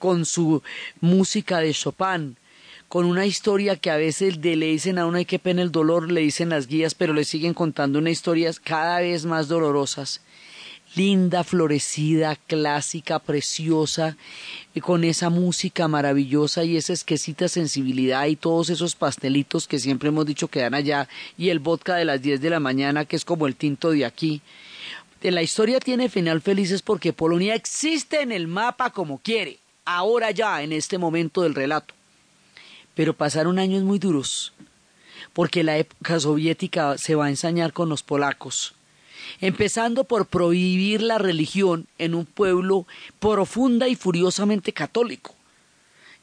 con 0.00 0.26
su 0.26 0.60
música 1.00 1.60
de 1.60 1.72
Chopin, 1.72 2.36
con 2.94 3.06
una 3.06 3.26
historia 3.26 3.74
que 3.74 3.90
a 3.90 3.96
veces 3.96 4.36
le 4.36 4.54
dicen 4.54 5.00
a 5.00 5.06
uno 5.06 5.18
hay 5.18 5.24
que 5.24 5.40
pena 5.40 5.62
el 5.62 5.72
dolor, 5.72 6.12
le 6.12 6.20
dicen 6.20 6.50
las 6.50 6.68
guías, 6.68 6.94
pero 6.94 7.12
le 7.12 7.24
siguen 7.24 7.52
contando 7.52 7.98
unas 7.98 8.12
historias 8.12 8.60
cada 8.60 9.00
vez 9.00 9.24
más 9.24 9.48
dolorosas. 9.48 10.20
Linda, 10.94 11.42
florecida, 11.42 12.36
clásica, 12.36 13.18
preciosa, 13.18 14.16
y 14.76 14.80
con 14.80 15.02
esa 15.02 15.28
música 15.28 15.88
maravillosa 15.88 16.62
y 16.62 16.76
esa 16.76 16.92
exquisita 16.92 17.48
sensibilidad 17.48 18.26
y 18.26 18.36
todos 18.36 18.70
esos 18.70 18.94
pastelitos 18.94 19.66
que 19.66 19.80
siempre 19.80 20.10
hemos 20.10 20.24
dicho 20.24 20.46
que 20.46 20.60
dan 20.60 20.74
allá, 20.74 21.08
y 21.36 21.48
el 21.48 21.58
vodka 21.58 21.96
de 21.96 22.04
las 22.04 22.22
10 22.22 22.40
de 22.40 22.50
la 22.50 22.60
mañana 22.60 23.06
que 23.06 23.16
es 23.16 23.24
como 23.24 23.48
el 23.48 23.56
tinto 23.56 23.90
de 23.90 24.04
aquí. 24.04 24.40
La 25.20 25.42
historia 25.42 25.80
tiene 25.80 26.08
final 26.08 26.40
felices 26.40 26.80
porque 26.80 27.12
Polonia 27.12 27.56
existe 27.56 28.22
en 28.22 28.30
el 28.30 28.46
mapa 28.46 28.90
como 28.90 29.18
quiere, 29.18 29.58
ahora 29.84 30.30
ya, 30.30 30.62
en 30.62 30.72
este 30.72 30.96
momento 30.96 31.42
del 31.42 31.56
relato. 31.56 31.92
Pero 32.94 33.14
pasaron 33.14 33.58
años 33.58 33.82
muy 33.82 33.98
duros, 33.98 34.52
porque 35.32 35.64
la 35.64 35.76
época 35.76 36.18
soviética 36.20 36.96
se 36.96 37.14
va 37.14 37.26
a 37.26 37.30
ensañar 37.30 37.72
con 37.72 37.88
los 37.88 38.02
polacos, 38.02 38.74
empezando 39.40 40.04
por 40.04 40.26
prohibir 40.26 41.02
la 41.02 41.18
religión 41.18 41.86
en 41.98 42.14
un 42.14 42.24
pueblo 42.24 42.86
profunda 43.18 43.88
y 43.88 43.96
furiosamente 43.96 44.72
católico, 44.72 45.34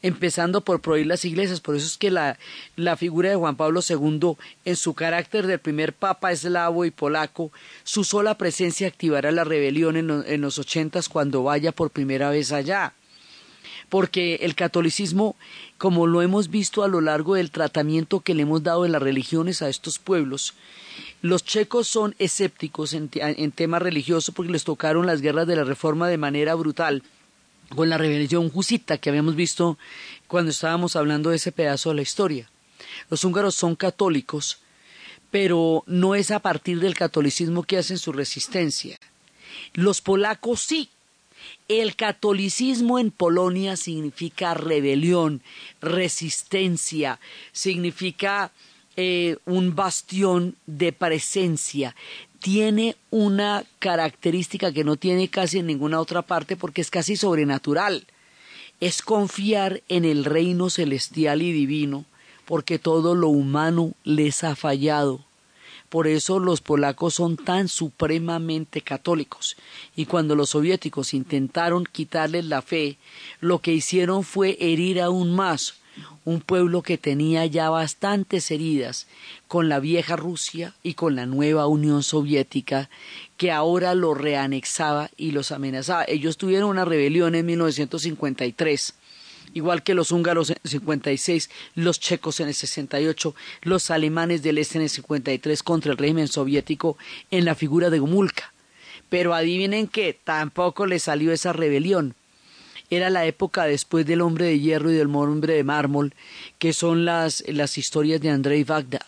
empezando 0.01 0.61
por 0.61 0.81
prohibir 0.81 1.07
las 1.07 1.25
iglesias. 1.25 1.59
Por 1.59 1.75
eso 1.75 1.85
es 1.85 1.97
que 1.97 2.09
la, 2.09 2.39
la 2.77 2.95
figura 2.95 3.29
de 3.29 3.35
Juan 3.35 3.57
Pablo 3.57 3.81
II, 3.87 4.37
en 4.63 4.75
su 4.75 4.93
carácter 4.93 5.47
del 5.47 5.59
primer 5.59 5.93
papa 5.93 6.31
eslavo 6.31 6.85
y 6.85 6.91
polaco, 6.91 7.51
su 7.83 8.05
sola 8.05 8.37
presencia 8.37 8.87
activará 8.87 9.31
la 9.31 9.43
rebelión 9.43 9.97
en, 9.97 10.23
en 10.25 10.41
los 10.41 10.57
ochentas 10.57 11.09
cuando 11.09 11.43
vaya 11.43 11.73
por 11.73 11.91
primera 11.91 12.29
vez 12.29 12.51
allá 12.51 12.93
porque 13.91 14.35
el 14.35 14.55
catolicismo, 14.55 15.35
como 15.77 16.07
lo 16.07 16.21
hemos 16.21 16.49
visto 16.49 16.85
a 16.85 16.87
lo 16.87 17.01
largo 17.01 17.35
del 17.35 17.51
tratamiento 17.51 18.21
que 18.21 18.33
le 18.33 18.43
hemos 18.43 18.63
dado 18.63 18.85
en 18.85 18.93
las 18.93 19.01
religiones 19.01 19.61
a 19.61 19.67
estos 19.67 19.99
pueblos, 19.99 20.53
los 21.21 21.43
checos 21.43 21.89
son 21.89 22.15
escépticos 22.17 22.93
en, 22.93 23.09
en 23.15 23.51
tema 23.51 23.79
religioso 23.79 24.31
porque 24.31 24.53
les 24.53 24.63
tocaron 24.63 25.07
las 25.07 25.19
guerras 25.19 25.45
de 25.45 25.57
la 25.57 25.65
reforma 25.65 26.07
de 26.07 26.17
manera 26.17 26.55
brutal 26.55 27.03
con 27.75 27.89
la 27.89 27.97
rebelión 27.97 28.49
jusita 28.49 28.97
que 28.97 29.09
habíamos 29.09 29.35
visto 29.35 29.77
cuando 30.25 30.51
estábamos 30.51 30.95
hablando 30.95 31.29
de 31.29 31.35
ese 31.35 31.51
pedazo 31.51 31.89
de 31.89 31.95
la 31.95 32.01
historia. 32.01 32.49
Los 33.09 33.25
húngaros 33.25 33.55
son 33.55 33.75
católicos, 33.75 34.59
pero 35.31 35.83
no 35.85 36.15
es 36.15 36.31
a 36.31 36.39
partir 36.39 36.79
del 36.79 36.95
catolicismo 36.95 37.63
que 37.63 37.77
hacen 37.77 37.97
su 37.97 38.13
resistencia. 38.13 38.97
Los 39.73 39.99
polacos 39.99 40.61
sí, 40.61 40.89
el 41.67 41.95
catolicismo 41.95 42.99
en 42.99 43.11
Polonia 43.11 43.75
significa 43.75 44.53
rebelión, 44.53 45.41
resistencia, 45.81 47.19
significa 47.51 48.51
eh, 48.97 49.37
un 49.45 49.75
bastión 49.75 50.55
de 50.65 50.91
presencia. 50.91 51.95
Tiene 52.39 52.95
una 53.09 53.63
característica 53.79 54.71
que 54.71 54.83
no 54.83 54.95
tiene 54.95 55.29
casi 55.29 55.59
en 55.59 55.67
ninguna 55.67 55.99
otra 55.99 56.23
parte 56.23 56.55
porque 56.55 56.81
es 56.81 56.89
casi 56.89 57.15
sobrenatural. 57.15 58.05
Es 58.79 59.01
confiar 59.01 59.81
en 59.89 60.05
el 60.05 60.25
reino 60.25 60.69
celestial 60.69 61.41
y 61.41 61.51
divino 61.51 62.05
porque 62.45 62.79
todo 62.79 63.15
lo 63.15 63.29
humano 63.29 63.93
les 64.03 64.43
ha 64.43 64.55
fallado 64.55 65.23
por 65.91 66.07
eso 66.07 66.39
los 66.39 66.61
polacos 66.61 67.15
son 67.15 67.35
tan 67.35 67.67
supremamente 67.67 68.79
católicos. 68.79 69.57
Y 69.93 70.05
cuando 70.05 70.37
los 70.37 70.51
soviéticos 70.51 71.13
intentaron 71.13 71.83
quitarles 71.83 72.45
la 72.45 72.61
fe, 72.61 72.97
lo 73.41 73.59
que 73.59 73.73
hicieron 73.73 74.23
fue 74.23 74.55
herir 74.61 75.01
aún 75.01 75.35
más 75.35 75.73
un 76.23 76.39
pueblo 76.39 76.81
que 76.81 76.97
tenía 76.97 77.45
ya 77.45 77.69
bastantes 77.69 78.51
heridas 78.51 79.07
con 79.49 79.67
la 79.67 79.81
vieja 79.81 80.15
Rusia 80.15 80.73
y 80.81 80.93
con 80.93 81.17
la 81.17 81.25
nueva 81.25 81.67
Unión 81.67 82.03
Soviética, 82.03 82.89
que 83.35 83.51
ahora 83.51 83.93
los 83.93 84.17
reanexaba 84.17 85.09
y 85.17 85.31
los 85.31 85.51
amenazaba. 85.51 86.05
Ellos 86.07 86.37
tuvieron 86.37 86.69
una 86.69 86.85
rebelión 86.85 87.35
en 87.35 87.45
1953 87.47 88.93
igual 89.53 89.83
que 89.83 89.93
los 89.93 90.11
húngaros 90.11 90.49
en 90.49 90.57
el 90.63 90.69
56, 90.69 91.49
los 91.75 91.99
checos 91.99 92.39
en 92.39 92.47
el 92.47 92.53
68, 92.53 93.35
los 93.61 93.91
alemanes 93.91 94.43
del 94.43 94.57
este 94.57 94.77
en 94.77 94.83
el 94.83 94.89
53 94.89 95.63
contra 95.63 95.91
el 95.91 95.97
régimen 95.97 96.27
soviético 96.27 96.97
en 97.29 97.45
la 97.45 97.55
figura 97.55 97.89
de 97.89 97.99
Gomulka. 97.99 98.53
Pero 99.09 99.33
adivinen 99.33 99.87
que 99.87 100.17
tampoco 100.23 100.85
le 100.85 100.99
salió 100.99 101.31
esa 101.31 101.53
rebelión. 101.53 102.15
Era 102.89 103.09
la 103.09 103.25
época 103.25 103.65
después 103.65 104.05
del 104.05 104.21
hombre 104.21 104.45
de 104.45 104.59
hierro 104.59 104.91
y 104.91 104.95
del 104.95 105.13
hombre 105.15 105.53
de 105.53 105.63
mármol, 105.63 106.13
que 106.59 106.73
son 106.73 107.05
las, 107.05 107.43
las 107.47 107.77
historias 107.77 108.21
de 108.21 108.29
Andrei 108.29 108.63
Bagda. 108.63 109.05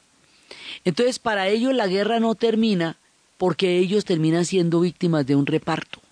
Entonces, 0.85 1.19
para 1.19 1.47
ellos 1.47 1.73
la 1.73 1.87
guerra 1.87 2.19
no 2.19 2.35
termina 2.35 2.97
porque 3.37 3.77
ellos 3.77 4.05
terminan 4.05 4.45
siendo 4.45 4.79
víctimas 4.79 5.25
de 5.25 5.35
un 5.35 5.45
reparto. 5.45 6.02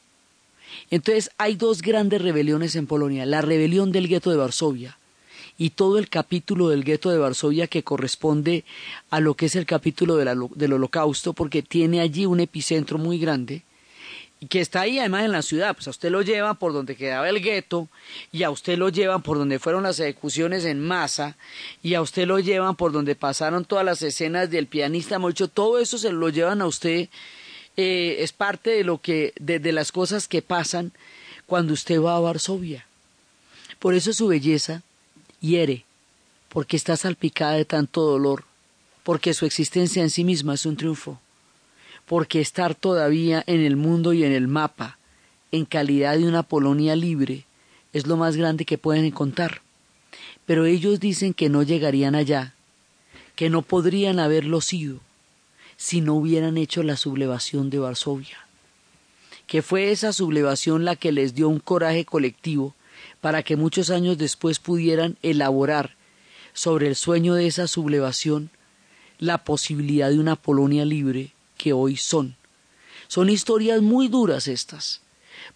Entonces 0.89 1.31
hay 1.37 1.55
dos 1.55 1.81
grandes 1.81 2.21
rebeliones 2.21 2.75
en 2.75 2.87
Polonia, 2.87 3.25
la 3.25 3.41
rebelión 3.41 3.91
del 3.91 4.07
gueto 4.07 4.29
de 4.31 4.37
Varsovia 4.37 4.97
y 5.57 5.71
todo 5.71 5.99
el 5.99 6.09
capítulo 6.09 6.69
del 6.69 6.83
gueto 6.83 7.09
de 7.11 7.19
Varsovia 7.19 7.67
que 7.67 7.83
corresponde 7.83 8.63
a 9.09 9.19
lo 9.19 9.35
que 9.35 9.45
es 9.45 9.55
el 9.55 9.65
capítulo 9.65 10.15
del 10.17 10.73
holocausto, 10.73 11.33
porque 11.33 11.61
tiene 11.61 12.01
allí 12.01 12.25
un 12.25 12.39
epicentro 12.39 12.97
muy 12.97 13.19
grande 13.19 13.63
y 14.43 14.47
que 14.47 14.59
está 14.59 14.81
ahí 14.81 14.97
además 14.97 15.25
en 15.25 15.31
la 15.31 15.43
ciudad, 15.43 15.75
pues 15.75 15.85
a 15.85 15.91
usted 15.91 16.09
lo 16.09 16.23
llevan 16.23 16.57
por 16.57 16.73
donde 16.73 16.95
quedaba 16.95 17.29
el 17.29 17.43
gueto 17.43 17.89
y 18.31 18.41
a 18.41 18.49
usted 18.49 18.75
lo 18.75 18.89
llevan 18.89 19.21
por 19.21 19.37
donde 19.37 19.59
fueron 19.59 19.83
las 19.83 19.99
ejecuciones 19.99 20.65
en 20.65 20.79
masa 20.79 21.37
y 21.83 21.93
a 21.93 22.01
usted 22.01 22.25
lo 22.25 22.39
llevan 22.39 22.75
por 22.75 22.91
donde 22.91 23.13
pasaron 23.13 23.65
todas 23.65 23.85
las 23.85 24.01
escenas 24.01 24.49
del 24.49 24.65
pianista 24.65 25.19
Mocho, 25.19 25.47
todo 25.47 25.77
eso 25.77 25.99
se 25.99 26.11
lo 26.11 26.29
llevan 26.29 26.63
a 26.63 26.65
usted 26.65 27.07
eh, 27.81 28.23
es 28.23 28.31
parte 28.33 28.69
de 28.69 28.83
lo 28.83 28.99
que 28.99 29.33
de, 29.39 29.59
de 29.59 29.71
las 29.71 29.91
cosas 29.91 30.27
que 30.27 30.41
pasan 30.41 30.91
cuando 31.45 31.73
usted 31.73 31.99
va 32.01 32.15
a 32.15 32.19
Varsovia. 32.19 32.85
Por 33.79 33.95
eso 33.95 34.13
su 34.13 34.27
belleza 34.27 34.83
hiere, 35.39 35.85
porque 36.49 36.77
está 36.77 36.95
salpicada 36.95 37.53
de 37.53 37.65
tanto 37.65 38.01
dolor, 38.01 38.45
porque 39.03 39.33
su 39.33 39.45
existencia 39.45 40.01
en 40.01 40.09
sí 40.09 40.23
misma 40.23 40.53
es 40.53 40.65
un 40.65 40.77
triunfo, 40.77 41.19
porque 42.05 42.41
estar 42.41 42.75
todavía 42.75 43.43
en 43.47 43.61
el 43.61 43.75
mundo 43.75 44.13
y 44.13 44.23
en 44.23 44.31
el 44.31 44.47
mapa, 44.47 44.97
en 45.51 45.65
calidad 45.65 46.17
de 46.17 46.27
una 46.27 46.43
Polonia 46.43 46.95
libre, 46.95 47.45
es 47.93 48.07
lo 48.07 48.17
más 48.17 48.37
grande 48.37 48.65
que 48.65 48.77
pueden 48.77 49.05
encontrar. 49.05 49.61
Pero 50.45 50.65
ellos 50.65 50.99
dicen 50.99 51.33
que 51.33 51.49
no 51.49 51.63
llegarían 51.63 52.15
allá, 52.15 52.53
que 53.35 53.49
no 53.49 53.61
podrían 53.61 54.19
haberlo 54.19 54.61
sido, 54.61 54.99
si 55.81 55.99
no 55.99 56.13
hubieran 56.13 56.59
hecho 56.59 56.83
la 56.83 56.95
sublevación 56.95 57.71
de 57.71 57.79
Varsovia, 57.79 58.37
que 59.47 59.63
fue 59.63 59.91
esa 59.91 60.13
sublevación 60.13 60.85
la 60.85 60.95
que 60.95 61.11
les 61.11 61.33
dio 61.33 61.49
un 61.49 61.59
coraje 61.59 62.05
colectivo 62.05 62.75
para 63.19 63.41
que 63.41 63.55
muchos 63.55 63.89
años 63.89 64.19
después 64.19 64.59
pudieran 64.59 65.17
elaborar 65.23 65.95
sobre 66.53 66.87
el 66.87 66.95
sueño 66.95 67.33
de 67.33 67.47
esa 67.47 67.65
sublevación 67.65 68.51
la 69.17 69.39
posibilidad 69.39 70.11
de 70.11 70.19
una 70.19 70.35
Polonia 70.35 70.85
libre 70.85 71.33
que 71.57 71.73
hoy 71.73 71.97
son. 71.97 72.35
Son 73.07 73.27
historias 73.27 73.81
muy 73.81 74.07
duras 74.07 74.47
estas. 74.47 75.01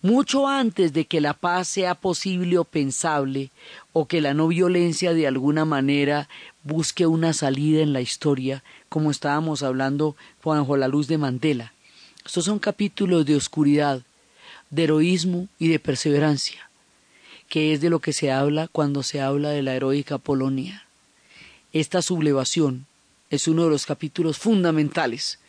Mucho 0.01 0.47
antes 0.47 0.91
de 0.91 1.05
que 1.05 1.21
la 1.21 1.35
paz 1.35 1.67
sea 1.67 1.93
posible 1.93 2.57
o 2.57 2.63
pensable, 2.63 3.51
o 3.93 4.07
que 4.07 4.21
la 4.21 4.33
no 4.33 4.47
violencia 4.47 5.13
de 5.13 5.27
alguna 5.27 5.65
manera 5.65 6.27
busque 6.63 7.05
una 7.05 7.31
salida 7.33 7.81
en 7.81 7.93
la 7.93 8.01
historia, 8.01 8.63
como 8.95 9.11
estábamos 9.11 9.61
hablando 9.61 10.15
bajo 10.41 10.77
la 10.77 10.87
luz 10.87 11.09
de 11.09 11.17
Mandela. 11.17 11.73
Estos 12.25 12.45
son 12.45 12.59
capítulos 12.59 13.25
de 13.25 13.35
oscuridad, 13.35 14.03
de 14.69 14.85
heroísmo 14.85 15.49
y 15.59 15.67
de 15.67 15.79
perseverancia, 15.79 16.69
que 17.49 17.73
es 17.73 17.81
de 17.81 17.89
lo 17.89 17.99
que 17.99 18.13
se 18.13 18.31
habla 18.31 18.69
cuando 18.69 19.03
se 19.03 19.19
habla 19.19 19.49
de 19.49 19.63
la 19.63 19.75
heroica 19.75 20.17
Polonia. 20.17 20.85
Esta 21.73 22.01
sublevación 22.01 22.85
es 23.29 23.49
uno 23.49 23.65
de 23.65 23.71
los 23.71 23.85
capítulos 23.85 24.37
fundamentales 24.37 25.39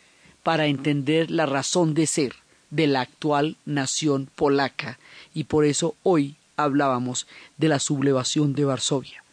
para 0.43 0.65
entender 0.65 1.31
la 1.31 1.45
razón 1.45 1.93
de 1.93 2.05
ser 2.05 2.33
de 2.69 2.87
la 2.87 2.99
actual 2.99 3.55
nación 3.65 4.27
polaca 4.35 4.99
y 5.33 5.45
por 5.45 5.63
eso 5.63 5.95
hoy 6.03 6.35
hablábamos 6.57 7.27
de 7.55 7.69
la 7.69 7.79
sublevación 7.79 8.53
de 8.55 8.65
Varsovia. 8.65 9.23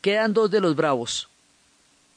Quedan 0.00 0.32
dos 0.32 0.48
de 0.48 0.60
los 0.60 0.76
bravos. 0.76 1.28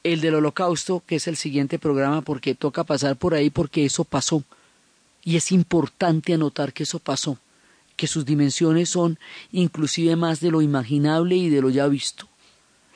El 0.02 0.20
del 0.20 0.36
holocausto, 0.36 1.02
que 1.06 1.16
es 1.16 1.26
el 1.28 1.36
siguiente 1.36 1.78
programa 1.78 2.22
porque 2.22 2.54
toca 2.54 2.84
pasar 2.84 3.16
por 3.16 3.34
ahí 3.34 3.50
porque 3.50 3.84
eso 3.84 4.04
pasó. 4.04 4.42
Y 5.22 5.36
es 5.36 5.52
importante 5.52 6.34
anotar 6.34 6.72
que 6.72 6.84
eso 6.84 6.98
pasó, 6.98 7.38
que 7.96 8.06
sus 8.06 8.24
dimensiones 8.24 8.88
son 8.88 9.18
inclusive 9.52 10.16
más 10.16 10.40
de 10.40 10.50
lo 10.50 10.62
imaginable 10.62 11.36
y 11.36 11.50
de 11.50 11.60
lo 11.60 11.70
ya 11.70 11.86
visto. 11.86 12.26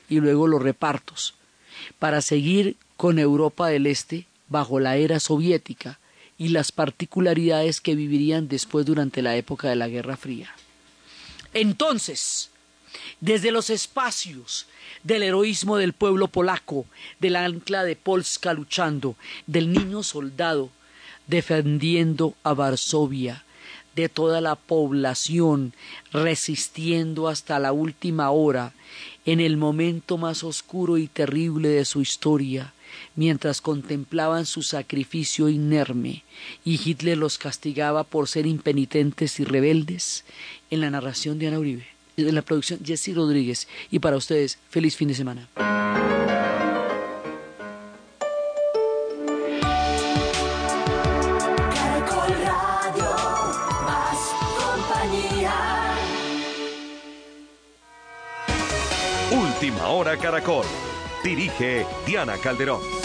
Y 0.09 0.21
luego 0.21 0.47
los 0.49 0.63
repartos. 0.63 1.35
Para 1.99 2.23
seguir 2.23 2.77
con 2.97 3.19
Europa 3.19 3.69
del 3.69 3.87
Este 3.87 4.27
bajo 4.49 4.81
la 4.81 4.97
era 4.97 5.21
soviética, 5.21 5.99
y 6.37 6.49
las 6.49 6.73
particularidades 6.73 7.81
que 7.81 7.95
vivirían 7.95 8.49
después 8.49 8.85
durante 8.87 9.23
la 9.23 9.37
época 9.37 9.69
de 9.69 9.77
la 9.77 9.89
Guerra 9.89 10.17
Fría. 10.17 10.55
Entonces, 11.53 12.51
desde 13.21 13.51
los 13.51 13.71
espacios 13.71 14.67
del 15.03 15.23
heroísmo 15.23 15.77
del 15.77 15.93
pueblo 15.93 16.29
polaco, 16.29 16.87
del 17.21 17.37
ancla 17.37 17.85
de 17.85 17.97
Polska 17.97 18.55
luchando, 18.55 19.17
del 19.47 19.73
niño 19.73 20.03
soldado 20.03 20.71
defendiendo 21.27 22.35
a 22.43 22.55
Varsovia, 22.55 23.45
de 23.95 24.09
toda 24.09 24.41
la 24.41 24.57
población 24.57 25.73
resistiendo 26.13 27.29
hasta 27.29 27.59
la 27.59 27.73
última 27.73 28.31
hora, 28.31 28.73
en 29.25 29.41
el 29.41 29.57
momento 29.57 30.19
más 30.19 30.45
oscuro 30.45 30.99
y 30.99 31.07
terrible 31.07 31.69
de 31.69 31.85
su 31.85 32.03
historia, 32.03 32.75
mientras 33.17 33.61
contemplaban 33.61 34.47
su 34.47 34.63
sacrificio 34.63 35.49
inerme 35.49 36.25
y 36.65 36.81
Hitler 36.85 37.17
los 37.17 37.39
castigaba 37.39 38.05
por 38.05 38.29
ser 38.29 38.47
impenitentes 38.47 39.41
y 39.41 39.45
rebeldes, 39.45 40.25
en 40.71 40.81
la 40.81 40.91
narración 40.91 41.39
de 41.39 41.49
Ana 41.49 41.59
Uribe, 41.59 41.87
en 42.17 42.35
la 42.35 42.43
producción 42.43 42.81
Jesse 42.85 43.15
Rodríguez 43.15 43.69
y 43.91 43.99
para 43.99 44.17
ustedes, 44.17 44.59
feliz 44.69 44.97
fin 44.97 45.09
de 45.09 45.15
semana. 45.15 45.49
Última 59.31 59.89
hora 59.89 60.17
Caracol. 60.19 60.67
Dirige 61.23 61.87
Diana 62.07 62.37
Calderón. 62.37 63.04